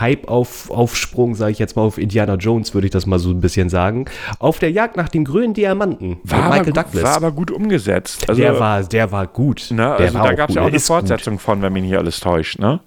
[0.00, 3.30] Hype auf Aufsprung, sage ich jetzt mal auf Indiana Jones, würde ich das mal so
[3.30, 4.06] ein bisschen sagen.
[4.38, 7.02] Auf der Jagd nach dem grünen Diamanten War, Michael gut, Douglas.
[7.04, 8.28] war aber gut umgesetzt.
[8.28, 9.68] Also, der war, der war gut.
[9.70, 10.96] ne, der also war da gab es ja auch eine Ist gut.
[10.96, 12.80] Fortsetzung von, wenn mich nicht alles täuscht, ne?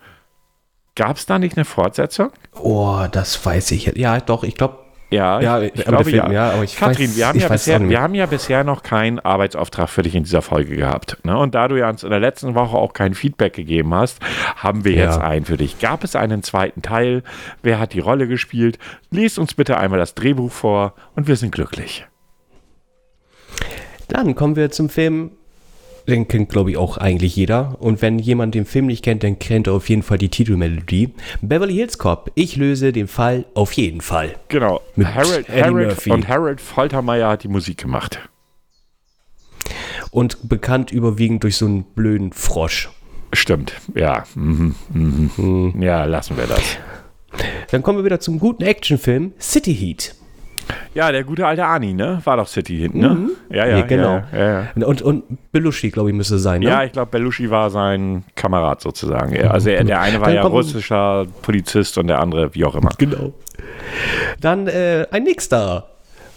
[0.96, 2.32] Gab es da nicht eine Fortsetzung?
[2.54, 3.86] Oh, das weiß ich.
[3.96, 4.78] Ja, doch, ich glaube.
[5.10, 6.54] Ja, Ja, ich, ich glaube Film, ja.
[6.54, 10.04] ja, Katrin, weiß- wir, haben ja bisher, wir haben ja bisher noch keinen Arbeitsauftrag für
[10.04, 11.18] dich in dieser Folge gehabt.
[11.26, 11.38] Ne?
[11.38, 14.20] Und da du ja uns in der letzten Woche auch kein Feedback gegeben hast,
[14.56, 15.04] haben wir Ja.
[15.06, 15.80] jetzt einen für dich.
[15.80, 17.24] Gab es einen zweiten Teil?
[17.62, 18.80] Wer hat die Rolle gespielt?
[19.10, 22.06] Lies uns bitte einmal das Drehbuch vor und wir sind glücklich.
[24.08, 25.32] Dann kommen wir zum Film.
[26.08, 27.78] Den kennt, glaube ich, auch eigentlich jeder.
[27.80, 31.14] Und wenn jemand den Film nicht kennt, dann kennt er auf jeden Fall die Titelmelodie.
[31.42, 32.32] Beverly Hills Cop.
[32.36, 34.36] Ich löse den Fall auf jeden Fall.
[34.48, 34.82] Genau.
[34.96, 36.12] Mit Harold, Harold Murphy.
[36.12, 38.20] und Harold Foltermeier hat die Musik gemacht.
[40.10, 42.90] Und bekannt überwiegend durch so einen blöden Frosch.
[43.34, 44.26] Stimmt, ja.
[44.36, 45.82] Mhm, mhm.
[45.82, 46.62] Ja, lassen wir das.
[47.72, 50.16] Dann kommen wir wieder zum guten Actionfilm City Heat.
[50.94, 52.22] Ja, der gute alte Ani, ne?
[52.24, 53.30] War doch City hinten, ne?
[53.50, 54.24] Ja, ja, Ja, genau.
[54.34, 54.86] Ja, ja, ja.
[54.86, 56.62] Und, und Belushi, glaube ich, müsste sein.
[56.62, 56.70] Ne?
[56.70, 59.36] Ja, ich glaube, Belushi war sein Kamerad sozusagen.
[59.36, 62.76] Ja, also er, der eine war Dann ja russischer Polizist und der andere wie auch
[62.76, 62.92] immer.
[62.98, 63.34] genau.
[64.40, 65.88] Dann äh, ein nächster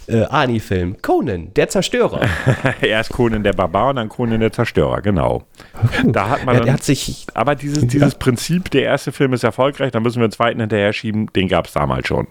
[0.07, 0.97] äh, Ani-Film.
[1.03, 2.21] Conan, der Zerstörer.
[2.81, 5.45] Erst Conan der Barbar und dann Conan der Zerstörer, genau.
[6.05, 7.27] Da hat man er, dann, er hat sich.
[7.35, 10.93] aber dieses, dieses Prinzip, der erste Film ist erfolgreich, dann müssen wir den zweiten hinterher
[10.93, 12.27] schieben, den gab es damals schon.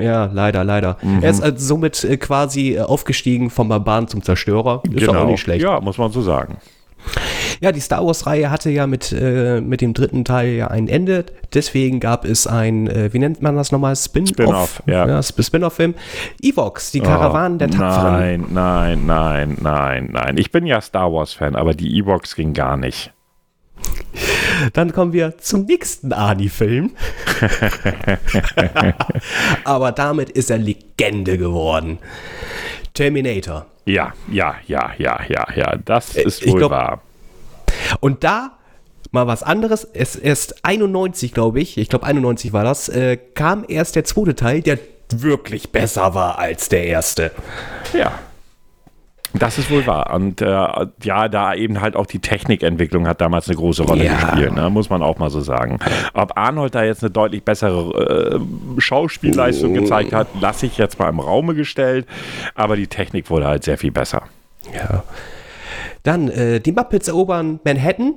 [0.00, 0.96] Ja, leider, leider.
[1.02, 1.22] Mhm.
[1.22, 4.82] Er ist also somit äh, quasi äh, aufgestiegen vom Barbaren zum Zerstörer.
[4.90, 5.62] Ist auch nicht schlecht.
[5.62, 5.78] Ja, Genau.
[5.80, 6.56] Ja, muss man so sagen.
[7.60, 11.24] die Star Wars-Reihe hatte ja mit, äh, mit dem dritten Teil ja ein Ende.
[11.54, 13.94] Deswegen gab es ein, äh, wie nennt man das nochmal?
[13.96, 14.30] Spin-off.
[14.30, 15.18] Spin-off, ja.
[15.22, 15.94] Sp- Spin-off-Film.
[16.42, 18.44] Evox, die Karawanen der Tapferen.
[18.44, 20.36] Oh, Nein, nein, nein, nein, nein.
[20.38, 23.12] Ich bin ja Star Wars-Fan, aber die E-Box ging gar nicht.
[24.72, 26.92] Dann kommen wir zum nächsten Ani-Film.
[29.64, 31.98] Aber damit ist er Legende geworden.
[32.94, 33.66] Terminator.
[33.84, 35.76] Ja, ja, ja, ja, ja, ja.
[35.84, 37.02] Das ist ich wohl glaub- wahr.
[38.00, 38.52] Und da
[39.12, 39.84] mal was anderes.
[39.84, 44.34] Es erst 91, glaube ich, ich glaube 91 war das, äh, kam erst der zweite
[44.34, 44.78] Teil, der
[45.10, 47.30] wirklich besser war als der erste.
[47.92, 48.18] Ja.
[49.38, 50.14] Das ist wohl wahr.
[50.14, 50.46] Und äh,
[51.02, 54.14] ja, da eben halt auch die Technikentwicklung hat damals eine große Rolle Ja.
[54.14, 54.70] gespielt, ne?
[54.70, 55.78] muss man auch mal so sagen.
[56.14, 61.08] Ob Arnold da jetzt eine deutlich bessere äh, Schauspielleistung gezeigt hat, lasse ich jetzt mal
[61.08, 62.06] im Raume gestellt.
[62.54, 64.22] Aber die Technik wurde halt sehr viel besser.
[64.74, 65.02] Ja.
[66.02, 68.14] Dann, äh, die Muppets erobern Manhattan.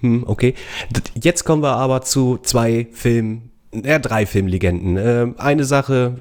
[0.00, 0.54] Hm, okay.
[0.90, 4.96] D jetzt kommen wir aber zu zwei Filmen, ja, drei Filmlegenden.
[4.96, 6.14] Äh, eine Sache,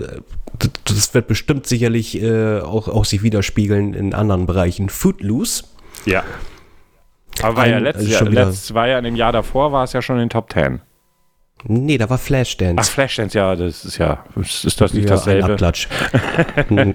[0.59, 4.89] äh, das wird bestimmt sicherlich äh, auch, auch sich widerspiegeln in anderen Bereichen.
[4.89, 5.63] Footloose.
[6.05, 6.23] Ja.
[7.41, 9.83] Aber war ja Ein- letztes also Jahr, letzt, war ja in dem Jahr davor, war
[9.83, 10.81] es ja schon in den Top Ten.
[11.63, 12.75] Nee, da war Flashdance.
[12.77, 15.51] Ach, Flashdance, ja, das ist ja, ist das nicht Ja, ein dasselbe?
[15.53, 15.87] Abklatsch.
[16.67, 16.93] Hm.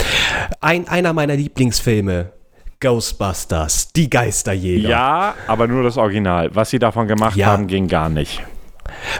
[0.60, 2.32] ein, einer meiner Lieblingsfilme.
[2.80, 4.88] Ghostbusters, die Geisterjäger.
[4.90, 6.54] Ja, aber nur das Original.
[6.54, 7.46] Was sie davon gemacht Ja.
[7.46, 8.42] haben, ging gar nicht.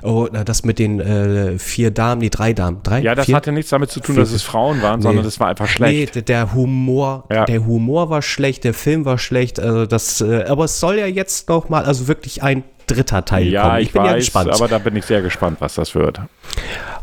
[0.02, 2.80] Oh, na, das mit den äh, vier Damen, die drei Damen.
[2.82, 3.00] Drei?
[3.00, 3.36] Ja, das vier?
[3.36, 6.14] hatte nichts damit zu tun, dass es Frauen waren, sondern das war einfach schlecht.
[6.16, 7.44] Nee, der Humor, Ja.
[7.44, 9.58] der Humor war schlecht, der Film war schlecht.
[9.60, 13.46] Also das, äh, aber es soll ja jetzt noch mal, also wirklich ein dritter Teil
[13.46, 13.76] ja, kommen.
[13.78, 14.50] ich, Ich, bin weiß, ja gespannt.
[14.50, 16.20] aber da bin ich sehr gespannt, was das wird.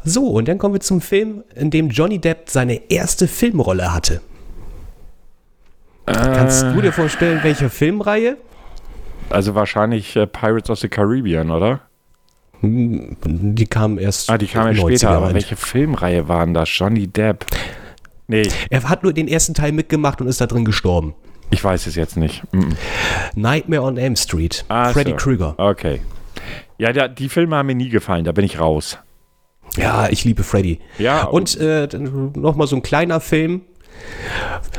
[0.04, 4.22] so, und dann kommen wir zum Film, in dem Johnny Depp seine erste Filmrolle hatte.
[6.06, 8.38] Kannst du dir vorstellen, welche Filmreihe?
[9.30, 11.80] Also wahrscheinlich äh, Pirates of the Caribbean, oder?
[12.62, 14.30] Die kam erst.
[14.30, 16.70] Ah, die kam ja 90er später, aber welche Filmreihe waren das?
[16.78, 17.46] Johnny Depp?
[18.28, 21.14] Nee, Er hat nur den ersten Teil mitgemacht und ist da drin gestorben.
[21.50, 22.44] ich weiß es jetzt nicht.
[22.54, 22.74] -mm.
[23.36, 24.64] Nightmare on Elm Street.
[24.70, 25.18] Ah, Freddy so.
[25.18, 25.56] Krueger.
[25.58, 26.02] Okay.
[26.78, 28.98] Ja, da, die Filme haben mir nie gefallen, da bin ich raus.
[29.78, 30.80] Ja, ich liebe Freddy.
[30.98, 31.88] Ja, Und äh,
[32.36, 33.62] nochmal so ein kleiner Film.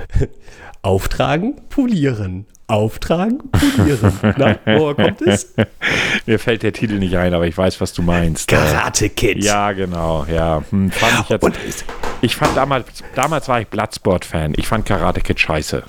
[0.82, 2.46] Auftragen, polieren.
[2.72, 4.12] Auftragen, polieren.
[4.38, 5.54] Na, woher kommt es?
[6.26, 8.48] Mir fällt der Titel nicht ein, aber ich weiß, was du meinst.
[8.48, 9.44] Karate Kid.
[9.44, 10.62] Ja, genau, ja.
[10.70, 11.42] Hm, fand ich jetzt.
[11.44, 11.54] Und
[12.22, 14.54] Ich fand damals, damals war ich Bloodsport-Fan.
[14.56, 15.82] Ich fand Karate Kid scheiße.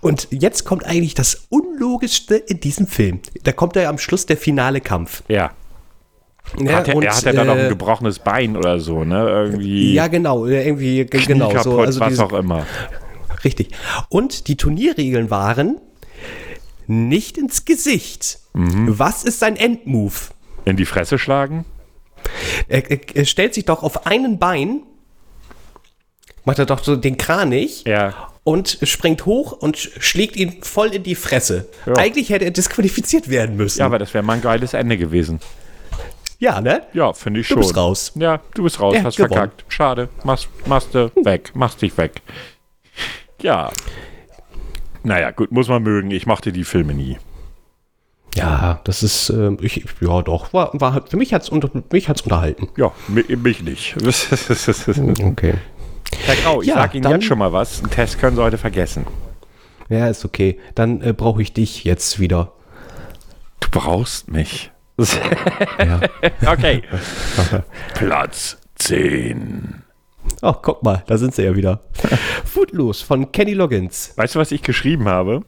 [0.00, 3.20] Und jetzt kommt eigentlich das Unlogischste in diesem Film.
[3.42, 5.22] Da kommt ja am Schluss der finale Kampf.
[5.28, 5.50] Ja.
[6.58, 9.04] Ja, Hat er, und, er hat ja dann noch ein äh, gebrochenes Bein oder so,
[9.04, 9.28] ne?
[9.28, 9.92] Irgendwie.
[9.92, 11.80] Ja, genau, äh, irgendwie Knie genau kaputt, so.
[11.80, 12.64] Also was diese, auch immer.
[13.44, 13.70] Richtig.
[14.08, 15.80] Und die Turnierregeln waren
[16.86, 18.38] nicht ins Gesicht.
[18.54, 18.98] Mhm.
[18.98, 20.30] Was ist sein Endmove?
[20.64, 21.64] In die Fresse schlagen?
[22.68, 24.82] Er, er, er stellt sich doch auf einen Bein,
[26.44, 28.28] macht er doch so den Kranich Ja.
[28.44, 31.68] und springt hoch und sch- schlägt ihn voll in die Fresse.
[31.86, 31.94] Ja.
[31.96, 33.80] Eigentlich hätte er disqualifiziert werden müssen.
[33.80, 35.40] Ja, aber das wäre mal ein geiles Ende gewesen.
[36.38, 36.82] ja ne?
[36.92, 37.62] Ja, finde ich Du schon.
[37.62, 38.12] bist raus.
[38.16, 39.32] Ja, du bist raus, hat hast gewonnen.
[39.34, 39.64] verkackt.
[39.68, 40.08] Schade.
[40.24, 41.50] Machst, machst du weg.
[41.54, 42.22] Machst dich weg.
[43.40, 43.70] Ja.
[45.02, 46.10] Naja, gut, muss man mögen.
[46.10, 47.18] Ich mochte die Filme nie.
[48.34, 52.08] Ja, das ist, äh, ich, ja doch, war, war, für mich hat es unter, mich
[52.08, 52.68] hat's unterhalten.
[52.76, 53.96] Ja, mi- mich nicht.
[55.24, 55.54] Okay.
[56.24, 57.80] Herr Grau, ich Ja, sag Ihnen dann- jetzt schon mal was.
[57.80, 59.06] Einen Test können Sie heute vergessen.
[59.88, 60.58] Ja, ist okay.
[60.74, 62.52] Dann äh, brauche ich dich jetzt wieder.
[63.60, 64.70] Du brauchst mich.
[65.78, 66.00] Ja.
[66.52, 66.82] okay.
[67.94, 69.82] Platz 10.
[70.42, 71.80] Oh, guck mal, da sind sie ja wieder.
[72.44, 74.12] Footloose von Kenny Loggins.
[74.16, 75.42] Weißt du, was ich geschrieben habe?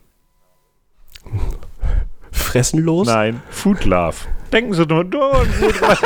[2.32, 3.06] Fressenlos?
[3.06, 4.16] Nein, Food Love.
[4.52, 5.96] Denken Sie nur, nur und gut dran.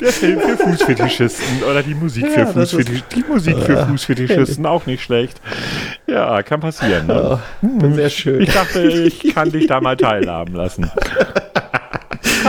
[0.00, 3.22] Der Film für Fußfetischisten oder die Musik für Ja, Fußfetischisten.
[3.22, 5.40] Die Musik für Fußfetischisten auch nicht schlecht.
[6.06, 7.06] Ja, kann passieren.
[7.06, 7.40] Ne?
[7.62, 8.42] Oh, sehr schön.
[8.42, 10.90] Ich dachte, ich kann dich da mal teilhaben lassen.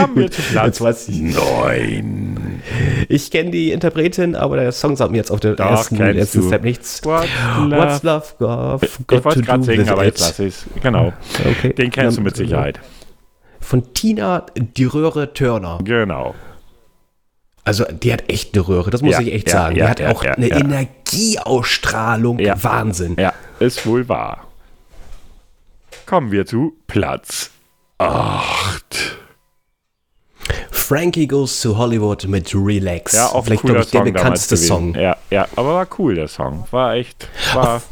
[0.00, 1.20] Kommen wir zu Platz Jetzt weiß ich.
[1.20, 2.62] 9.
[3.08, 6.42] Ich kenne die Interpretin, aber der Song sagt mir jetzt auf der Doch, ersten, du.
[6.46, 7.04] Step nichts.
[7.04, 7.28] What's
[7.68, 8.26] What's love?
[8.38, 10.66] love got, Ich got wollte gerade singen, aber jetzt lasse ich es.
[10.82, 11.12] Genau.
[11.50, 11.72] Okay.
[11.72, 12.80] Den kennst du Dann, mit Sicherheit.
[13.60, 15.78] Von Tina die Röhre Turner.
[15.82, 16.34] Genau.
[17.64, 19.76] Also die hat echt eine Röhre, das muss Ja, ich echt ja, sagen.
[19.76, 20.56] ja, die hat ja, auch ja, eine ja.
[20.56, 22.38] Energieausstrahlung.
[22.38, 22.62] Ja.
[22.62, 23.16] Wahnsinn.
[23.18, 24.46] Ja, ist wohl wahr.
[26.06, 27.50] Kommen wir zu Platz
[27.98, 29.17] 8.
[30.88, 33.12] Frankie Goes to Hollywood mit Relax.
[33.12, 34.56] Ja, auch Vielleicht, glaube ich, der Song bekannteste.
[34.56, 34.94] Song.
[34.94, 36.66] Ja, ja, aber war cool, der Song.
[36.70, 37.82] War echt, war,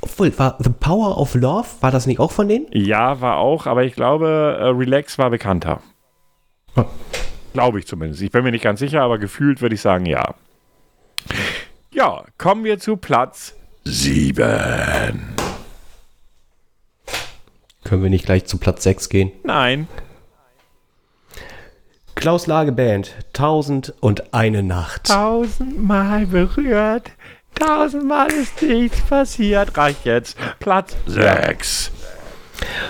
[0.00, 2.66] Obwohl, war The Power of Love, war das nicht auch von denen?
[2.72, 4.26] ja, war auch, aber ich glaube,
[4.58, 5.82] äh, Relax war bekannter.
[6.74, 6.86] Ja.
[7.52, 8.22] Glaube ich zumindest.
[8.22, 10.34] Ich bin mir nicht ganz sicher, aber gefühlt würde ich sagen, ja.
[11.92, 13.54] Ja, kommen wir zu Platz
[13.84, 15.36] 7.
[17.84, 19.30] Können wir nicht gleich zu Platz 6 gehen?
[19.44, 19.86] Nein,
[22.24, 25.08] Klaus Lage Band, Tausend und eine Nacht.
[25.08, 27.10] tausendmal berührt,
[27.54, 29.76] tausendmal ist nichts passiert.
[29.76, 30.38] Reicht jetzt.
[30.58, 31.92] Platz 6.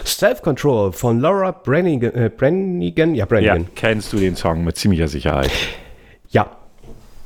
[0.06, 3.66] Self-Control von Laura Brannigan, äh, Brannigan, ja, Ja, Brannigan.
[3.74, 5.50] kennst du den Song mit ziemlicher Sicherheit,
[6.28, 6.46] Ja.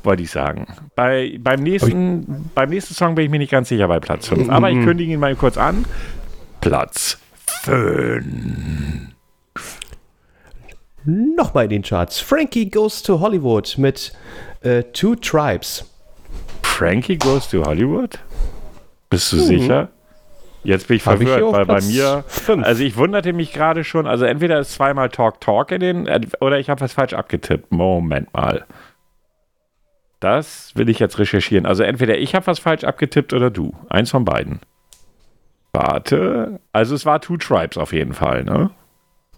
[0.02, 0.66] wollte ich sagen.
[0.96, 4.48] Bei, beim, nächsten, beim nächsten Song bin ich mir nicht ganz sicher bei Platz 5,
[4.48, 5.84] aber ich kündige ihn mal kurz an.
[6.62, 7.18] Platz
[7.64, 9.08] 5.
[11.08, 12.20] Nochmal in den Charts.
[12.20, 14.12] Frankie Goes to Hollywood mit
[14.60, 15.90] äh, Two Tribes.
[16.62, 18.18] Frankie Goes to Hollywood?
[19.08, 19.88] Bist du sicher?
[20.64, 21.06] Jetzt bin ich.
[21.06, 22.62] Hab ich verwirrt, auf weil bei Platz mir, fünf.
[22.66, 26.20] also ich wunderte mich gerade schon, also entweder ist zweimal Talk Talk in den, äh,
[26.40, 27.72] oder ich habe was falsch abgetippt.
[27.72, 28.66] Moment mal.
[30.20, 31.64] Das will ich jetzt recherchieren.
[31.64, 33.72] Also entweder ich habe was falsch abgetippt oder du.
[33.88, 34.60] Eins von beiden.
[35.72, 36.60] Warte.
[36.74, 38.68] Also es war Two Tribes auf jeden Fall, ne?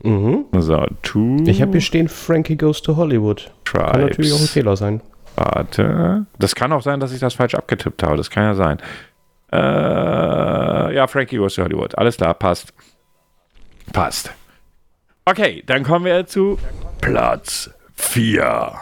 [0.02, 0.46] Mhm.
[0.58, 3.50] So, Two Ich habe hier stehen Frankie Goes to Hollywood.
[3.64, 4.50] Kann natürlich auch ein Tribes.
[4.52, 5.00] Fehler sein.
[5.36, 6.26] Warte.
[6.38, 8.16] Das kann auch sein, dass ich das falsch abgetippt habe.
[8.16, 8.78] Das kann ja sein.
[9.52, 11.96] Äh, ja, Frankie Goes to Hollywood.
[11.98, 12.72] Alles klar, passt.
[13.92, 14.32] Passt.
[15.24, 16.58] Okay, dann kommen wir zu
[17.00, 18.72] Platz 4.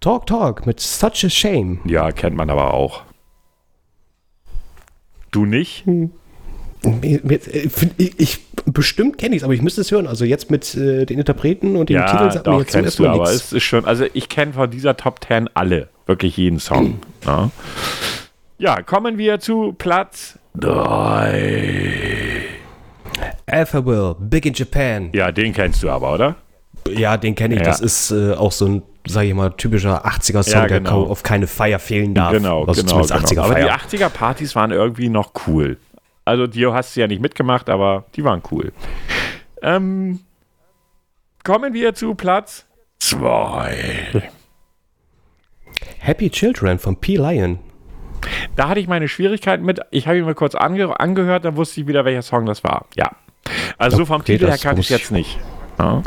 [0.00, 1.78] Talk Talk mit Such a Shame.
[1.84, 3.02] Ja, kennt man aber auch.
[5.30, 5.86] Du nicht?
[5.86, 6.12] Mir-
[6.84, 8.40] äh, find- Ich, ich
[8.72, 10.06] Bestimmt kenne ich es, aber ich müsste es hören.
[10.06, 12.78] Also jetzt mit äh, den Interpreten und den ja, Titeln sagt mir doch, jetzt so
[12.78, 13.46] kennst du, erstmal aber nichts.
[13.46, 16.98] es ist schon, also ich kenne von dieser Top 10 alle, wirklich jeden Song.
[17.26, 17.50] ja.
[18.58, 22.42] ja, kommen wir zu Platz 3.
[23.46, 25.10] Alphaville, Big in Japan.
[25.14, 26.36] Ja, den kennst du aber, oder?
[26.90, 27.60] Ja, den kenne ich.
[27.60, 27.66] Ja.
[27.66, 30.90] Das ist äh, auch so ein, sag ich mal, typischer 80er-Song, Ja, der genau.
[31.02, 32.32] kaum auf keine Feier fehlen darf.
[32.32, 33.14] Genau, also genau, genau.
[33.14, 33.78] 80er Aber die Feier.
[33.78, 35.78] 80er-Partys waren irgendwie noch cool.
[36.28, 38.72] Also, die hast du ja nicht mitgemacht, aber die waren cool.
[39.62, 40.20] Ähm,
[41.42, 42.66] kommen wir zu Platz
[42.98, 44.22] 2.
[45.98, 47.16] Happy Children von P.
[47.16, 47.60] Lion.
[48.56, 49.80] Da hatte ich meine Schwierigkeiten mit.
[49.90, 52.84] Ich habe ihn mal kurz ange angehört, dann wusste ich wieder, welcher Song das war.
[52.94, 53.10] Ja.
[53.78, 55.38] Also so vom Okay, Titel her kannte ich jetzt nicht.
[55.78, 56.02] Ja.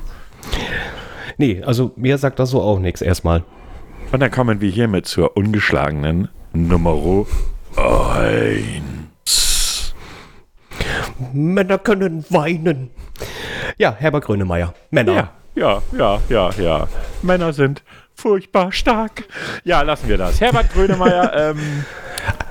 [1.37, 3.43] Nee, also mir sagt das so auch nichts erstmal.
[4.11, 7.25] Und dann kommen wir hiermit zur ungeschlagenen Nummer
[7.75, 9.00] 1.
[11.33, 12.91] Männer können weinen.
[13.77, 14.73] Ja, Herbert Grönemeyer.
[14.89, 15.13] Männer.
[15.13, 16.87] Ja, ja, ja, ja, ja.
[17.21, 17.83] Männer sind
[18.15, 19.23] furchtbar stark.
[19.63, 20.39] Ja, lassen wir das.
[20.39, 21.85] Herbert Grönemeyer, ähm,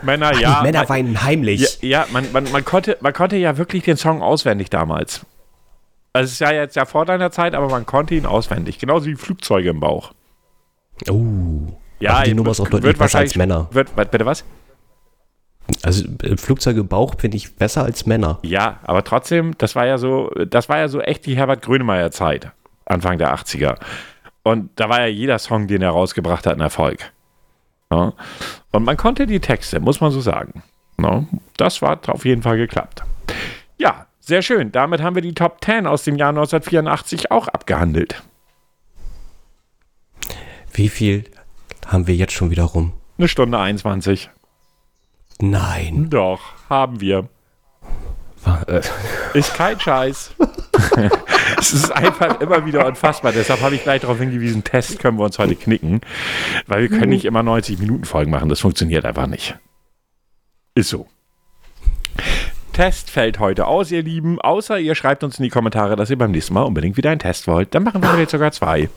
[0.02, 0.62] Männer, ja.
[0.62, 1.78] Männer man- weinen heimlich.
[1.80, 5.24] Ja, ja man, man, man, konnte, man konnte ja wirklich den Song auswendig damals.
[6.12, 8.78] Also es ist ja jetzt ja vor deiner Zeit, aber man konnte ihn auswendig.
[8.78, 10.12] Genauso wie Flugzeuge im Bauch.
[11.08, 11.78] Oh.
[12.00, 13.68] Ja, die Nummer ist auch deutlich besser als Männer.
[13.70, 14.44] Wird, bitte was?
[15.82, 18.38] Also äh, Flugzeuge Bauch finde ich besser als Männer.
[18.42, 22.10] Ja, aber trotzdem, das war ja so, das war ja so echt die Herbert Grönemeyer
[22.10, 22.50] Zeit,
[22.84, 23.76] Anfang der 80er.
[24.42, 27.12] Und da war ja jeder Song, den er rausgebracht hat, ein Erfolg.
[27.90, 28.12] Ja.
[28.72, 30.62] Und man konnte die Texte, muss man so sagen.
[31.00, 31.24] Ja.
[31.56, 33.02] Das war auf jeden Fall geklappt.
[33.76, 34.72] Ja, sehr schön.
[34.72, 38.22] Damit haben wir die Top 10 aus dem Jahr 1984 auch abgehandelt.
[40.72, 41.24] Wie viel
[41.86, 42.92] haben wir jetzt schon wieder rum?
[43.18, 44.30] Eine Stunde 21.
[45.40, 46.08] Nein.
[46.10, 47.28] Doch, haben wir.
[48.66, 48.80] Äh,
[49.34, 50.34] Ist kein Scheiß.
[51.58, 53.32] es ist einfach immer wieder unfassbar.
[53.32, 56.00] Deshalb habe ich gleich darauf hingewiesen, Test können wir uns heute knicken.
[56.66, 58.48] Weil wir können nicht immer 90 Minuten Folgen machen.
[58.48, 59.56] Das funktioniert einfach nicht.
[60.74, 61.06] Ist so.
[62.72, 64.40] Test fällt heute aus, ihr Lieben.
[64.40, 67.18] Außer ihr schreibt uns in die Kommentare, dass ihr beim nächsten Mal unbedingt wieder einen
[67.18, 67.74] Test wollt.
[67.74, 68.88] Dann machen wir jetzt sogar zwei.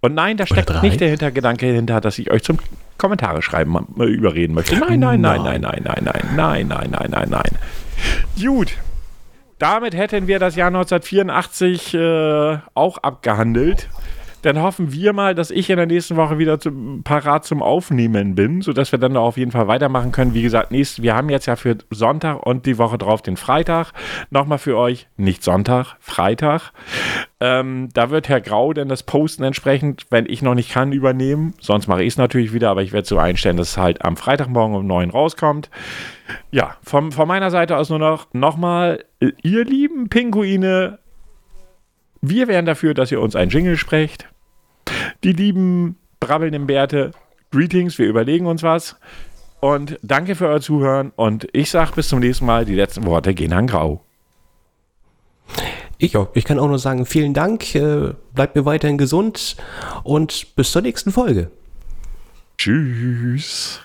[0.00, 2.58] Und nein, da steckt nicht der Hintergedanke hinter, dass ich euch zum
[3.00, 4.76] Kommentare schreiben mal überreden möchte.
[4.76, 7.58] Nein, nein, nein, nein, nein, nein, nein, nein, nein, nein, nein, nein.
[8.40, 8.76] Gut.
[9.58, 13.88] Damit hätten wir das Jahr 1984 äh, auch abgehandelt.
[14.42, 18.34] Dann hoffen wir mal, dass ich in der nächsten Woche wieder zum, parat zum Aufnehmen
[18.34, 20.34] bin, sodass wir dann da auf jeden Fall weitermachen können.
[20.34, 23.92] Wie gesagt, nächst, wir haben jetzt ja für Sonntag und die Woche drauf den Freitag.
[24.30, 26.72] Nochmal für euch, nicht Sonntag, Freitag.
[27.40, 31.54] Ähm, da wird Herr Grau dann das Posten entsprechend, wenn ich noch nicht kann, übernehmen.
[31.60, 34.16] Sonst mache ich es natürlich wieder, aber ich werde so einstellen, dass es halt am
[34.16, 35.70] Freitagmorgen um 9 rauskommt.
[36.50, 39.04] Ja, vom, von meiner Seite aus nur noch nochmal,
[39.42, 40.98] ihr lieben Pinguine,
[42.22, 44.29] wir wären dafür, dass ihr uns ein Jingle sprecht.
[45.22, 47.12] Die lieben brabbelnden Bärte,
[47.50, 48.96] Greetings, wir überlegen uns was.
[49.60, 53.34] Und danke für euer Zuhören und ich sage bis zum nächsten Mal, die letzten Worte
[53.34, 54.02] gehen an Grau.
[55.98, 57.74] ich, ich kann auch nur sagen, vielen Dank.
[57.74, 59.56] Äh, bleibt mir weiterhin gesund
[60.02, 61.50] und bis zur nächsten Folge.
[62.56, 63.80] Tschüss.